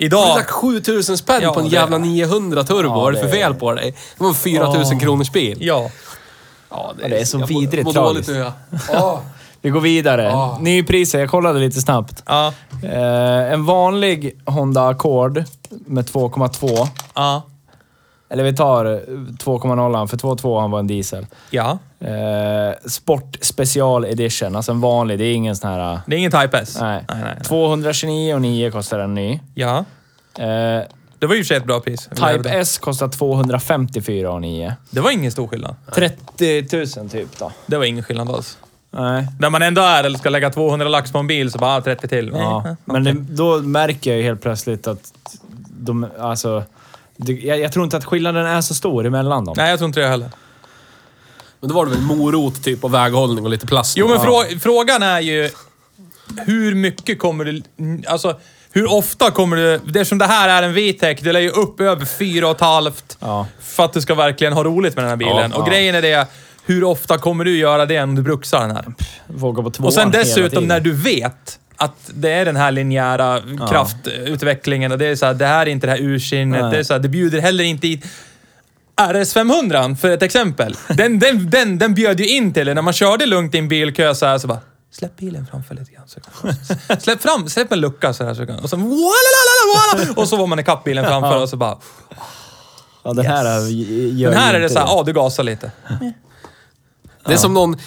Har 0.00 0.08
du 0.10 0.16
Idag... 0.16 0.36
lagt 0.36 0.50
7000 0.50 1.18
spänn 1.18 1.42
Ja, 1.42 1.52
på 1.54 1.60
en 1.60 1.68
det- 1.68 1.72
jävla 1.74 1.98
900 1.98 2.64
turbo? 2.64 2.88
Ja, 2.88 2.94
Vad 2.94 3.08
är 3.08 3.12
det 3.12 3.18
för 3.18 3.26
det- 3.26 3.32
fel 3.32 3.54
på 3.54 3.72
dig? 3.72 3.90
Det 3.90 4.22
var 4.22 4.28
en 4.28 4.34
4000 4.34 5.00
kronors 5.00 5.30
bil. 5.32 5.58
Ja. 5.60 5.90
Ja, 6.70 6.92
Ja, 7.02 7.08
det 7.08 7.20
är 7.20 7.24
så 7.24 7.36
jag 7.38 7.40
mår- 7.52 7.60
vidrigt 7.60 7.84
mår 7.84 7.92
dåligt 7.92 8.26
tragiskt. 8.26 8.52
nu. 8.70 8.78
Ja. 8.88 8.92
Ja. 8.92 9.22
Vi 9.62 9.70
går 9.70 9.80
vidare. 9.80 10.32
Ah. 10.34 10.58
Nypriser, 10.60 11.18
jag 11.20 11.30
kollade 11.30 11.58
lite 11.60 11.80
snabbt. 11.80 12.22
Ja. 12.26 12.52
Eh, 12.82 13.52
en 13.52 13.64
vanlig 13.64 14.40
Honda 14.46 14.88
Accord 14.88 15.44
med 15.68 16.04
2,2. 16.06 16.88
Ja. 17.14 17.42
Eller 18.32 18.44
vi 18.44 18.56
tar 18.56 18.84
eh, 18.84 18.90
2,0 18.98 20.06
för 20.06 20.16
2,2 20.16 20.70
var 20.70 20.78
en 20.78 20.86
diesel. 20.86 21.26
Ja. 21.50 21.78
Eh, 22.00 22.88
Sport 22.88 23.36
Special 23.40 24.04
Edition, 24.04 24.56
alltså 24.56 24.72
en 24.72 24.80
vanlig. 24.80 25.18
Det 25.18 25.24
är 25.24 25.34
ingen 25.34 25.56
sån 25.56 25.70
här... 25.70 26.00
Det 26.06 26.14
är 26.16 26.18
ingen 26.18 26.30
Type 26.32 26.58
S. 26.58 26.78
Nej. 26.80 27.04
nej, 27.08 27.18
nej. 27.24 27.34
229,9 27.42 28.70
kostar 28.70 28.98
en 28.98 29.14
ny. 29.14 29.40
Ja. 29.54 29.84
Eh, 30.38 30.82
Det 31.18 31.26
var 31.26 31.34
ju 31.34 31.44
för 31.44 31.54
ett 31.54 31.64
bra 31.64 31.80
pris. 31.80 32.08
Type 32.14 32.50
S 32.50 32.78
kostar 32.78 33.08
254,9. 33.08 34.72
Det 34.90 35.00
var 35.00 35.10
ingen 35.10 35.32
stor 35.32 35.46
skillnad. 35.48 35.74
30 35.94 36.98
000 37.00 37.08
typ 37.10 37.38
då. 37.38 37.52
Det 37.66 37.76
var 37.76 37.84
ingen 37.84 38.04
skillnad 38.04 38.30
alls. 38.30 38.58
Nej. 38.90 39.26
När 39.38 39.50
man 39.50 39.62
ändå 39.62 39.82
är 39.82 40.04
eller 40.04 40.18
ska 40.18 40.28
lägga 40.30 40.50
200 40.50 40.88
lax 40.88 41.12
på 41.12 41.18
en 41.18 41.26
bil 41.26 41.50
så 41.50 41.58
bara 41.58 41.76
ah, 41.76 41.80
30 41.80 42.08
till. 42.08 42.30
Ja. 42.34 42.64
Eh, 42.66 42.72
Men 42.84 43.04
det, 43.04 43.12
då 43.12 43.58
märker 43.58 44.10
jag 44.10 44.18
ju 44.18 44.24
helt 44.24 44.42
plötsligt 44.42 44.86
att 44.86 45.12
de, 45.70 46.06
alltså... 46.20 46.62
Jag, 47.26 47.60
jag 47.60 47.72
tror 47.72 47.84
inte 47.84 47.96
att 47.96 48.04
skillnaden 48.04 48.46
är 48.46 48.60
så 48.60 48.74
stor 48.74 49.06
emellan 49.06 49.44
dem. 49.44 49.54
Nej, 49.56 49.70
jag 49.70 49.78
tror 49.78 49.86
inte 49.86 50.00
det 50.00 50.08
heller. 50.08 50.30
Men 51.60 51.68
då 51.68 51.74
var 51.74 51.84
det 51.86 51.90
väl 51.90 52.00
morot 52.00 52.64
typ 52.64 52.84
och 52.84 52.94
väghållning 52.94 53.44
och 53.44 53.50
lite 53.50 53.66
plast. 53.66 53.96
Jo, 53.96 54.08
men 54.08 54.16
Ja. 54.16 54.22
frå 54.24 54.58
frågan 54.60 55.02
är 55.02 55.20
ju 55.20 55.50
hur 56.46 56.74
mycket 56.74 57.18
kommer 57.18 57.44
du... 57.44 57.62
Alltså, 58.06 58.40
hur 58.72 58.92
ofta 58.92 59.30
kommer 59.30 59.56
du... 59.56 59.74
Eftersom 59.74 60.18
det 60.18 60.26
här 60.26 60.48
är 60.48 60.62
en 60.62 60.74
VTEC, 60.74 61.20
det 61.20 61.32
lär 61.32 61.40
ju 61.40 61.50
upp 61.50 61.80
över 61.80 62.04
fyra 62.04 62.46
och 62.48 62.54
ett 62.54 62.60
halvt 62.60 63.16
Ja. 63.20 63.46
för 63.60 63.84
att 63.84 63.92
du 63.92 64.00
ska 64.00 64.14
verkligen 64.14 64.52
ha 64.52 64.64
roligt 64.64 64.94
med 64.96 65.04
den 65.04 65.08
här 65.08 65.16
bilen. 65.16 65.50
Ja, 65.50 65.56
och 65.58 65.66
ja. 65.68 65.70
grejen 65.70 65.94
är 65.94 66.02
det, 66.02 66.26
hur 66.64 66.84
ofta 66.84 67.18
kommer 67.18 67.44
du 67.44 67.56
göra 67.58 67.86
det 67.86 68.02
om 68.02 68.14
du 68.14 68.22
bruksar 68.22 68.60
den 68.60 68.70
här? 68.76 68.84
Våga 69.26 69.62
på 69.62 69.70
tvåan 69.70 69.86
Och 69.86 69.92
sen 69.94 70.12
hela 70.12 70.18
dessutom 70.24 70.50
tiden. 70.50 70.68
när 70.68 70.80
du 70.80 70.92
vet 70.92 71.58
att 71.80 72.10
det 72.14 72.30
är 72.30 72.44
den 72.44 72.56
här 72.56 72.70
linjära 72.70 73.40
kraftutvecklingen 73.68 74.92
och 74.92 74.98
det 74.98 75.06
är 75.06 75.16
så 75.16 75.26
här, 75.26 75.34
det 75.34 75.46
här 75.46 75.66
är 75.66 75.70
inte 75.70 75.86
det 75.86 75.90
här 75.90 76.00
ursinnet. 76.00 76.70
Det, 76.70 76.78
är 76.78 76.82
så 76.82 76.92
här, 76.92 77.00
det 77.00 77.08
bjuder 77.08 77.40
heller 77.40 77.64
inte 77.64 77.86
i 77.86 78.02
RS 78.96 79.32
500 79.32 79.96
för 80.00 80.10
ett 80.10 80.22
exempel. 80.22 80.76
Den, 80.88 81.18
den, 81.18 81.50
den, 81.50 81.78
den 81.78 81.94
bjöd 81.94 82.20
ju 82.20 82.28
in 82.28 82.52
till 82.52 82.66
det. 82.66 82.74
När 82.74 82.82
man 82.82 82.92
körde 82.92 83.26
lugnt 83.26 83.54
i 83.54 83.58
en 83.58 83.68
bilkö 83.68 84.14
så 84.14 84.26
här 84.26 84.38
så 84.38 84.46
bara 84.46 84.60
Släpp 84.92 85.16
bilen 85.16 85.46
framför 85.50 85.74
lite 85.74 85.92
grann. 85.92 86.08
Så 86.08 86.20
kan, 86.20 86.54
släpp 87.00 87.22
fram, 87.22 87.48
släpp 87.48 87.72
en 87.72 87.80
lucka 87.80 88.12
så 88.12 88.24
här. 88.24 88.34
Så 88.34 88.46
kan, 88.46 88.58
och 88.58 88.70
så 88.70 88.76
walalalala, 88.76 90.20
Och 90.20 90.28
så 90.28 90.36
var 90.36 90.46
man 90.46 90.58
ikapp 90.58 90.84
bilen 90.84 91.04
framför 91.04 91.42
och 91.42 91.48
så 91.48 91.56
bara... 91.56 91.78
Ja, 93.02 93.12
den 93.12 93.26
här 93.26 93.68
gör 94.18 94.30
Den 94.30 94.40
här 94.40 94.54
är 94.54 94.60
det 94.60 94.68
så 94.68 94.78
här, 94.78 94.86
ja 94.86 95.02
du 95.06 95.12
gasar 95.12 95.42
lite. 95.42 95.72
Det 97.26 97.32
är 97.32 97.36
som 97.36 97.54
någon... 97.54 97.78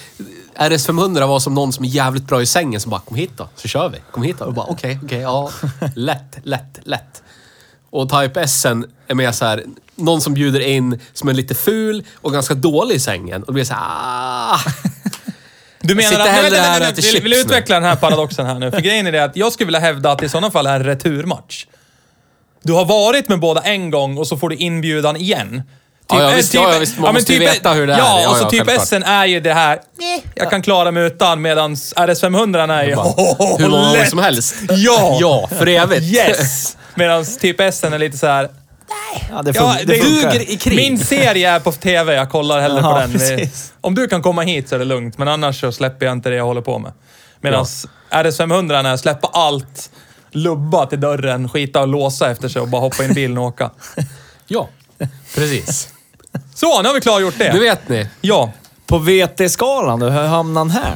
RS500 0.56 1.26
var 1.26 1.40
som 1.40 1.54
någon 1.54 1.72
som 1.72 1.84
är 1.84 1.88
jävligt 1.88 2.26
bra 2.26 2.42
i 2.42 2.46
sängen 2.46 2.80
som 2.80 2.90
bara 2.90 3.00
kom 3.00 3.16
hit 3.16 3.30
då, 3.36 3.48
så 3.56 3.68
kör 3.68 3.88
vi. 3.88 3.98
Kom 4.10 4.22
hit 4.22 4.38
då. 4.38 4.44
Och 4.44 4.54
bara 4.54 4.66
okej, 4.66 4.98
okej, 5.04 5.20
ja. 5.20 5.50
Lätt, 5.94 6.38
lätt, 6.42 6.78
lätt. 6.82 7.22
Och 7.90 8.08
Type 8.08 8.40
S 8.40 8.66
är 9.06 9.14
mer 9.14 9.32
så 9.32 9.44
här, 9.44 9.64
någon 9.94 10.20
som 10.20 10.34
bjuder 10.34 10.60
in 10.60 11.00
som 11.12 11.28
är 11.28 11.32
lite 11.32 11.54
ful 11.54 12.04
och 12.14 12.32
ganska 12.32 12.54
dålig 12.54 12.94
i 12.94 13.00
sängen. 13.00 13.42
Och 13.42 13.46
det 13.46 13.52
blir 13.52 13.64
så 13.64 13.74
här, 13.74 13.82
ah. 13.82 14.60
Du 15.80 15.94
menar 15.94 16.20
att... 16.20 16.28
hellre 16.28 16.56
här 16.56 16.80
nej, 16.80 16.92
vill, 16.96 17.22
vill 17.22 17.32
chips 17.32 17.44
utveckla 17.44 17.74
den 17.74 17.84
här 17.84 17.96
paradoxen 17.96 18.46
här 18.46 18.58
nu? 18.58 18.70
För 18.70 18.80
grejen 18.80 19.06
är 19.06 19.12
det 19.12 19.24
att 19.24 19.36
jag 19.36 19.52
skulle 19.52 19.66
vilja 19.66 19.80
hävda 19.80 20.12
att 20.12 20.18
det 20.18 20.26
i 20.26 20.28
sådana 20.28 20.50
fall 20.50 20.66
är 20.66 20.76
en 20.76 20.84
returmatch. 20.84 21.66
Du 22.62 22.72
har 22.72 22.84
varit 22.84 23.28
med 23.28 23.40
båda 23.40 23.60
en 23.60 23.90
gång 23.90 24.18
och 24.18 24.26
så 24.26 24.36
får 24.36 24.48
du 24.48 24.56
inbjudan 24.56 25.16
igen. 25.16 25.62
Ja, 26.10 26.22
ja, 26.22 26.30
S- 26.30 26.36
visst, 26.38 26.54
ja, 26.54 26.72
ja, 26.72 26.78
visst. 26.78 26.98
Man 26.98 27.14
måste 27.14 27.32
ju 27.32 27.38
veta 27.38 27.72
hur 27.72 27.86
det 27.86 27.94
är. 27.94 27.98
Ja, 27.98 28.20
Ja, 28.22 28.30
och 28.30 28.36
så 28.36 28.42
ja, 28.44 28.50
typ. 28.50 28.68
S 28.68 28.92
är 28.92 29.24
ju 29.26 29.40
det 29.40 29.54
här, 29.54 29.80
"Nej, 29.98 30.24
jag 30.34 30.50
kan 30.50 30.62
klara 30.62 30.90
mig 30.90 31.06
utan, 31.06 31.42
medan 31.42 31.74
RS500 31.76 32.72
är 32.72 32.84
ju... 32.84 32.94
Bara, 32.96 33.04
hur 33.58 33.68
många 33.68 33.82
gånger 33.86 34.04
som 34.04 34.18
helst. 34.18 34.54
Ja! 34.70 35.18
Ja, 35.20 35.48
för 35.58 35.66
evigt. 35.68 36.02
Yes! 36.02 36.76
Medan 36.94 37.24
typ 37.40 37.60
S 37.60 37.84
är 37.84 37.98
lite 37.98 38.18
så 38.18 38.26
här. 38.26 38.48
Ja, 39.30 39.42
det, 39.42 39.52
Ja, 39.54 39.76
det 39.78 39.84
det 39.94 40.00
funkar. 40.02 40.32
duger 40.32 40.50
i 40.50 40.56
krig. 40.56 40.76
Min 40.76 40.98
serie 40.98 41.50
är 41.50 41.60
på 41.60 41.72
TV, 41.72 42.14
jag 42.14 42.30
kollar 42.30 42.60
hellre 42.60 42.80
Ja, 42.82 42.92
på 42.92 42.98
den. 42.98 43.12
Precis. 43.12 43.72
Om 43.80 43.94
du 43.94 44.06
kan 44.08 44.22
komma 44.22 44.42
hit 44.42 44.68
så 44.68 44.74
är 44.74 44.78
det 44.78 44.84
lugnt, 44.84 45.18
men 45.18 45.28
annars 45.28 45.60
så 45.60 45.72
släpper 45.72 46.06
jag 46.06 46.12
inte 46.12 46.28
det 46.30 46.36
jag 46.36 46.44
håller 46.44 46.60
på 46.60 46.78
med. 46.78 46.92
Medan 47.40 47.64
RS500 48.10 48.82
när 48.82 48.90
jag 48.90 48.98
släpper 48.98 49.30
allt, 49.32 49.90
lubba 50.32 50.86
till 50.86 51.00
dörren, 51.00 51.48
skita 51.48 51.80
och 51.80 51.88
låsa 51.88 52.30
efter 52.30 52.48
sig 52.48 52.62
och 52.62 52.68
bara 52.68 52.80
hoppa 52.80 53.04
in 53.04 53.10
i 53.10 53.14
bilen 53.14 53.38
och 53.38 53.44
åka. 53.44 53.70
Ja, 54.46 54.68
precis. 55.34 55.88
Så, 56.54 56.82
nu 56.82 56.88
har 56.88 56.94
vi 56.94 57.00
klargjort 57.00 57.34
det. 57.38 57.52
Nu 57.52 57.60
vet 57.60 57.88
ni. 57.88 58.08
Ja, 58.20 58.52
På 58.86 58.98
VT-skalan 58.98 60.02
hur 60.02 60.10
hamnar 60.10 60.60
han 60.60 60.70
här? 60.70 60.94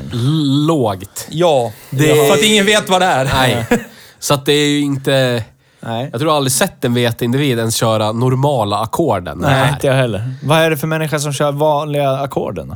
Lågt. 0.67 1.27
ja. 1.31 1.73
Det- 1.91 2.29
För 2.29 2.35
att 2.35 2.43
ingen 2.43 2.67
vet 2.67 2.89
vad 2.89 3.01
det 3.03 3.07
är. 3.07 3.25
Nej. 3.25 3.67
Så 4.19 4.35
att 4.35 4.47
det 4.47 4.53
är 4.53 4.69
ju 4.69 4.81
inte... 4.81 5.45
Nej. 5.81 6.09
Jag 6.13 6.21
tror 6.21 6.37
aldrig 6.37 6.53
sett 6.53 6.85
en 6.85 6.95
VT-individ 6.95 7.59
ens 7.59 7.75
köra 7.75 8.13
normala 8.13 8.79
ackorden. 8.81 9.39
Nej, 9.39 9.71
inte 9.73 9.87
jag 9.87 9.95
heller. 9.95 10.35
Vad 10.43 10.59
är 10.59 10.71
det 10.71 10.77
för 10.77 10.87
människa 10.87 11.19
som 11.19 11.33
kör 11.33 11.53
vanliga 11.53 12.11
ackorden? 12.11 12.75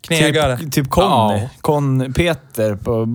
Knegare. 0.00 0.58
Typ, 0.58 0.72
typ 0.72 0.90
Conny. 0.90 1.38
Ja. 1.40 1.48
Con 1.60 2.12
Peter 2.12 2.74
på, 2.76 3.06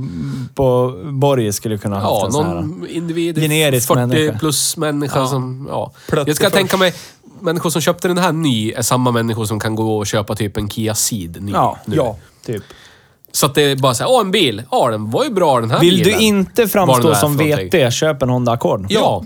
på 0.55 0.93
Borge 1.11 1.53
skulle 1.53 1.77
kunna 1.77 1.99
ha 1.99 2.01
haft 2.01 2.21
Ja, 2.21 2.25
en 2.25 2.31
sån 2.31 2.45
här. 2.47 2.53
någon 2.55 2.87
individ, 2.89 3.35
Generisk 3.41 3.87
40 3.87 3.99
människa. 3.99 4.39
plus 4.39 4.77
människa 4.77 5.25
som... 5.27 5.67
Ja. 5.71 5.91
Plötsligt 6.07 6.27
Jag 6.27 6.35
ska 6.35 6.45
först. 6.45 6.55
tänka 6.55 6.77
mig, 6.77 6.93
människor 7.41 7.69
som 7.69 7.81
köpte 7.81 8.07
den 8.07 8.17
här 8.17 8.31
ny 8.31 8.71
är 8.71 8.81
samma 8.81 9.11
människor 9.11 9.45
som 9.45 9.59
kan 9.59 9.75
gå 9.75 9.97
och 9.97 10.07
köpa 10.07 10.35
typ 10.35 10.57
en 10.57 10.69
Kia 10.69 10.95
Ceed 10.95 11.43
ny. 11.43 11.51
Ja, 11.51 11.77
nu. 11.85 11.95
Ja. 11.95 12.17
Typ. 12.45 12.63
Så 13.31 13.45
att 13.45 13.55
det 13.55 13.61
är 13.61 13.75
bara 13.75 13.93
såhär, 13.93 14.11
åh 14.11 14.21
en 14.21 14.31
bil. 14.31 14.63
Ja, 14.71 14.91
den 14.91 15.11
var 15.11 15.23
ju 15.23 15.29
bra 15.29 15.61
den 15.61 15.71
här 15.71 15.79
Vill 15.79 16.03
bilen. 16.03 16.19
du 16.19 16.25
inte 16.25 16.67
framstå 16.67 17.15
som. 17.15 17.37
VT, 17.37 17.93
köp 17.93 18.21
en 18.21 18.29
Honda 18.29 18.51
Accord. 18.51 18.85
Ja. 18.89 19.23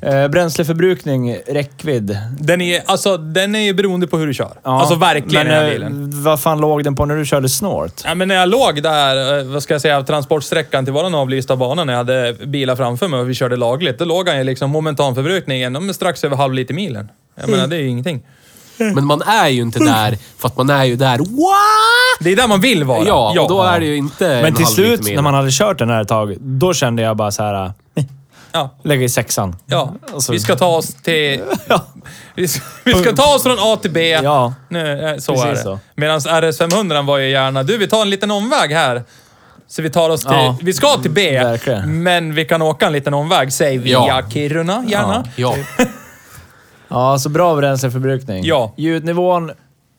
Eh, 0.00 0.28
bränsleförbrukning, 0.28 1.36
räckvidd. 1.46 2.18
Den 2.40 2.60
är, 2.60 2.82
alltså, 2.86 3.16
den 3.16 3.54
är 3.54 3.60
ju 3.60 3.74
beroende 3.74 4.06
på 4.06 4.18
hur 4.18 4.26
du 4.26 4.34
kör. 4.34 4.52
Ja. 4.62 4.80
Alltså 4.80 4.94
verkligen 4.94 5.46
Men 5.46 5.54
den 5.54 5.64
här 5.64 5.64
eh, 5.64 5.72
bilen. 5.72 6.22
vad 6.22 6.40
fan 6.40 6.60
låg 6.60 6.84
den 6.84 6.96
på 6.96 7.06
när 7.06 7.16
du 7.16 7.26
körde 7.26 7.48
snort? 7.48 7.92
Ja, 8.04 8.14
men 8.14 8.28
när 8.28 8.34
jag 8.34 8.48
låg 8.48 8.82
där, 8.82 9.38
eh, 9.38 9.44
vad 9.44 9.62
ska 9.62 9.74
jag 9.74 9.80
säga, 9.80 10.02
transportsträckan 10.02 10.84
till 10.84 10.94
våran 10.94 11.14
avlysta 11.14 11.56
bana 11.56 11.84
när 11.84 11.92
jag 11.92 11.98
hade 11.98 12.36
bilar 12.46 12.76
framför 12.76 13.08
mig 13.08 13.20
och 13.20 13.30
vi 13.30 13.34
körde 13.34 13.56
lagligt. 13.56 13.98
Då 13.98 14.04
låg 14.04 14.28
han 14.28 14.38
ju 14.38 14.44
liksom 14.44 14.70
momentanförbrukningen 14.70 15.74
ja, 15.74 15.80
men 15.80 15.94
strax 15.94 16.24
över 16.24 16.36
halv 16.36 16.54
liter 16.54 16.74
milen. 16.74 17.08
Jag 17.40 17.50
menar, 17.50 17.66
det 17.66 17.76
är 17.76 17.80
ju 17.80 17.88
ingenting. 17.88 18.22
Men 18.76 19.04
man 19.04 19.22
är 19.22 19.48
ju 19.48 19.62
inte 19.62 19.78
där, 19.78 20.18
för 20.38 20.48
att 20.48 20.56
man 20.56 20.70
är 20.70 20.84
ju 20.84 20.96
där. 20.96 21.18
What? 21.18 22.20
Det 22.20 22.32
är 22.32 22.36
där 22.36 22.48
man 22.48 22.60
vill 22.60 22.84
vara. 22.84 23.04
Ja, 23.06 23.40
och 23.42 23.48
då 23.48 23.62
är 23.62 23.80
det 23.80 23.86
ju 23.86 23.96
inte 23.96 24.34
en 24.34 24.42
Men 24.42 24.54
till 24.54 24.66
slut, 24.66 25.00
när 25.14 25.22
man 25.22 25.34
hade 25.34 25.50
kört 25.50 25.78
den 25.78 25.90
här 25.90 26.02
ett 26.02 26.08
tag, 26.08 26.36
då 26.40 26.74
kände 26.74 27.02
jag 27.02 27.16
bara 27.16 27.30
så 27.30 27.42
här. 27.42 27.72
Ja. 28.58 28.70
Lägga 28.82 29.02
i 29.04 29.08
sexan. 29.08 29.56
Ja, 29.66 29.94
Och 30.12 30.22
så- 30.22 30.32
vi 30.32 30.40
ska 30.40 30.56
ta 30.56 30.66
oss 30.66 30.94
till... 30.94 31.40
Ja. 31.68 31.84
Vi 32.34 32.48
ska, 32.48 32.60
vi 32.84 32.94
ska 32.94 33.16
ta 33.16 33.34
oss 33.34 33.42
från 33.42 33.56
A 33.60 33.76
till 33.82 33.90
B. 33.90 34.20
Ja. 34.22 34.54
Nu, 34.68 35.08
eh, 35.10 35.18
så 35.18 35.32
Precis 35.32 35.46
är 35.46 35.50
det. 35.50 35.56
så. 35.62 35.78
Medan 35.94 36.20
RS500 36.20 37.06
var 37.06 37.18
ju 37.18 37.30
gärna, 37.30 37.62
du 37.62 37.78
vi 37.78 37.88
tar 37.88 38.02
en 38.02 38.10
liten 38.10 38.30
omväg 38.30 38.70
här. 38.72 39.02
Så 39.68 39.82
vi 39.82 39.90
tar 39.90 40.10
oss 40.10 40.20
till... 40.22 40.30
Ja. 40.32 40.56
Vi 40.62 40.72
ska 40.72 40.96
till 40.96 41.10
B, 41.10 41.38
Verkligen. 41.38 42.02
men 42.02 42.34
vi 42.34 42.44
kan 42.44 42.62
åka 42.62 42.86
en 42.86 42.92
liten 42.92 43.14
omväg. 43.14 43.52
Säg 43.52 43.78
via 43.78 43.92
Ja. 43.92 44.22
Kiruna, 44.30 44.84
gärna. 44.88 45.24
Ja. 45.36 45.54
Ja, 46.88 47.18
så 47.18 47.28
bra 47.28 47.56
bränsleförbrukning. 47.56 48.44
Ja. 48.44 48.74
Ljudnivån 48.76 49.50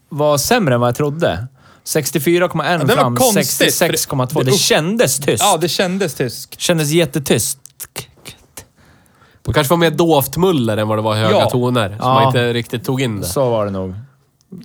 var 0.09 0.37
sämre 0.37 0.73
än 0.73 0.79
vad 0.81 0.87
jag 0.87 0.95
trodde. 0.95 1.47
64,1 1.85 2.77
det 2.79 2.85
var 2.85 2.95
fram, 2.95 3.15
konstigt, 3.15 3.75
för 3.75 3.87
det- 3.87 3.93
66,2. 3.97 4.43
Det, 4.43 4.51
det 4.51 4.57
kändes 4.57 5.19
tyst. 5.19 5.43
Ja, 5.43 5.57
det 5.61 5.67
kändes 5.69 6.13
tyskt. 6.13 6.59
kändes 6.61 6.89
jättetyst. 6.91 7.59
Det 9.49 9.53
kanske 9.53 9.71
var 9.71 9.77
mer 9.77 9.89
dovt 9.91 10.37
muller 10.37 10.77
än 10.77 10.87
vad 10.87 10.97
det 10.97 11.01
var 11.01 11.15
höga 11.15 11.31
Ja. 11.39 11.49
toner. 11.49 11.89
Så 11.89 11.95
Ja. 11.99 12.13
man 12.13 12.25
inte 12.27 12.53
riktigt 12.53 12.85
tog 12.85 13.01
in 13.01 13.19
det. 13.21 13.25
Så 13.27 13.49
var 13.49 13.65
det 13.65 13.71
nog. 13.71 13.93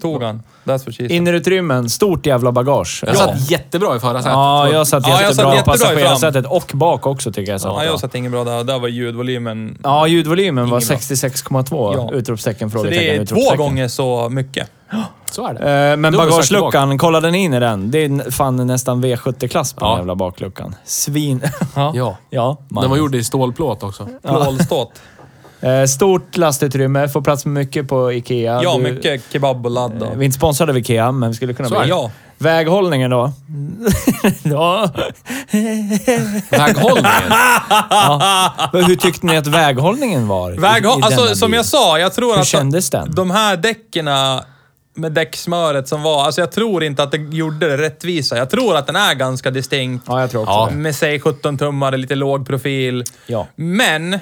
Tog 0.03 0.23
han. 0.23 0.43
That's 0.65 0.71
what 0.73 0.83
she 0.85 0.93
said. 0.93 1.11
Innerutrymmen, 1.11 1.91
stort 1.91 2.27
jävla 2.27 2.53
bagage. 2.53 3.05
Jag 3.07 3.17
satt 3.17 3.51
jättebra 3.51 3.97
i 3.97 4.01
förarsätet. 4.01 4.33
Ja, 4.33 4.69
jag 4.69 4.87
satt 4.87 5.07
Ja, 5.09 5.13
jag 5.21 5.29
jättebra 5.31 5.35
satt 5.35 5.65
på 5.65 5.73
jättebra 5.73 5.75
i 5.75 5.79
fram. 5.79 6.05
passagerarsätet 6.05 6.47
och 6.47 6.71
bak 6.75 7.07
också 7.07 7.33
tycker 7.33 7.53
jag. 7.53 7.57
Ja, 7.57 7.59
satt 7.59 7.83
jag 7.85 7.93
bra. 7.93 7.99
satt 7.99 8.15
inget 8.15 8.33
bra 8.33 8.45
där. 8.45 8.65
Där 8.65 8.79
var 8.79 8.89
ljudvolymen... 8.89 9.79
Ja, 9.83 10.07
ljudvolymen 10.07 10.71
var 10.71 10.79
Ingen 10.79 10.89
bra. 10.89 10.97
66,2. 10.97 11.95
Ja. 12.13 12.17
Utropstecken, 12.17 12.71
Så 12.71 12.73
frågetecken, 12.79 13.05
det 13.07 13.11
är 13.13 13.17
två 13.17 13.23
utropstecken. 13.23 13.59
gånger 13.59 13.89
så 13.89 14.29
mycket. 14.29 14.71
Så 15.31 15.47
är 15.47 15.55
det. 15.55 15.91
Eh, 15.91 15.97
Men 15.97 16.13
Då 16.13 16.19
bagageluckan, 16.19 16.99
kollade 16.99 17.31
ni 17.31 17.39
in 17.39 17.55
i 17.55 17.61
den? 17.61 17.91
Det 17.91 17.99
är 17.99 18.31
fan 18.31 18.57
nästan 18.67 19.05
V70-klass 19.05 19.73
på 19.73 19.85
Ja. 19.85 19.89
den 19.89 19.99
jävla 19.99 20.15
bakluckan. 20.15 20.75
Svin... 20.85 21.43
Ja. 21.75 22.17
ja 22.31 22.57
Den 22.69 22.91
var 22.91 22.97
gjord 22.97 23.15
i 23.15 23.25
stålplåt 23.25 23.83
också. 23.83 24.09
Plålståt. 24.23 24.93
Eh, 25.61 25.85
Stort 25.85 26.37
lastutrymme, 26.37 27.09
får 27.09 27.21
plats 27.23 27.45
med 27.45 27.55
mycket 27.55 27.89
på 27.89 28.13
Ikea. 28.13 28.63
Ja, 28.63 28.75
Du- 28.77 28.83
mycket 28.93 29.23
kebab 29.33 29.65
och 29.67 29.71
ladd. 29.73 30.03
Eh, 30.03 30.09
Vi 30.15 30.21
är 30.21 30.23
inte 30.23 30.37
sponsrade 30.37 30.73
av 30.73 30.79
Ikea, 30.79 31.13
men 31.13 31.29
vi 31.31 31.35
skulle 31.37 31.55
kunna 31.55 31.69
Så 31.69 31.75
bli. 31.75 31.83
det. 31.83 31.89
Ja. 31.89 32.11
Väghållningen 32.39 33.11
då? 33.11 33.33
ja. 34.43 34.89
Väghållningen. 36.51 37.33
Men 38.73 38.85
Hur 38.85 38.97
tyckte 38.97 39.27
ni 39.27 39.37
att 39.37 39.47
väghållningen 39.47 40.29
var? 40.29 40.53
i- 40.55 40.57
Väg, 40.57 40.83
i 40.85 40.87
denna 40.87 41.07
alltså, 41.07 41.27
bil? 41.27 41.37
som 41.37 41.53
jag 41.53 41.65
sa, 41.65 41.99
jag 41.99 42.13
tror 42.15 42.33
Hur 42.35 42.41
att 42.41 42.47
kändes 42.47 42.91
den? 42.91 43.15
de 43.15 43.31
här 43.31 43.57
däckena 43.57 44.45
med 44.95 45.13
däcksmöret 45.13 45.89
som 45.89 46.03
var, 46.03 46.25
alltså 46.25 46.41
jag 46.41 46.53
tror 46.53 46.85
inte 46.85 47.03
att 47.03 47.11
det 47.11 47.17
gjorde 47.19 47.69
det 47.69 47.77
rättvisa. 47.79 48.37
Jag 48.37 48.51
tror 48.51 48.77
att 48.77 48.87
den 48.87 48.97
är 48.97 49.15
ganska 49.15 49.51
distinkt. 49.51 50.05
Ja, 50.09 50.21
jag 50.21 50.31
tror 50.31 50.43
också 50.43 50.53
Ja. 50.53 50.69
det. 50.71 50.77
Med 50.77 50.97
säg 50.97 51.21
17 51.21 51.59
tummar, 51.59 51.97
lite 51.97 52.15
låg 52.15 52.47
profil. 52.47 53.05
Ja. 53.27 53.47
Men, 53.57 54.19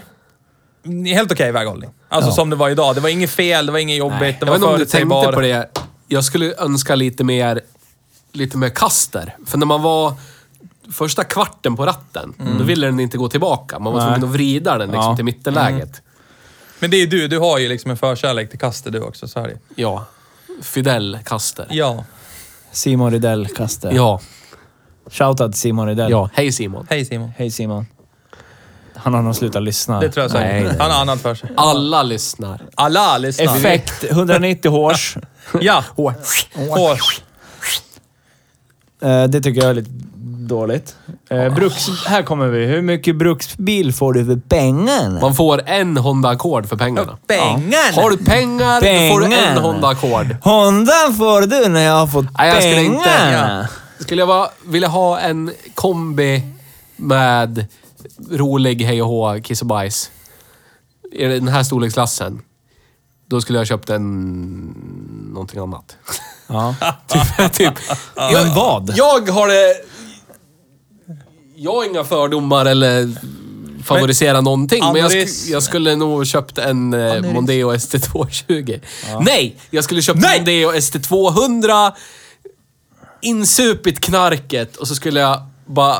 helt 1.07 1.33
okej 1.33 1.53
väghållning. 1.53 1.91
Alltså 2.09 2.31
Ja. 2.31 2.35
som 2.35 2.51
det 2.51 2.57
var 2.57 2.69
idag. 2.71 2.95
Det 2.95 3.01
var 3.01 3.09
inget 3.09 3.31
fel, 3.31 3.67
det 3.67 3.73
var 3.73 3.79
inget 3.79 3.99
jobbigt, 3.99 4.21
Nej. 4.21 4.37
det 4.41 4.47
Jag 4.47 4.47
var 4.47 4.53
vet 4.53 4.59
inte 4.59 4.67
om 4.67 4.73
du 4.73 4.79
förutsägbar. 4.79 5.23
tänkte 5.23 5.35
på 5.37 5.41
det. 5.41 5.69
Jag 6.09 6.25
skulle 6.25 6.55
önska 6.59 6.95
lite 6.95 7.25
mer, 7.25 7.61
lite 8.33 8.57
mer 8.57 8.69
kaster. 8.69 9.37
För 9.47 9.59
när 9.59 9.67
man 9.67 9.83
var 9.83 10.15
första 10.93 11.25
kvarten 11.25 11.77
på 11.77 11.87
ratten, 11.87 12.35
då 12.59 12.65
ville 12.65 12.87
den 12.87 13.01
inte 13.01 13.19
gå 13.19 13.29
tillbaka. 13.29 13.79
Man 13.79 13.93
var 13.93 14.01
Nej. 14.01 14.09
tvungen 14.09 14.25
att 14.29 14.35
vrida 14.35 14.79
den 14.79 14.89
liksom 14.89 15.11
Ja. 15.11 15.17
till 15.17 15.25
mittenläget. 15.25 16.03
Men 16.79 16.91
det 16.91 16.97
är 16.97 17.07
du, 17.07 17.29
du 17.29 17.39
har 17.39 17.59
ju 17.59 17.69
liksom 17.69 17.91
en 17.91 17.97
förkärlek 17.97 18.51
till 18.51 18.59
kaster 18.59 18.91
du 18.91 19.01
också, 19.01 19.29
så 19.29 19.41
är 19.41 19.49
det. 19.49 19.59
Ja. 19.75 20.05
Fidel 20.63 21.19
Kaster. 21.25 21.67
Ja. 21.71 22.05
Simon 22.73 23.11
Rydell 23.13 23.47
kastar. 23.49 23.93
Ja. 23.93 24.21
Shoutout 25.11 25.53
till 25.53 25.61
Simon 25.61 25.87
Rydell. 25.89 26.11
Ja. 26.11 26.31
Hej 26.35 26.53
Simon. 26.53 26.87
Hej 26.91 27.05
Simon. 27.05 27.33
Hej 27.37 27.51
Simon. 27.51 27.87
Han 28.95 29.15
har 29.15 29.23
nog 29.23 29.37
slutat 29.37 29.63
lyssna. 29.63 30.01
Det 30.01 30.11
tror 30.11 30.25
jag 30.25 30.33
Nej, 30.33 30.43
säkert. 30.61 30.79
nej. 30.79 30.81
Han 30.81 30.91
har 30.91 31.01
annat 31.01 31.21
för 31.21 31.35
sig. 31.35 31.51
Alla 31.57 32.03
lyssnar. 32.03 32.61
Alla 32.75 33.19
lyssnar. 33.19 33.57
Effekt 33.57 34.05
190 34.05 34.71
hårs. 34.71 35.17
Ja. 35.61 35.85
Hår. 35.97 36.15
Eh, 39.03 39.25
det 39.25 39.41
tycker 39.41 39.61
jag 39.61 39.71
är 39.71 39.75
lite 39.75 39.91
dåligt. 40.49 40.97
Eh, 41.31 41.55
bruks, 41.55 41.89
här 42.07 42.23
kommer 42.23 42.47
vi. 42.49 42.67
Hur 42.67 42.83
mycket 42.83 43.17
bruksbil 43.17 43.93
får 43.95 44.13
du 44.13 44.25
för 44.25 44.37
pengarna? 44.49 45.21
Man 45.21 45.35
får 45.35 45.63
en 45.67 45.97
Honda 45.97 46.29
Accord 46.29 46.67
för 46.69 46.77
pengarna. 46.77 47.19
Pengarna! 47.27 48.03
Har 48.03 48.11
du 48.11 48.17
pengar, 48.17 48.75
då 48.81 49.15
får 49.15 49.21
du 49.21 49.25
en 49.27 49.31
Pengarna. 49.33 49.61
Honda 49.61 49.89
Accord. 49.89 50.37
Honda 50.43 51.13
får 51.19 51.41
du 51.47 51.69
när 51.69 51.81
jag 51.83 51.93
har 51.95 52.07
fått 52.07 52.27
Nej, 52.39 52.49
jag 52.49 52.63
skulle 52.63 52.83
inte- 52.83 53.09
pengarna. 53.09 53.69
Skulle 53.99 54.23
jag 54.23 54.27
vara, 54.27 54.49
vilja 54.67 54.89
ha 54.89 55.19
en 55.21 55.53
kombi 55.75 56.43
med 56.97 57.67
rolig 58.31 58.83
hej 58.85 59.03
och 59.03 59.09
hå, 59.09 59.41
kiss 59.43 59.61
och 59.61 59.67
bajs. 59.67 60.11
I 61.13 61.25
den 61.25 61.49
här 61.49 61.63
storleksklassen. 61.63 62.43
Då 63.27 63.41
skulle 63.41 63.57
jag 63.59 63.61
ha 63.61 63.67
köpt 63.67 63.91
en... 63.91 64.11
någonting 65.33 65.61
annat. 65.61 65.97
Ja. 66.47 66.75
typ, 67.07 67.53
typ. 67.53 67.75
Men 68.17 68.55
vad? 68.55 68.93
Jag 68.97 69.29
har 69.29 69.49
det... 69.49 69.75
Jag 71.55 71.73
har 71.73 71.85
inga 71.85 72.05
fördomar 72.05 72.67
eller 72.67 73.11
favoriserar 73.85 74.43
någonting, 74.43 74.85
men 74.85 74.97
jag, 74.97 75.11
sk 75.11 75.17
Andres- 75.17 75.51
jag 75.51 75.63
skulle 75.63 75.97
nog 75.97 76.27
köpt 76.27 76.59
en 76.59 76.95
eh, 76.95 76.99
Andres- 77.01 77.33
Mondeo 77.33 77.73
ST220. 77.73 78.81
Nej! 79.21 79.57
Jag 79.71 79.85
skulle 79.85 80.03
köpt 80.03 80.21
Nej! 80.21 80.39
Mondeo 80.39 80.73
ST200, 80.73 81.93
insupit 83.21 84.01
knarket 84.01 84.77
och 84.77 84.89
så 84.89 84.95
skulle 84.95 85.21
jag 85.21 85.43
bara 85.67 85.97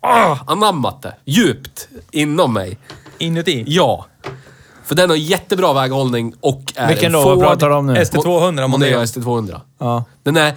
ah, 0.00 0.36
anammat 0.46 1.02
det. 1.02 1.14
Djupt 1.24 1.88
inom 2.10 2.52
mig. 2.54 2.78
Inuti. 3.18 3.64
Ja. 3.66 4.06
För 4.84 4.94
den 4.94 5.10
har 5.10 5.16
jättebra 5.16 5.72
väghållning 5.72 6.34
och 6.40 6.72
är 6.76 6.88
Vilken 6.88 7.06
en 7.06 7.12
då? 7.12 7.24
Vad 7.28 7.40
pratar 7.40 7.68
du 7.68 7.74
om 7.74 7.86
nu? 7.86 7.94
ST200 7.94 8.68
Mondeo 8.68 8.68
Mondeo. 8.68 9.00
ST200. 9.02 9.60
Ja. 9.78 10.04
Den 10.22 10.36
är 10.36 10.54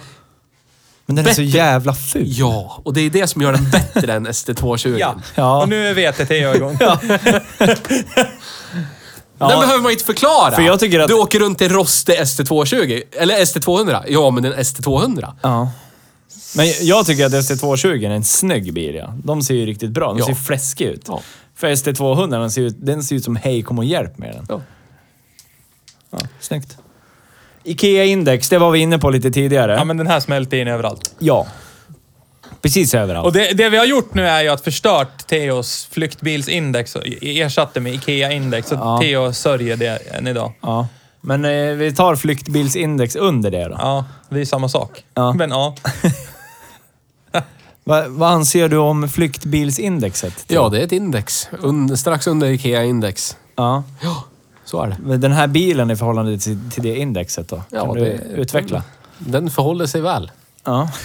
Men 1.06 1.16
den 1.16 1.26
är 1.26 1.32
så 1.34 1.40
Bättre. 1.42 1.58
jävla 1.58 1.94
ful. 1.94 2.24
Ja, 2.26 2.80
och 2.84 2.94
det 2.94 3.00
är 3.00 3.10
det 3.10 3.26
som 3.26 3.42
gör 3.42 3.52
den 3.52 3.70
bättre 3.70 4.12
än 4.12 4.26
ST220. 4.26 4.96
Ja. 4.98 5.14
Ja. 5.34 5.62
Och 5.62 5.68
nu 5.68 5.86
är 5.88 5.94
VTT 5.94 6.30
igång. 6.56 6.76
Den 9.38 9.50
Ja. 9.50 9.60
behöver 9.60 9.82
man 9.82 9.92
inte 9.92 10.04
förklara. 10.04 10.54
För 10.54 10.62
jag 10.62 10.80
tycker 10.80 11.00
att- 11.00 11.08
Du 11.08 11.14
åker 11.14 11.38
runt 11.40 11.60
i 11.62 11.68
rostig 11.68 12.14
ST220. 12.18 13.02
Eller 13.12 13.34
ST200. 13.40 14.04
Ja, 14.08 14.30
men 14.30 14.44
en 14.44 14.52
ST200. 14.52 15.32
Ja. 15.42 15.70
Men 16.56 16.66
jag 16.80 17.06
tycker 17.06 17.26
att 17.26 17.32
ST220 17.32 18.06
är 18.06 18.10
en 18.10 18.24
snygg 18.24 18.74
bil, 18.74 18.94
ja. 18.94 19.14
De 19.24 19.42
ser 19.42 19.54
ju 19.54 19.66
riktigt 19.66 19.90
bra. 19.90 20.08
De 20.08 20.18
Ja. 20.18 20.26
ser 20.26 20.34
fläskiga 20.34 20.90
ut. 20.90 21.04
Ja. 21.08 21.20
För 21.56 21.66
ST200, 21.66 22.40
den 22.40 22.50
ser, 22.50 22.62
ut, 22.62 22.76
den 22.78 23.04
ser 23.04 23.16
ut 23.16 23.24
som 23.24 23.36
hej, 23.36 23.62
kom 23.62 23.78
och 23.78 23.84
hjälp 23.84 24.18
med 24.18 24.34
den. 24.34 24.46
Ja. 24.48 24.60
Ja, 26.10 26.18
snyggt. 26.40 26.76
Ikea 27.66 28.04
Index, 28.04 28.48
det 28.48 28.58
var 28.58 28.70
vi 28.70 28.78
inne 28.78 28.98
på 28.98 29.10
lite 29.10 29.30
tidigare. 29.30 29.72
Ja, 29.72 29.84
men 29.84 29.96
den 29.96 30.06
här 30.06 30.20
smälter 30.20 30.56
in 30.56 30.68
överallt. 30.68 31.14
Ja. 31.18 31.46
Precis 32.62 32.94
överallt. 32.94 33.26
Och 33.26 33.32
det, 33.32 33.52
det 33.52 33.68
vi 33.68 33.76
har 33.76 33.84
gjort 33.84 34.14
nu 34.14 34.26
är 34.26 34.42
ju 34.42 34.48
att 34.48 34.60
förstört 34.60 35.26
Theos 35.26 35.88
flyktbilsindex 35.90 36.96
och 36.96 37.02
ersatte 37.22 37.80
med 37.80 37.94
Ikea-index. 37.94 38.68
Så 38.68 38.74
Ja. 38.74 38.98
Theo 39.02 39.32
sörjer 39.32 39.76
det 39.76 40.14
än 40.14 40.26
idag. 40.26 40.52
Ja. 40.60 40.88
Men 41.20 41.44
eh, 41.44 41.74
vi 41.74 41.94
tar 41.94 42.16
flyktbilsindex 42.16 43.16
under 43.16 43.50
det 43.50 43.64
då. 43.64 43.76
Ja, 43.78 44.04
det 44.28 44.40
är 44.40 44.44
samma 44.44 44.68
sak. 44.68 45.04
Ja. 45.14 45.32
Men 45.32 45.50
ja. 45.50 45.74
Va, 47.84 48.04
vad 48.08 48.30
anser 48.30 48.68
du 48.68 48.76
om 48.76 49.08
flyktbilsindexet? 49.08 50.44
Ja, 50.48 50.68
det 50.68 50.80
är 50.80 50.84
ett 50.84 50.92
index. 50.92 51.48
Un, 51.62 51.96
strax 51.96 52.26
under 52.26 52.46
IKEA-index. 52.46 53.36
Ja. 53.56 53.82
Ja, 54.02 54.24
så 54.66 54.82
är 54.82 54.86
det. 54.86 54.96
Men 55.00 55.20
Den 55.20 55.32
här 55.32 55.46
bilen 55.46 55.90
i 55.90 55.96
förhållande 55.96 56.38
till, 56.38 56.58
till 56.70 56.82
det 56.82 56.96
indexet 56.96 57.48
då? 57.48 57.62
Ja, 57.70 57.84
kan 57.86 57.94
du 57.94 58.00
det- 58.00 58.40
utveckla? 58.40 58.82
Den 59.18 59.50
förhåller 59.50 59.86
sig 59.86 60.00
väl. 60.00 60.30
Ja. 60.64 60.90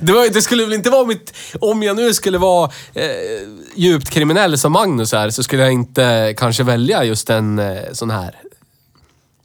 Det, 0.00 0.12
var, 0.12 0.32
det 0.34 0.42
skulle 0.42 0.64
väl 0.64 0.72
inte 0.72 0.90
vara 0.90 1.06
mitt... 1.06 1.34
Om 1.60 1.82
jag 1.82 1.96
nu 1.96 2.14
skulle 2.14 2.38
vara 2.38 2.70
eh, 2.94 3.04
djupt 3.76 4.10
kriminell 4.10 4.58
som 4.58 4.72
Magnus 4.72 5.14
är, 5.14 5.30
så 5.30 5.42
skulle 5.42 5.62
jag 5.62 5.72
inte 5.72 6.34
kanske 6.36 6.62
välja 6.62 7.04
just 7.04 7.30
en 7.30 7.58
eh, 7.58 7.78
sån 7.92 8.10
här. 8.10 8.34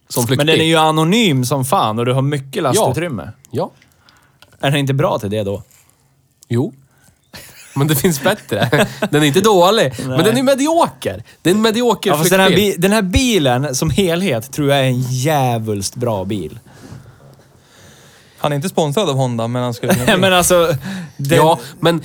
Som 0.08 0.26
flyktbil. 0.26 0.36
Men 0.36 0.46
den 0.46 0.60
är 0.64 0.68
ju 0.68 0.76
anonym 0.76 1.44
som 1.44 1.64
fan 1.64 1.98
och 1.98 2.06
du 2.06 2.12
har 2.12 2.22
mycket 2.22 2.62
lastutrymme. 2.62 3.30
Ja. 3.50 3.70
Är 4.60 4.70
den 4.70 4.80
inte 4.80 4.94
bra 4.94 5.18
till 5.18 5.30
det 5.30 5.42
då? 5.42 5.62
Jo. 6.48 6.72
Men 7.74 7.86
det 7.86 7.96
finns 7.96 8.22
bättre. 8.22 8.86
Den 9.10 9.22
är 9.22 9.26
inte 9.26 9.40
dålig, 9.40 9.92
men 10.06 10.24
den 10.24 10.36
är 10.36 10.42
medioker. 10.42 11.22
Det 11.42 11.50
är 11.50 11.54
en 11.54 11.62
medioker 11.62 12.10
Ja, 12.10 12.16
fast 12.16 12.30
den, 12.30 12.40
här 12.40 12.50
bi- 12.50 12.74
den 12.78 12.92
här 12.92 13.02
bilen 13.02 13.74
som 13.74 13.90
helhet 13.90 14.52
tror 14.52 14.68
jag 14.70 14.78
är 14.78 14.84
en 14.84 15.02
jävulst 15.02 15.94
bra 15.94 16.24
bil. 16.24 16.58
Han 18.38 18.52
är 18.52 18.56
inte 18.56 18.68
sponsrad 18.68 19.08
av 19.10 19.16
Honda, 19.16 19.48
men 19.48 19.62
han 19.62 19.74
skulle 19.74 19.94
kunna 19.94 20.04
bli. 20.12 20.16
men 20.16 20.32
alltså... 20.32 20.74
Den, 21.16 21.38
Ja, 21.38 21.58
men 21.80 22.02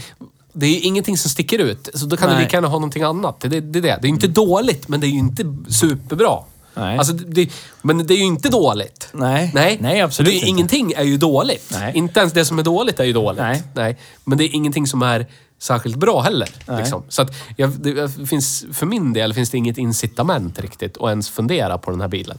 det 0.53 0.65
är 0.65 0.70
ju 0.70 0.80
ingenting 0.80 1.17
som 1.17 1.30
sticker 1.30 1.59
ut. 1.59 1.89
Så 1.93 2.05
då 2.05 2.17
kan 2.17 2.28
Nej. 2.30 2.38
du 2.38 2.43
lika 2.43 2.57
gärna 2.57 2.67
ha 2.67 2.76
någonting 2.78 3.03
annat. 3.03 3.41
Det, 3.41 3.47
det, 3.47 3.59
det 3.61 3.80
är 3.80 3.82
det. 3.82 3.99
Det 4.01 4.07
är 4.07 4.09
inte 4.09 4.28
dåligt, 4.28 4.88
men 4.88 4.99
det 4.99 5.07
är 5.07 5.09
ju 5.09 5.20
inte 5.20 5.55
superbra. 5.70 6.38
Nej. 6.74 6.97
Alltså, 6.97 7.13
det, 7.13 7.49
men 7.82 8.07
det 8.07 8.13
är 8.13 8.17
ju 8.17 8.24
inte 8.24 8.49
dåligt. 8.49 9.09
Nej. 9.11 9.51
Nej, 9.53 9.78
Nej, 9.82 10.01
absolut 10.01 10.32
det 10.32 10.36
är, 10.36 10.38
inte. 10.38 10.49
Ingenting 10.49 10.93
är 10.95 11.03
ju 11.03 11.17
dåligt. 11.17 11.70
Nej. 11.72 11.91
Inte 11.95 12.20
ens 12.20 12.34
det 12.34 12.45
som 12.45 12.59
är 12.59 12.63
dåligt 12.63 12.99
är 12.99 13.03
ju 13.03 13.13
dåligt. 13.13 13.41
Nej. 13.41 13.63
Nej. 13.74 13.97
Men 14.24 14.38
det 14.38 14.43
är 14.43 14.55
ingenting 14.55 14.88
som 14.88 15.01
är 15.01 15.26
särskilt 15.60 15.95
bra 15.95 16.22
heller. 16.22 16.49
Liksom. 16.78 17.03
Så 17.10 17.22
att 17.22 17.32
jag, 17.55 17.70
det 17.70 18.28
finns, 18.28 18.66
för 18.74 18.86
min 18.86 19.14
del 19.14 19.34
finns 19.34 19.49
det 19.49 19.57
inget 19.57 19.78
incitament 19.78 20.60
riktigt 20.60 20.97
att 20.97 21.10
ens 21.10 21.30
fundera 21.30 21.78
på 21.78 21.91
den 21.91 22.01
här 22.01 22.07
bilen. 22.07 22.38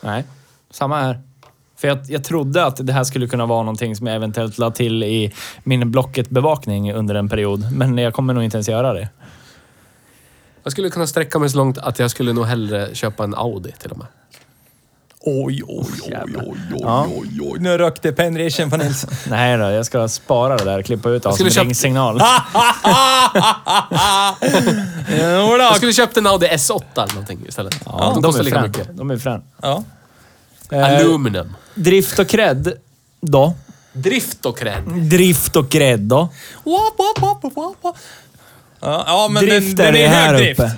Nej, 0.00 0.24
samma 0.70 1.00
här. 1.00 1.20
För 1.76 1.88
jag, 1.88 1.98
jag 2.08 2.24
trodde 2.24 2.66
att 2.66 2.86
det 2.86 2.92
här 2.92 3.04
skulle 3.04 3.28
kunna 3.28 3.46
vara 3.46 3.62
någonting 3.62 3.96
som 3.96 4.06
jag 4.06 4.16
eventuellt 4.16 4.58
la 4.58 4.70
till 4.70 5.02
i 5.02 5.32
min 5.64 5.90
Blocket-bevakning 5.90 6.92
under 6.92 7.14
en 7.14 7.28
period. 7.28 7.72
Men 7.72 7.98
jag 7.98 8.14
kommer 8.14 8.34
nog 8.34 8.44
inte 8.44 8.56
ens 8.56 8.68
göra 8.68 8.92
det. 8.92 9.08
Jag 10.62 10.72
skulle 10.72 10.90
kunna 10.90 11.06
sträcka 11.06 11.38
mig 11.38 11.50
så 11.50 11.56
långt 11.56 11.78
att 11.78 11.98
jag 11.98 12.10
skulle 12.10 12.32
nog 12.32 12.44
hellre 12.44 12.94
köpa 12.94 13.24
en 13.24 13.34
Audi 13.34 13.72
till 13.78 13.90
och 13.90 13.98
med. 13.98 14.06
Oj, 15.26 15.62
oj, 15.68 15.86
oj, 16.02 16.12
oj, 16.24 16.36
oj, 16.46 16.56
Ja. 16.80 17.06
oj, 17.16 17.38
oj. 17.42 17.58
Nu 17.60 17.78
rökte 17.78 18.12
penetration 18.12 18.70
på 18.70 18.76
Nils. 18.76 19.06
Nej 19.28 19.56
då, 19.58 19.64
jag 19.64 19.86
ska 19.86 20.08
spara 20.08 20.56
det 20.56 20.64
där 20.64 20.78
och 20.78 20.84
klippa 20.84 21.08
ut 21.10 21.22
det 21.22 21.32
som 21.32 21.50
köpt- 21.50 21.56
ringsignal. 21.66 22.20
Jag 25.58 25.76
skulle 25.76 25.92
köpt 25.92 26.16
en 26.16 26.26
Audi 26.26 26.46
S8 26.46 26.82
eller 26.96 27.06
någonting 27.14 27.44
istället. 27.48 27.74
Ja, 27.86 28.10
de, 28.14 28.22
de, 28.22 28.22
kostar 28.22 28.40
är 28.40 28.44
lika 28.44 28.58
frän. 28.60 28.70
mycket. 28.70 28.96
De 28.96 29.10
är 29.10 29.16
frän. 29.16 29.42
Ja. 29.62 29.84
Eh, 30.70 30.84
Aluminum. 30.84 31.54
drift 31.74 32.18
och 32.18 32.28
cred 32.28 32.72
då? 33.20 33.54
Drift 33.92 34.46
och 34.46 34.58
cred. 34.58 34.82
Drift 35.10 35.56
och 35.56 35.70
cred 35.70 36.00
då? 36.00 36.18
Wap, 36.64 36.98
wap, 36.98 37.42
wap, 37.42 37.56
wap, 37.56 37.76
wap. 37.82 37.96
Ja, 38.80 39.28
men 39.30 39.44
Drift 39.44 39.76
den, 39.76 39.86
är 39.86 39.92
den 39.92 40.00
det 40.00 40.06
är 40.06 40.08
här 40.08 40.32
hög 40.34 40.36
drift. 40.42 40.60
uppe. 40.60 40.72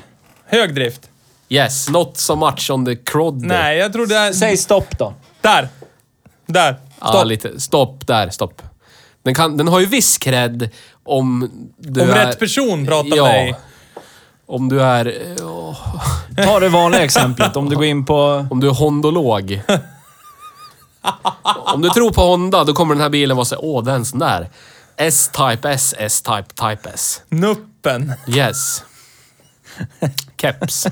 Hög 0.47 0.75
drift. 0.75 1.01
Yes, 1.49 1.89
not 1.89 2.17
so 2.17 2.37
much 2.37 2.71
on 2.71 2.85
the 2.87 2.97
crod. 2.97 3.43
Nej, 3.43 3.79
jag 3.79 3.93
tror 3.93 4.07
det 4.07 4.17
är... 4.17 4.33
Säg 4.33 4.57
stopp 4.57 4.99
då. 4.99 5.15
Där. 5.41 5.69
Där. 6.47 6.77
Ja, 7.01 7.07
Stopp. 7.09 7.27
lite. 7.27 7.61
Stopp, 7.61 8.07
där, 8.07 8.31
stopp. 8.31 8.63
Den, 9.23 9.35
kan, 9.35 9.57
den 9.57 9.69
har 9.69 9.81
ju 9.81 9.87
viss 9.87 10.19
cred 10.19 10.71
om 11.05 11.51
du 11.79 12.01
Om 12.01 12.11
är... 12.11 12.27
rätt 12.27 12.39
person 12.39 12.87
pratar 12.87 13.17
ja, 13.17 13.25
med 13.25 13.35
dig. 13.35 13.55
Om 14.47 14.69
du 14.69 14.83
är... 14.83 15.35
ja, 15.39 15.77
Ta 16.45 16.61
det 16.61 16.69
vanliga 16.69 17.05
exemplet. 17.05 17.57
Om 17.57 17.69
du 17.69 17.77
går 17.77 17.85
in 17.85 18.05
på... 18.07 18.47
om 18.51 18.61
du 18.61 18.69
är 18.69 18.75
hondolog. 18.75 19.63
om 21.45 21.83
du 21.83 21.89
tror 21.89 22.11
på 22.11 22.23
Honda, 22.23 22.65
då 22.65 22.73
kommer 22.73 22.95
den 22.95 23.03
här 23.03 23.11
bilen 23.11 23.37
vara 23.37 23.45
så 23.45 23.57
åh, 23.59 23.85
det 23.85 23.91
är 23.91 23.95
en 23.95 24.05
sån 24.05 24.19
där. 24.19 24.51
S-Type 24.97 25.71
S, 25.71 25.95
S-Type, 25.99 26.55
Type 26.55 26.91
S. 26.95 27.23
Nuppen. 27.29 28.13
Yes. 28.29 28.85
Keps. 30.41 30.87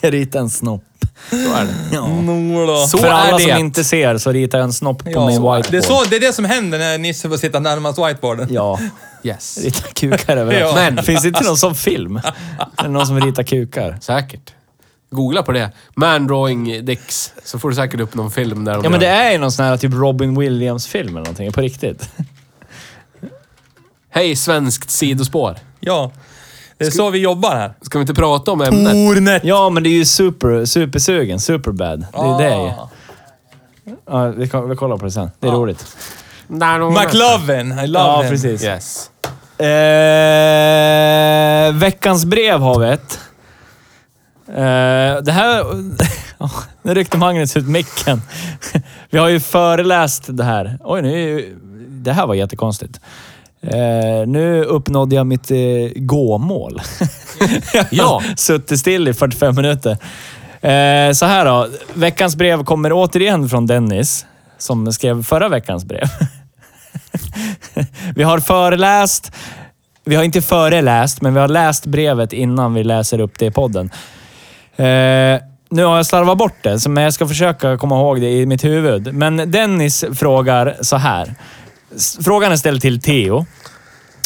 Jag 0.00 0.12
ritar 0.14 0.40
en 0.40 0.50
snopp. 0.50 0.84
Så 1.30 1.36
är 1.36 1.64
det. 1.64 1.74
Ja. 1.92 2.06
Nordå. 2.08 2.86
Så 2.86 2.98
För 2.98 3.06
är 3.06 3.10
alla 3.10 3.36
det. 3.38 3.42
som 3.42 3.58
inte 3.58 3.84
ser 3.84 4.18
så 4.18 4.32
ritar 4.32 4.58
jag 4.58 4.64
en 4.64 4.72
snopp 4.72 5.04
på 5.04 5.10
Ja, 5.10 5.26
min 5.26 5.34
whiteboard. 5.36 5.66
det, 5.70 5.76
är 5.76 5.82
så, 5.82 6.04
det 6.04 6.16
är 6.16 6.20
det 6.20 6.32
som 6.32 6.44
händer 6.44 6.78
när 6.78 6.98
Nisse 6.98 7.28
får 7.28 7.36
sitta 7.36 7.60
närmast 7.60 7.98
whiteboarden. 7.98 8.48
Ja, 8.50 8.78
Yes. 9.22 9.58
rita 9.64 9.88
kukar 9.94 10.36
överallt. 10.36 10.76
Ja. 10.76 10.90
Men 10.90 11.04
finns 11.04 11.22
det 11.22 11.28
inte 11.28 11.44
någon 11.44 11.56
sån 11.56 11.74
film? 11.74 12.16
Är 12.76 12.82
det 12.82 12.88
någon 12.88 13.06
som 13.06 13.20
ritar 13.20 13.42
kukar? 13.42 13.98
Säkert. 14.00 14.52
Googla 15.10 15.42
på 15.42 15.52
det. 15.52 15.70
Man 15.94 16.26
drawing 16.26 16.84
dicks. 16.84 17.32
Så 17.44 17.58
får 17.58 17.68
du 17.70 17.74
säkert 17.76 18.00
upp 18.00 18.14
någon 18.14 18.30
film 18.30 18.64
där 18.64 18.72
de 18.74 18.84
Ja, 18.84 18.90
men 18.90 19.00
det 19.00 19.06
är 19.06 19.32
ju 19.32 19.38
någon 19.38 19.52
sån 19.52 19.64
här 19.64 19.76
typ 19.76 19.92
Robin 19.94 20.38
Williams-film 20.38 21.08
eller 21.08 21.18
någonting. 21.18 21.52
På 21.52 21.60
riktigt. 21.60 22.08
Hej, 24.10 24.36
svenskt 24.36 24.90
sidospår. 24.90 25.56
Ja. 25.80 26.12
Det 26.82 26.88
är 26.88 26.90
så 26.90 27.10
vi 27.10 27.18
jobbar 27.18 27.50
här. 27.56 27.74
Ska 27.82 27.98
vi 27.98 28.00
inte 28.02 28.14
prata 28.14 28.50
om 28.50 28.60
ämnet? 28.60 28.92
Tornet. 28.92 29.44
Ja, 29.44 29.70
men 29.70 29.82
det 29.82 29.88
är 29.88 29.98
ju 29.98 30.04
super, 30.04 30.64
supersugen. 30.64 31.40
Superbad. 31.40 32.06
Det 32.12 32.18
är 32.18 32.38
det 32.38 32.56
ju. 32.64 32.72
Ja, 34.10 34.26
vi, 34.26 34.48
kan, 34.48 34.68
vi 34.68 34.76
kollar 34.76 34.96
på 34.96 35.04
det 35.04 35.10
sen. 35.10 35.30
Det 35.40 35.48
är 35.48 35.52
roligt. 35.52 35.96
McLovin. 36.48 37.78
I 37.78 37.86
love 37.86 38.04
Ja, 38.06 38.20
him. 38.22 38.30
precis. 38.30 38.64
Yes. 38.64 39.10
Eh, 40.12 41.72
veckans 41.74 42.24
brev 42.24 42.60
har 42.60 42.78
vi 42.80 42.88
ett. 42.88 43.18
Eh, 44.48 45.22
det 45.22 45.32
här... 45.32 45.64
Nu 46.82 46.94
ryckte 46.94 47.18
Magnus 47.18 47.56
ut 47.56 47.68
micken. 47.68 48.22
Vi 49.10 49.18
har 49.18 49.28
ju 49.28 49.40
föreläst 49.40 50.22
det 50.28 50.44
här. 50.44 50.78
Oj, 50.80 51.02
nu, 51.02 51.48
det 51.88 52.12
här 52.12 52.26
var 52.26 52.34
jättekonstigt. 52.34 53.00
Eh, 53.66 54.26
nu 54.26 54.64
uppnådde 54.64 55.16
jag 55.16 55.26
mitt 55.26 55.50
eh, 55.50 55.56
gåmål. 55.96 56.82
Ja. 57.90 58.22
Suttit 58.36 58.78
still 58.78 59.08
i 59.08 59.14
45 59.14 59.56
minuter. 59.56 59.90
Eh, 60.60 61.12
så 61.12 61.26
här 61.26 61.44
då. 61.44 61.68
Veckans 61.94 62.36
brev 62.36 62.64
kommer 62.64 62.92
återigen 62.92 63.48
från 63.48 63.66
Dennis, 63.66 64.26
som 64.58 64.92
skrev 64.92 65.22
förra 65.22 65.48
veckans 65.48 65.84
brev. 65.84 66.04
vi 68.14 68.22
har 68.22 68.38
föreläst. 68.38 69.32
Vi 70.04 70.16
har 70.16 70.24
inte 70.24 70.42
föreläst, 70.42 71.22
men 71.22 71.34
vi 71.34 71.40
har 71.40 71.48
läst 71.48 71.86
brevet 71.86 72.32
innan 72.32 72.74
vi 72.74 72.84
läser 72.84 73.20
upp 73.20 73.38
det 73.38 73.46
i 73.46 73.50
podden. 73.50 73.90
Eh, 74.76 75.40
nu 75.70 75.84
har 75.84 75.96
jag 75.96 76.06
slarvat 76.06 76.38
bort 76.38 76.56
det, 76.62 76.88
men 76.88 77.04
jag 77.04 77.12
ska 77.12 77.28
försöka 77.28 77.78
komma 77.78 78.00
ihåg 78.00 78.20
det 78.20 78.30
i 78.30 78.46
mitt 78.46 78.64
huvud. 78.64 79.14
Men 79.14 79.50
Dennis 79.50 80.04
frågar 80.14 80.76
så 80.80 80.96
här. 80.96 81.34
Frågan 82.20 82.52
är 82.52 82.56
ställd 82.56 82.82
till 82.82 83.00
Theo. 83.00 83.46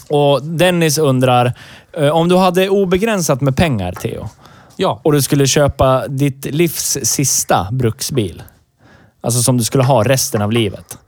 Och 0.09 0.43
Dennis 0.45 0.99
undrar, 0.99 1.53
eh, 1.99 2.09
om 2.09 2.29
du 2.29 2.37
hade 2.37 2.69
obegränsat 2.69 3.41
med 3.41 3.57
pengar, 3.57 3.93
Theo, 3.93 4.29
Ja. 4.77 5.01
och 5.05 5.13
du 5.13 5.23
skulle 5.23 5.47
köpa 5.47 6.09
ditt 6.09 6.45
livs 6.45 6.99
sista 7.03 7.69
bruksbil. 7.73 8.43
Alltså 9.21 9.43
som 9.43 9.59
du 9.59 9.65
skulle 9.65 9.85
ha 9.85 10.05
resten 10.05 10.43
av 10.43 10.53
livet. 10.53 10.99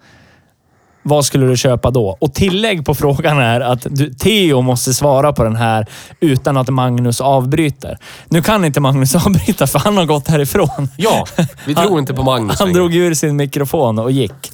Vad 1.03 1.25
skulle 1.25 1.47
du 1.47 1.57
köpa 1.57 1.91
då? 1.91 2.17
Och 2.21 2.35
tillägg 2.35 2.85
på 2.87 2.95
frågan 2.95 3.39
är 3.39 3.61
att 3.61 3.87
du, 3.91 4.15
Theo 4.15 4.61
måste 4.61 4.95
svara 4.95 5.33
på 5.33 5.45
den 5.45 5.57
här 5.57 5.87
utan 6.21 6.57
att 6.57 6.69
Magnus 6.69 7.21
avbryter. 7.21 7.99
Nu 8.29 8.43
kan 8.43 8.65
inte 8.65 8.81
Magnus 8.81 9.15
avbryta 9.27 9.67
för 9.67 9.79
han 9.79 9.97
har 9.97 10.05
gått 10.05 10.29
härifrån. 10.29 10.89
Ja, 10.97 11.27
vi 11.67 11.75
tror 11.75 11.99
inte 11.99 12.15
på 12.15 12.23
Magnus 12.23 12.59
Han 12.59 12.69
längre. 12.69 12.79
drog 12.81 12.95
ur 12.95 13.15
sin 13.15 13.37
mikrofon 13.37 13.99
och 13.99 14.11
gick. 14.13 14.53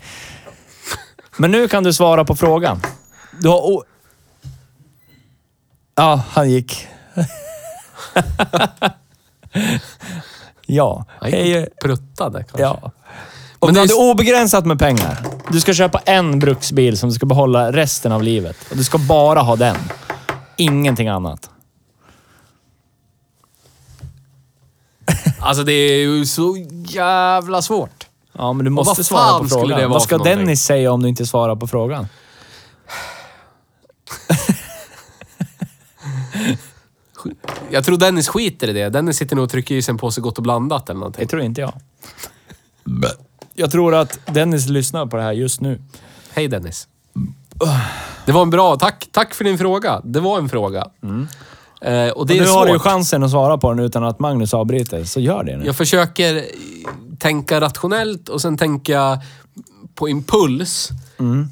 Men 1.37 1.51
nu 1.51 1.68
kan 1.68 1.85
du 1.85 1.93
svara 1.93 2.24
på 2.24 2.35
frågan. 2.37 2.80
Du 3.41 3.49
har... 3.49 3.59
O- 3.59 3.85
ja, 5.95 6.22
han 6.30 6.51
gick. 6.51 6.89
ja. 10.66 11.05
Han 11.20 11.30
Hej. 11.32 11.49
gick 11.49 11.68
och 11.68 11.78
pruttade 11.82 12.39
kanske. 12.39 12.62
Ja. 12.62 12.91
Om 13.59 13.66
Men 13.68 13.74
du 13.74 13.80
det 13.80 13.93
är 13.93 13.99
hade 13.99 14.11
obegränsat 14.11 14.66
med 14.66 14.78
pengar. 14.78 15.26
Du 15.51 15.61
ska 15.61 15.74
köpa 15.74 15.99
en 15.99 16.39
bruksbil 16.39 16.99
som 16.99 17.09
du 17.09 17.14
ska 17.14 17.26
behålla 17.26 17.72
resten 17.72 18.12
av 18.12 18.22
livet. 18.22 18.57
Och 18.70 18.76
du 18.76 18.85
ska 18.85 18.99
bara 18.99 19.41
ha 19.41 19.57
den. 19.57 19.76
Ingenting 20.57 21.09
annat. 21.09 21.51
Alltså 25.41 25.62
det 25.64 25.72
är 25.72 25.99
ju 25.99 26.26
så 26.26 26.57
jävla 26.87 27.62
svårt. 27.62 28.03
Ja, 28.39 28.53
men 28.53 28.64
du 28.64 28.70
vad 28.70 28.87
måste 28.87 29.05
svara 29.05 29.39
på 29.39 29.49
skulle 29.49 29.61
frågan. 29.61 29.78
det 29.78 29.87
vara 29.87 29.89
Vad 29.93 30.03
ska 30.03 30.09
för 30.09 30.16
någonting? 30.18 30.39
Dennis 30.39 30.62
säga 30.62 30.93
om 30.93 31.03
du 31.03 31.09
inte 31.09 31.26
svarar 31.26 31.57
på 31.57 31.66
frågan? 31.66 32.07
Jag 37.70 37.85
tror 37.85 37.97
Dennis 37.97 38.28
skiter 38.28 38.68
i 38.68 38.72
det. 38.72 38.89
Dennis 38.89 39.16
sitter 39.16 39.37
nog 39.37 39.45
och 39.45 39.51
trycker 39.51 39.74
i 39.74 39.82
sig 39.82 39.93
en 39.93 39.99
påse 39.99 40.20
Gott 40.20 40.37
och 40.39 40.43
blandat 40.43 40.89
eller 40.91 41.01
någonting. 41.01 41.22
Det 41.24 41.30
tror 41.30 41.43
inte 41.43 41.61
jag. 41.61 41.72
Jag 43.55 43.70
tror 43.70 43.95
att 43.95 44.18
Dennis 44.26 44.68
lyssnar 44.68 45.07
på 45.07 45.16
det 45.16 45.22
här 45.22 45.32
just 45.32 45.61
nu. 45.61 45.82
Hej 46.32 46.49
Dennis. 46.49 46.89
Det 48.26 48.32
var 48.32 48.43
en 48.43 48.51
bra... 48.51 48.76
Tack, 48.76 49.09
tack 49.12 49.35
för 49.35 49.45
din 49.45 49.59
fråga. 49.59 50.01
Det 50.05 50.20
var 50.20 50.39
en 50.39 50.49
fråga. 50.49 50.78
Eh, 50.80 50.87
och 50.87 50.91
det 51.82 51.91
Mm. 51.93 52.12
Och 52.16 52.30
är 52.30 52.41
nu 52.41 52.47
har 52.47 52.66
du 52.66 52.72
ju 52.72 52.78
svårt. 52.78 52.82
chansen 52.82 53.22
att 53.22 53.30
svara 53.30 53.59
på 53.59 53.70
den 53.74 53.85
utan 53.85 54.05
att 54.05 54.18
Magnus 54.18 54.55
avbryter, 54.55 55.05
så 55.05 55.20
gör 55.20 55.45
det 55.45 55.57
nu. 55.57 55.66
Jag 55.66 55.76
försöker 55.76 56.45
tänka 57.24 57.60
rationellt 57.60 58.28
och 58.28 58.40
sen 58.40 58.58
tänka 58.58 59.20
på 59.94 60.08
impuls. 60.08 60.88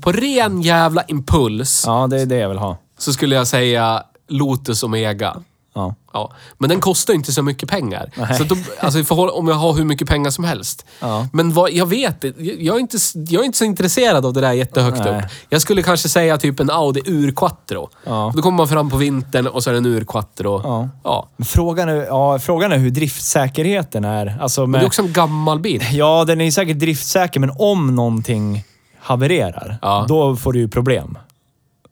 På 0.03 0.13
ren 0.13 0.63
jävla 0.63 1.03
impuls 1.03 1.87
Mm. 1.87 1.97
Ja, 1.97 2.07
det 2.07 2.21
är 2.21 2.27
det 2.27 2.37
jag 2.37 2.49
vill 2.49 2.59
ha. 2.59 2.77
så 2.99 3.13
skulle 3.13 3.35
jag 3.35 3.47
säga 3.47 4.03
Lotus 4.29 4.83
Omega. 4.83 5.37
Ja. 5.75 5.95
Ja, 6.13 6.33
men 6.59 6.71
den 6.71 6.81
kostar 6.81 7.15
inte 7.15 7.33
så 7.33 7.43
mycket 7.43 7.69
pengar. 7.69 8.11
Nej. 8.17 8.35
Så 8.39 8.45
då, 8.45 8.57
alltså 8.81 9.05
förhåll- 9.05 9.31
om 9.31 9.49
jag 9.49 9.55
har 9.55 9.73
hur 9.75 9.85
mycket 9.85 10.09
pengar 10.09 10.31
som 10.31 10.45
helst. 10.45 10.87
Ja. 11.01 11.27
Men 11.33 11.53
vad, 11.53 11.71
jag 11.73 11.87
vet. 11.87 12.25
Jag 12.59 12.77
är 12.77 12.81
inte, 12.81 12.97
jag 13.29 13.41
är 13.43 13.45
inte 13.47 13.59
så 13.59 13.65
intresserad 13.65 14.27
av 14.27 14.33
det 14.33 14.41
där 14.41 14.53
jättehögt 14.53 14.99
Nej. 14.99 15.19
upp. 15.19 15.25
Jag 15.49 15.63
skulle 15.63 15.83
kanske 15.83 16.09
säga 16.09 16.39
typ 16.39 16.61
en 16.61 16.71
Audi 16.71 17.01
Ur-Quattro. 17.05 17.89
Ja. 18.07 18.33
Då 18.37 18.43
kommer 18.43 18.57
man 18.57 18.69
fram 18.69 18.91
på 18.91 18.97
vintern 18.97 19.47
och 19.47 19.63
så 19.63 19.71
är 19.71 19.75
det 19.75 19.79
en 19.79 19.87
Ur-Quattro. 19.87 20.61
Ja. 20.65 20.89
ja. 21.05 21.29
Men 21.37 21.45
frågan 21.47 21.89
är, 21.89 21.95
ja, 21.95 22.39
frågan 22.39 22.73
är 22.73 22.79
hur 22.79 22.91
driftsäkerheten 22.91 24.05
är. 24.05 24.39
Alltså 24.41 24.61
Men 24.61 24.71
med, 24.71 24.81
det 24.81 24.85
är 24.85 24.87
också 24.87 25.03
en 25.03 25.13
gammal 25.13 25.61
bil. 25.61 25.83
Ja, 25.93 26.25
den 26.25 26.41
är 26.41 26.45
ju 26.45 26.53
säkert 26.53 26.79
driftsäker, 26.79 27.41
men 27.41 27.53
om 27.59 27.95
någonting 27.97 28.65
havererar, 29.01 29.79
Ja. 29.83 30.05
då 30.09 30.37
får 30.37 30.53
du 30.53 30.59
ju 30.59 30.69
problem. 30.69 31.19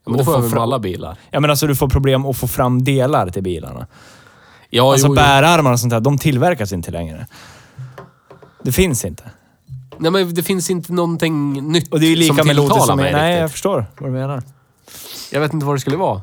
Men 0.06 0.16
det 0.16 0.24
får 0.24 0.32
få 0.32 0.38
jag 0.38 0.42
väl 0.42 0.50
med 0.50 0.62
alla 0.62 0.78
bilar. 0.78 1.18
Ja, 1.30 1.40
men 1.40 1.50
alltså 1.50 1.66
du 1.66 1.76
får 1.76 1.88
problem 1.88 2.26
att 2.26 2.36
få 2.36 2.48
fram 2.48 2.84
delar 2.84 3.30
till 3.30 3.42
bilarna. 3.42 3.86
Ja, 4.70 4.92
alltså 4.92 5.06
jo, 5.06 5.14
bärarmar 5.14 5.72
och 5.72 5.80
sånt 5.80 5.90
där, 5.90 6.00
de 6.00 6.18
tillverkas 6.18 6.72
inte 6.72 6.90
längre. 6.90 7.26
Det 8.62 8.72
finns 8.72 9.04
inte. 9.04 9.30
Nej, 9.98 10.10
men 10.10 10.34
det 10.34 10.42
finns 10.42 10.70
inte 10.70 10.92
någonting 10.92 11.52
nytt 11.72 11.92
Och 11.92 12.00
det 12.00 12.06
är 12.06 12.10
ju 12.10 12.16
lika 12.16 12.44
med 12.44 12.56
Lotus 12.56 12.86
som... 12.86 12.96
mig 12.96 13.12
Nej, 13.12 13.30
riktigt. 13.30 13.40
jag 13.40 13.50
förstår 13.50 13.86
vad 13.98 14.10
du 14.10 14.12
menar. 14.12 14.42
Jag 15.32 15.40
vet 15.40 15.52
inte 15.52 15.66
vad 15.66 15.76
det 15.76 15.80
skulle 15.80 15.96
vara. 15.96 16.22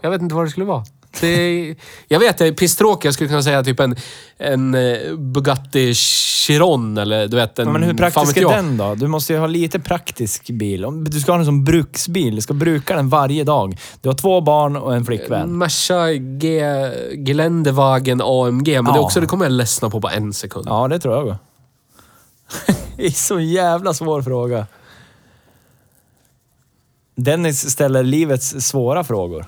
Jag 0.00 0.10
vet 0.10 0.22
inte 0.22 0.34
vad 0.34 0.44
det 0.44 0.50
skulle 0.50 0.66
vara. 0.66 0.84
Det 1.20 1.74
jag 2.08 2.20
vet, 2.20 2.40
jag 2.40 2.48
är 2.48 2.52
pisstråkig. 2.52 3.06
Jag 3.06 3.14
skulle 3.14 3.28
kunna 3.28 3.42
säga 3.42 3.64
typ 3.64 3.80
en, 3.80 3.96
en 4.38 4.74
eh, 4.74 5.14
Bugatti 5.16 5.94
Chiron 5.94 6.98
eller 6.98 7.28
du 7.28 7.36
vet 7.36 7.58
en... 7.58 7.66
Ja, 7.66 7.72
men 7.72 7.82
hur 7.82 7.94
praktisk 7.94 8.36
är 8.36 8.48
den 8.48 8.76
då? 8.76 8.94
Du 8.94 9.06
måste 9.08 9.32
ju 9.32 9.38
ha 9.38 9.46
lite 9.46 9.80
praktisk 9.80 10.50
bil. 10.50 10.86
Du 11.06 11.20
ska 11.20 11.32
ha 11.32 11.36
den 11.36 11.46
som 11.46 11.64
bruksbil. 11.64 12.36
Du 12.36 12.42
ska 12.42 12.54
bruka 12.54 12.96
den 12.96 13.08
varje 13.08 13.44
dag. 13.44 13.78
Du 14.00 14.08
har 14.08 14.16
två 14.16 14.40
barn 14.40 14.76
och 14.76 14.94
en 14.94 15.04
flickvän. 15.04 15.58
Merca 15.58 16.12
G... 16.12 16.62
Geländewagen 17.26 18.20
AMG. 18.24 18.68
Men 18.74 18.84
det, 18.84 18.90
är 18.90 18.94
Ja. 18.96 19.00
också, 19.00 19.20
det 19.20 19.26
kommer 19.26 19.44
jag 19.44 19.52
ledsna 19.52 19.90
på 19.90 20.00
på 20.00 20.08
en 20.08 20.32
sekund. 20.32 20.66
Ja, 20.68 20.88
det 20.88 20.98
tror 20.98 21.14
jag. 21.14 21.36
det 22.96 23.06
är 23.06 23.10
så 23.10 23.40
jävla 23.40 23.94
svår 23.94 24.22
fråga. 24.22 24.66
Dennis 27.16 27.70
ställer 27.70 28.02
livets 28.02 28.48
svåra 28.60 29.04
frågor. 29.04 29.46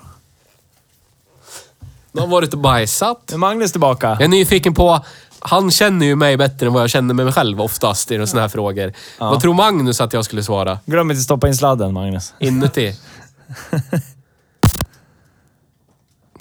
De 2.16 2.20
har 2.20 2.28
varit 2.28 2.52
och 2.52 2.58
bajsat. 2.58 3.32
Är 3.32 3.36
Magnus 3.36 3.72
tillbaka? 3.72 4.08
Jag 4.08 4.22
är 4.22 4.28
nyfiken 4.28 4.74
på... 4.74 5.04
Han 5.38 5.70
känner 5.70 6.06
ju 6.06 6.16
mig 6.16 6.36
bättre 6.36 6.66
än 6.66 6.72
vad 6.72 6.82
jag 6.82 6.90
känner 6.90 7.14
med 7.14 7.26
mig 7.26 7.32
själv 7.34 7.60
oftast 7.60 8.10
i 8.10 8.26
sådana 8.26 8.40
här 8.40 8.48
frågor. 8.48 8.92
Vad 9.18 9.40
tror 9.40 9.54
Magnus 9.54 10.00
att 10.00 10.12
jag 10.12 10.24
skulle 10.24 10.42
svara? 10.42 10.78
Glöm 10.86 11.10
inte 11.10 11.18
att 11.18 11.24
stoppa 11.24 11.48
in 11.48 11.54
sladden, 11.54 11.92
Magnus. 11.92 12.34
Inuti. 12.38 12.96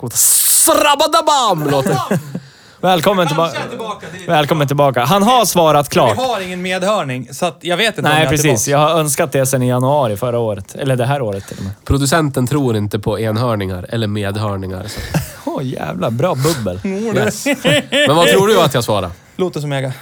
Srabbadabam 0.14 1.70
låter 1.72 1.98
Välkommen 2.82 3.28
tillbaka. 3.28 3.60
Välkommen 4.28 4.68
tillbaka. 4.68 5.06
Han 5.06 5.24
har 5.24 5.46
svarat 5.46 5.88
Vi 5.88 5.90
klart. 5.90 6.18
har 6.18 6.42
ingen 6.42 6.62
medhörning, 6.62 7.34
så 7.34 7.46
att 7.46 7.58
jag 7.62 7.78
vet 7.78 7.88
inte 7.98 8.02
om 8.02 8.04
Nej, 8.04 8.24
jag 8.24 8.26
är 8.26 8.30
precis. 8.38 8.64
tillbaka. 8.64 8.84
Jag 8.84 8.94
har 8.94 9.00
önskat 9.00 9.32
det 9.32 9.46
sedan 9.46 9.62
i 9.62 9.68
januari 9.68 10.18
förra 10.18 10.40
året. 10.40 10.76
Eller 10.76 10.96
det 10.96 11.06
här 11.06 11.22
året 11.22 11.48
till 11.48 11.58
och 11.58 11.64
med. 11.64 11.74
Producenten 11.86 12.48
tror 12.48 12.76
inte 12.78 13.00
på 13.00 13.20
enhörningar 13.20 13.86
eller 13.90 14.08
medhörningar. 14.08 14.86
Så. 14.88 15.00
Åh, 15.56 15.64
jävla 15.66 16.12
bra 16.12 16.36
bubbel. 16.36 16.80
Yes. 17.16 17.46
Men 18.08 18.16
vad 18.16 18.28
tror 18.28 18.48
du 18.48 18.62
att 18.62 18.74
jag 18.74 18.84
svarar? 18.84 19.12
Lotus 19.36 19.64
Omega. 19.64 19.94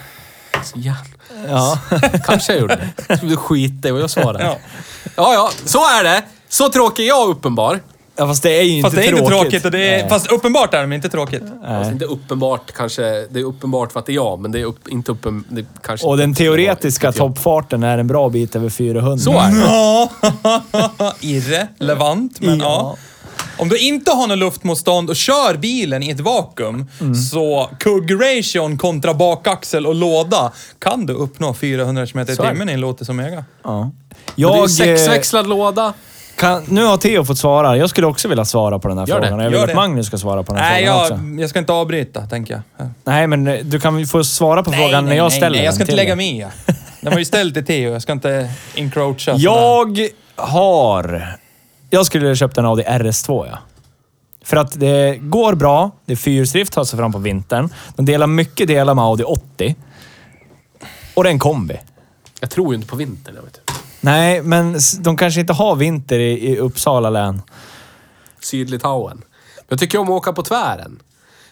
Så 0.63 0.79
jävla... 0.79 1.03
Ja. 1.49 1.79
Kanske 2.25 2.53
jag 2.53 2.61
gjorde. 2.61 2.89
Jag 3.07 3.19
trodde 3.19 3.35
skit 3.35 3.85
i 3.85 3.91
vad 3.91 4.01
jag 4.01 4.09
svarade. 4.09 4.43
Ja. 4.43 4.57
Ja, 5.15 5.33
ja. 5.33 5.51
Så 5.65 5.77
är 5.79 6.03
det. 6.03 6.21
Så 6.49 6.69
tråkig 6.69 7.03
är 7.03 7.07
jag 7.07 7.29
uppenbar. 7.29 7.79
ja, 8.15 8.27
fast 8.27 8.43
det 8.43 8.59
är 8.59 8.63
ju 8.63 8.71
inte 8.71 8.85
Fast 8.85 8.95
det 8.95 9.03
är 9.05 9.07
tråkigt. 9.07 9.23
inte 9.23 9.37
tråkigt. 9.43 9.65
Och 9.65 9.71
det 9.71 9.99
är, 9.99 10.09
fast 10.09 10.31
uppenbart 10.31 10.73
är 10.73 10.81
det, 10.81 10.87
men 10.87 10.95
inte 10.95 11.09
tråkigt. 11.09 11.43
Alltså, 11.65 11.91
inte 11.91 12.05
uppenbart 12.05 12.71
kanske. 12.75 13.01
Det 13.29 13.39
är 13.39 13.43
uppenbart 13.43 13.91
för 13.91 13.99
att 13.99 14.05
det 14.05 14.11
är 14.11 14.15
jag, 14.15 14.39
men 14.39 14.51
det 14.51 14.59
är 14.59 14.65
upp, 14.65 14.87
inte 14.87 15.11
uppen... 15.11 15.43
Det 15.49 15.61
är 15.61 15.65
kanske 15.81 16.07
Och 16.07 16.17
den 16.17 16.33
teoretiska 16.35 17.11
toppfarten 17.11 17.83
är 17.83 17.97
en 17.97 18.07
bra 18.07 18.29
bit 18.29 18.55
över 18.55 18.69
400. 18.69 19.17
Så 19.17 19.31
är 19.39 19.51
det. 19.51 19.59
Ja, 20.99 21.13
irrelevant, 21.19 22.39
men 22.41 22.59
ja. 22.59 22.65
Ja. 22.65 22.97
Om 23.57 23.69
du 23.69 23.77
inte 23.77 24.11
har 24.11 24.27
något 24.27 24.37
luftmotstånd 24.37 25.09
och 25.09 25.15
kör 25.15 25.57
bilen 25.57 26.03
i 26.03 26.09
ett 26.09 26.19
vakuum, 26.19 26.85
så 27.31 27.69
kugg-ration 27.79 28.77
kontra 28.77 29.13
bakaxel 29.13 29.87
och 29.87 29.95
låda 29.95 30.51
kan 30.79 31.05
du 31.05 31.13
uppnå 31.13 31.53
400 31.53 32.05
km 32.05 32.19
i 32.21 32.23
det. 32.25 32.35
timmen 32.35 32.69
i 32.69 32.73
en 32.73 32.79
Lotus 32.79 33.09
Omega. 33.09 33.45
Ja. 33.63 33.81
Men 33.81 33.91
det 34.35 34.41
är 34.41 34.47
Jag, 34.47 34.59
eh, 34.59 34.65
sexväxlad 34.67 35.47
låda. 35.47 35.93
kan, 36.35 36.63
nu 36.67 36.83
har 36.85 36.97
Theo 36.97 37.25
fått 37.25 37.37
svara. 37.37 37.77
Jag 37.77 37.89
skulle 37.89 38.07
också 38.07 38.27
vilja 38.27 38.45
svara 38.45 38.79
på 38.79 38.87
den 38.87 38.97
här 38.97 39.07
Gör 39.07 39.19
det. 39.19 39.27
frågan. 39.27 39.39
Jag 39.43 39.49
vill 39.49 39.57
Gör 39.57 39.63
att 39.63 39.69
det. 39.69 39.75
Magnus 39.75 40.07
ska 40.07 40.17
svara 40.17 40.43
på 40.43 40.53
den 40.53 40.63
här 40.63 40.71
Nej, 40.71 40.85
frågan 40.85 40.97
jag, 40.97 41.11
också. 41.11 41.41
jag 41.41 41.49
ska 41.49 41.59
inte 41.59 41.73
avbryta, 41.73 42.21
tänker 42.27 42.53
jag. 42.77 42.89
Nej, 43.03 43.27
men 43.27 43.47
eh, 43.47 43.59
du 43.63 43.79
kan 43.79 44.05
få 44.05 44.23
svara 44.23 44.63
på 44.63 44.71
frågan 44.71 45.05
när 45.05 45.15
jag 45.15 45.31
ställer 45.31 45.57
nej, 45.57 45.65
jag 45.65 45.73
ska 45.73 45.83
den 45.85 45.91
inte 45.91 46.03
lägga 46.03 46.15
mig 46.15 46.37
i. 46.39 46.45
Den 47.01 47.11
var 47.11 47.19
ju 47.19 47.25
ställd 47.25 47.53
till 47.53 47.65
Theo, 47.65 47.91
jag 47.93 48.01
ska 48.01 48.11
inte 48.11 48.49
encroacha. 48.75 49.19
sådär. 49.31 49.39
Jag 49.43 50.07
har... 50.35 51.37
Jag 51.93 52.05
skulle 52.05 52.27
ha 52.27 52.35
köpt 52.35 52.57
en 52.57 52.65
Audi 52.65 52.83
RS2, 52.83 53.47
ja. 53.51 53.57
För 54.43 54.57
att 54.57 54.79
det 54.79 55.17
går 55.21 55.55
bra. 55.55 55.91
Det 56.05 56.11
är 56.11 56.17
fyrhjulsdrift, 56.17 56.73
tar 56.73 56.83
sig 56.83 56.99
fram 56.99 57.11
på 57.11 57.17
vintern. 57.17 57.69
De 57.95 58.05
delar 58.05 58.27
mycket 58.27 58.67
delar 58.67 58.93
med 58.95 59.03
Audi 59.05 59.23
80. 59.23 59.75
Och 61.15 61.23
det 61.23 61.29
är 61.29 61.31
en 61.31 61.39
kombi. 61.39 61.79
Jag 62.39 62.49
tror 62.49 62.73
ju 62.73 62.75
inte 62.75 62.87
på 62.87 62.95
vintern. 62.95 63.35
Jag 63.35 63.41
vet. 63.43 63.57
inte. 63.57 63.73
Nej, 64.01 64.41
men 64.41 64.75
s- 64.75 64.97
de 64.99 65.17
kanske 65.17 65.39
inte 65.39 65.53
har 65.53 65.75
vinter 65.75 66.19
i, 66.19 66.47
i 66.49 66.57
Uppsala 66.57 67.09
län. 67.09 67.41
Sydlitauen. 68.39 69.21
Jag 69.67 69.79
tycker 69.79 69.97
om 69.99 70.05
att 70.07 70.11
åka 70.11 70.33
på 70.33 70.43
tvären. 70.43 70.99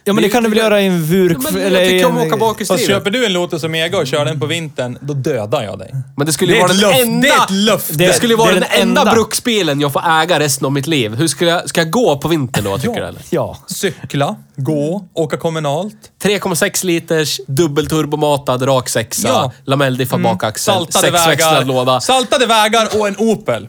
Ja, 0.03 0.13
men 0.13 0.23
Det 0.23 0.29
kan 0.29 0.43
du 0.43 0.49
väl 0.49 0.57
göra 0.57 0.81
i 0.81 0.87
en 0.87 1.03
vurk... 1.03 1.37
Ja, 1.43 1.49
men 1.51 1.73
jag 1.73 1.85
tycker 1.87 2.05
om 2.05 2.11
en- 2.17 2.21
att 2.21 2.27
åka 2.27 2.29
Fast 2.29 2.39
bakhjulsdrivet. 2.39 2.87
köper 2.87 3.11
du 3.11 3.25
en 3.25 3.33
Lotus 3.33 3.63
Omega 3.63 3.97
och 3.97 4.07
kör 4.07 4.25
den 4.25 4.39
på 4.39 4.45
vintern, 4.45 4.97
då 5.01 5.13
dödar 5.13 5.63
jag 5.63 5.79
dig. 5.79 5.91
Men 6.17 6.25
det 6.25 6.33
skulle 6.33 6.51
Det 6.53 6.55
ju 6.57 6.63
är 6.63 6.67
vara 6.67 6.71
ett 6.73 6.81
den 6.81 6.89
löfte. 6.89 7.01
enda... 7.03 7.27
Det 7.27 7.33
är 7.33 7.43
ett 7.43 7.51
löfte. 7.51 7.93
Det 7.93 8.13
skulle 8.13 8.33
ju 8.33 8.37
vara 8.37 8.51
Det 8.51 8.57
är 8.57 8.59
den, 8.59 8.69
den 8.71 8.81
enda, 8.81 9.01
enda. 9.01 9.13
bruksbilen 9.13 9.81
jag 9.81 9.93
får 9.93 10.03
äga 10.21 10.39
resten 10.39 10.65
av 10.65 10.71
mitt 10.71 10.87
liv. 10.87 11.15
Hur 11.15 11.27
ska 11.27 11.45
jag, 11.45 11.69
ska 11.69 11.81
jag 11.81 11.89
gå 11.91 12.17
på 12.17 12.27
vintern 12.27 12.63
då, 12.63 12.77
tycker 12.77 12.89
Ja. 12.89 12.99
du? 13.01 13.05
Eller? 13.07 13.21
Ja. 13.29 13.57
Cykla, 13.67 14.35
gå, 14.55 15.05
åka 15.13 15.37
kommunalt. 15.37 15.95
3,6 16.23 16.85
liters, 16.85 17.39
dubbelturbomatad, 17.47 18.67
rak 18.67 18.89
sexa, 18.89 19.27
Ja. 19.27 19.51
lamelldiffad 19.65 20.21
bakaxel, 20.23 20.73
Saltade 20.73 21.07
sexväxlad 21.07 21.53
vägar, 21.53 21.65
låda. 21.65 22.01
saltade 22.01 22.45
vägar 22.45 22.87
och 22.99 23.07
en 23.07 23.15
Opel. 23.17 23.67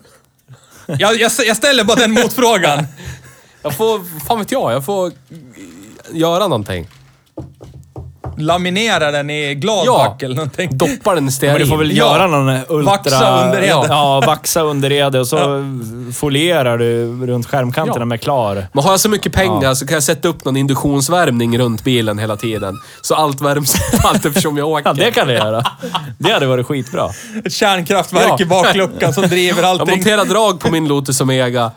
Jag, 0.86 1.00
jag, 1.20 1.30
jag 1.46 1.56
ställer 1.56 1.84
bara 1.84 1.96
den 1.96 2.10
motfrågan. 2.12 2.86
Jag 3.64 3.74
får, 3.74 4.00
fan 4.28 4.38
vet 4.38 4.52
jag, 4.52 4.72
jag 4.72 4.84
får 4.84 5.12
göra 6.12 6.48
någonting. 6.48 6.86
Laminera 8.36 9.10
den 9.10 9.30
i 9.30 9.54
gladback 9.54 10.22
eller 10.22 10.34
någonting. 10.36 10.76
Doppa 10.78 11.10
den 11.14 11.18
i 11.18 11.20
Men 11.20 11.32
stearin. 11.32 11.58
du 11.58 11.66
får 11.66 11.76
väl 11.76 11.96
Ja. 11.96 12.04
göra 12.18 12.26
någon 12.26 12.48
ultra... 12.68 12.92
Vaxa 12.92 13.44
underrede. 13.44 13.66
Ja, 13.66 13.86
ja, 13.88 14.22
vaxa 14.26 14.62
underrede 14.72 15.20
och 15.20 15.26
så 15.26 15.64
folierar 16.14 16.78
du 16.78 17.06
runt 17.26 17.46
skärmkanterna 17.46 17.98
Ja. 18.00 18.04
med 18.04 18.20
klar. 18.20 18.66
Men 18.72 18.84
har 18.84 18.90
jag 18.90 19.00
så 19.00 19.08
mycket 19.08 19.32
pengar 19.32 19.74
så 19.74 19.86
kan 19.86 19.94
jag 19.94 20.02
sätta 20.02 20.28
upp 20.28 20.44
någon 20.44 20.56
induktionsvärmning 20.56 21.58
runt 21.58 21.84
bilen 21.84 22.18
hela 22.18 22.36
tiden. 22.36 22.74
Så 23.02 23.14
allt 23.14 23.40
värms 23.40 23.74
allt 24.04 24.24
eftersom 24.26 24.56
jag 24.58 24.68
åker. 24.68 24.88
Ja, 24.88 24.92
det 24.92 25.10
kan 25.10 25.26
du 25.28 25.34
göra. 25.34 25.64
Det 26.18 26.32
hade 26.32 26.46
varit 26.46 26.66
skitbra. 26.66 27.08
Ett 27.44 27.52
kärnkraftverk 27.52 28.24
Ja. 28.28 28.36
i 28.40 28.44
bakluckan 28.44 29.12
som 29.14 29.22
driver 29.22 29.62
Jag 29.62 29.70
allting. 29.70 29.96
monterar 29.96 30.24
drag 30.24 30.60
på 30.60 30.70
min 30.72 30.88
Lotus 30.88 31.20
Omega. 31.20 31.70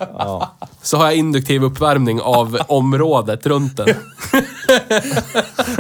Så 0.81 0.97
har 0.97 1.05
jag 1.05 1.15
induktiv 1.15 1.63
uppvärmning 1.63 2.21
av 2.21 2.59
området 2.67 3.45
runt 3.47 3.77
den. 3.77 3.87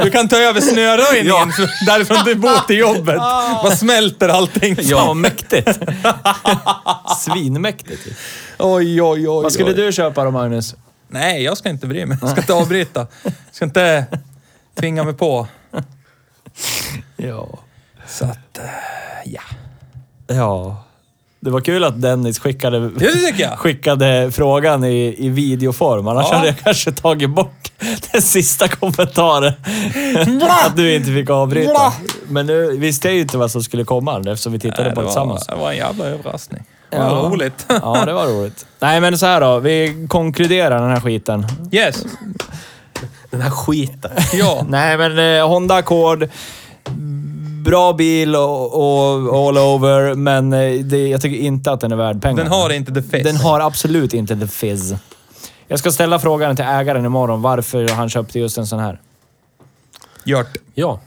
Du 0.03 0.09
kan 0.11 0.27
ta 0.27 0.37
över 0.37 0.61
snöröjningen 0.61 1.25
Ja. 1.57 1.67
därifrån 1.87 2.17
du 2.25 2.35
bor 2.35 2.67
till 2.67 2.77
jobbet. 2.77 3.17
Bara 3.63 3.75
smälter 3.75 4.29
allting. 4.29 4.77
Ja, 4.79 5.05
vad 5.05 5.15
mäktigt. 5.17 5.69
Svinmäktigt. 7.17 8.01
Oj, 8.59 9.01
oj, 9.01 9.29
oj. 9.29 9.43
Vad 9.43 9.53
skulle 9.53 9.69
oj. 9.69 9.75
du 9.75 9.91
köpa 9.91 10.23
då, 10.23 10.31
Magnus? 10.31 10.75
Nej, 11.07 11.43
jag 11.43 11.57
ska 11.57 11.69
inte 11.69 11.87
bry 11.87 12.05
mig. 12.05 12.17
Jag 12.21 12.29
ska 12.29 12.41
inte 12.41 12.53
avbryta. 12.53 13.07
Jag 13.23 13.33
ska 13.51 13.65
inte 13.65 14.05
tvinga 14.79 15.03
mig 15.03 15.13
på. 15.13 15.47
Ja. 17.17 17.59
Så 18.07 18.25
att, 18.25 18.57
eh, 18.57 18.63
ja. 19.25 19.41
Ja. 20.27 20.83
Det 21.45 21.51
var 21.51 21.61
kul 21.61 21.83
att 21.83 22.01
Dennis 22.01 22.39
skickade, 22.39 22.89
Det 22.89 23.55
skickade 23.57 24.31
frågan 24.31 24.83
i, 24.83 25.15
i 25.17 25.29
videoform. 25.29 26.07
Annars 26.07 26.27
Ja. 26.31 26.35
hade 26.37 26.47
jag 26.47 26.57
kanske 26.59 26.91
tagit 26.91 27.29
bort 27.29 27.71
den 28.11 28.21
sista 28.21 28.67
kommentaren. 28.67 29.53
att 30.65 30.75
du 30.75 30.95
inte 30.95 31.11
fick 31.13 31.29
avbryta. 31.29 31.73
Bra. 31.73 31.93
Men 32.27 32.45
nu 32.45 32.77
visste 32.77 33.07
jag 33.07 33.15
ju 33.15 33.21
inte 33.21 33.37
vad 33.37 33.51
som 33.51 33.63
skulle 33.63 33.83
komma 33.83 34.17
eftersom 34.19 34.53
vi 34.53 34.59
tittade 34.59 34.83
Nej, 34.83 34.95
på 34.95 35.01
det, 35.01 35.01
det 35.01 35.05
var, 35.05 35.11
tillsammans. 35.11 35.47
det 35.47 35.55
var 35.55 35.71
en 35.71 35.77
jävla 35.77 36.05
överraskning. 36.05 36.63
Det 36.89 36.97
Ja. 36.97 37.15
var 37.21 37.29
roligt. 37.29 37.65
Ja, 37.67 38.03
det 38.05 38.13
var 38.13 38.27
roligt. 38.27 38.65
Nej, 38.79 39.01
men 39.01 39.17
så 39.17 39.25
här 39.25 39.41
då. 39.41 39.59
Vi 39.59 40.05
konkluderar 40.09 40.81
den 40.81 40.89
här 40.91 40.99
skiten. 41.01 41.45
Yes. 41.71 42.03
Den 43.31 43.41
här 43.41 43.49
skiten. 43.49 44.11
Ja. 44.33 44.65
Nej, 44.69 44.97
men 44.97 45.37
eh, 45.39 45.47
Honda 45.47 45.75
Accord. 45.75 46.29
Bra 47.65 47.93
bil 47.93 48.35
och, 48.35 48.73
och 48.73 49.47
all 49.47 49.57
over, 49.57 50.15
men 50.15 50.53
eh, 50.53 50.85
det, 50.85 51.07
jag 51.07 51.21
tycker 51.21 51.37
inte 51.37 51.71
att 51.71 51.81
den 51.81 51.91
är 51.91 51.95
värd 51.95 52.21
pengarna. 52.21 52.43
Den 52.43 52.51
har 52.51 52.69
inte 52.69 52.93
the 52.93 53.01
fizz. 53.01 53.23
Den 53.23 53.35
har 53.35 53.59
absolut 53.59 54.13
inte 54.13 54.35
the 54.35 54.47
fizz. 54.47 54.93
Jag 55.67 55.79
ska 55.79 55.91
ställa 55.91 56.19
frågan 56.19 56.55
till 56.55 56.65
ägaren 56.65 57.05
imorgon 57.05 57.41
varför 57.41 57.87
han 57.87 58.09
köpte 58.09 58.39
just 58.39 58.57
en 58.57 58.67
sån 58.67 58.79
här. 58.79 59.01
Gjort. 60.23 60.57
Ja. 60.73 60.99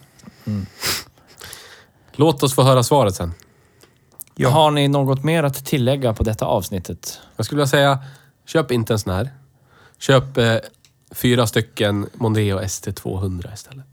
Låt 2.12 2.42
oss 2.42 2.54
få 2.54 2.62
höra 2.62 2.82
svaret 2.82 3.14
sen. 3.14 3.34
Ja. 4.34 4.48
Har 4.48 4.70
ni 4.70 4.88
något 4.88 5.24
mer 5.24 5.42
att 5.42 5.64
tillägga 5.66 6.14
på 6.14 6.22
detta 6.22 6.44
avsnittet? 6.44 7.20
Jag 7.36 7.46
skulle 7.46 7.56
vilja 7.56 7.68
säga, 7.68 7.98
köp 8.46 8.70
inte 8.70 8.92
en 8.92 8.98
sån 8.98 9.14
här. 9.14 9.30
Köp 9.98 10.36
eh, 10.36 10.56
fyra 11.10 11.46
stycken 11.46 12.06
Mondeo 12.14 12.60
ST200 12.60 13.54
istället. 13.54 13.86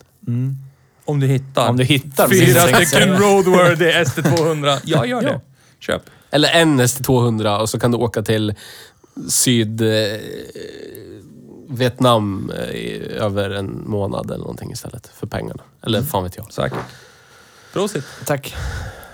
Om 1.06 1.20
du 1.20 1.28
hittar. 1.28 1.70
Om 1.70 1.78
du 1.78 1.84
hittar 1.84 2.28
Fyra 2.30 2.62
stycken 2.62 3.18
roadworthy 3.18 3.92
ST200. 3.92 4.80
Ja, 4.84 5.06
gör 5.06 5.22
det. 5.22 5.30
Ja. 5.32 5.42
Köp. 5.80 6.02
Eller 6.32 6.50
en 6.50 6.82
ST200 6.82 7.58
och 7.58 7.70
så 7.70 7.80
kan 7.80 7.92
du 7.92 7.98
åka 7.98 8.22
till 8.22 8.54
Syd... 9.30 9.82
Eh, 9.82 10.20
Vietnam 11.68 12.52
eh, 12.58 12.76
i 12.76 13.18
över 13.20 13.50
en 13.50 13.84
månad 13.86 14.26
eller 14.26 14.38
någonting 14.38 14.72
istället 14.72 15.12
för 15.16 15.28
pengarna. 15.28 15.64
Eller 15.86 16.02
fan 16.02 16.24
vet 16.24 16.38
jag. 16.38 16.54
Säkert. 16.54 16.80
Prosit. 17.74 18.04
Tack. 18.26 18.56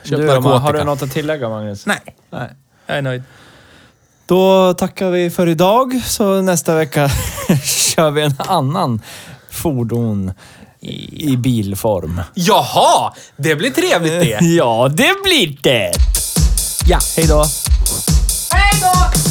Köp 0.03 0.19
du, 0.19 0.25
narkotika. 0.25 0.57
har 0.57 0.73
du 0.73 0.83
något 0.83 1.03
att 1.03 1.11
tillägga 1.11 1.49
Magnus? 1.49 1.85
Nej, 1.85 2.15
Nej. 2.29 2.49
jag 2.85 2.97
är 2.97 3.01
nöjd. 3.01 3.23
Då 4.25 4.73
tackar 4.73 5.09
vi 5.09 5.29
för 5.29 5.47
idag, 5.47 6.01
så 6.05 6.41
nästa 6.41 6.75
vecka 6.75 7.09
kör 7.63 8.11
vi 8.11 8.21
en 8.21 8.35
annan 8.37 9.01
fordon 9.49 10.33
i 10.83 11.37
bilform. 11.37 12.21
Jaha! 12.33 13.13
Det 13.37 13.55
blir 13.55 13.71
trevligt 13.71 14.19
det. 14.19 14.45
ja, 14.45 14.87
det 14.87 15.13
blir 15.23 15.57
det. 15.61 15.91
Ja, 16.87 16.99
hej 17.17 17.25
då. 17.27 17.45
Hej 18.51 18.81
då! 18.81 19.30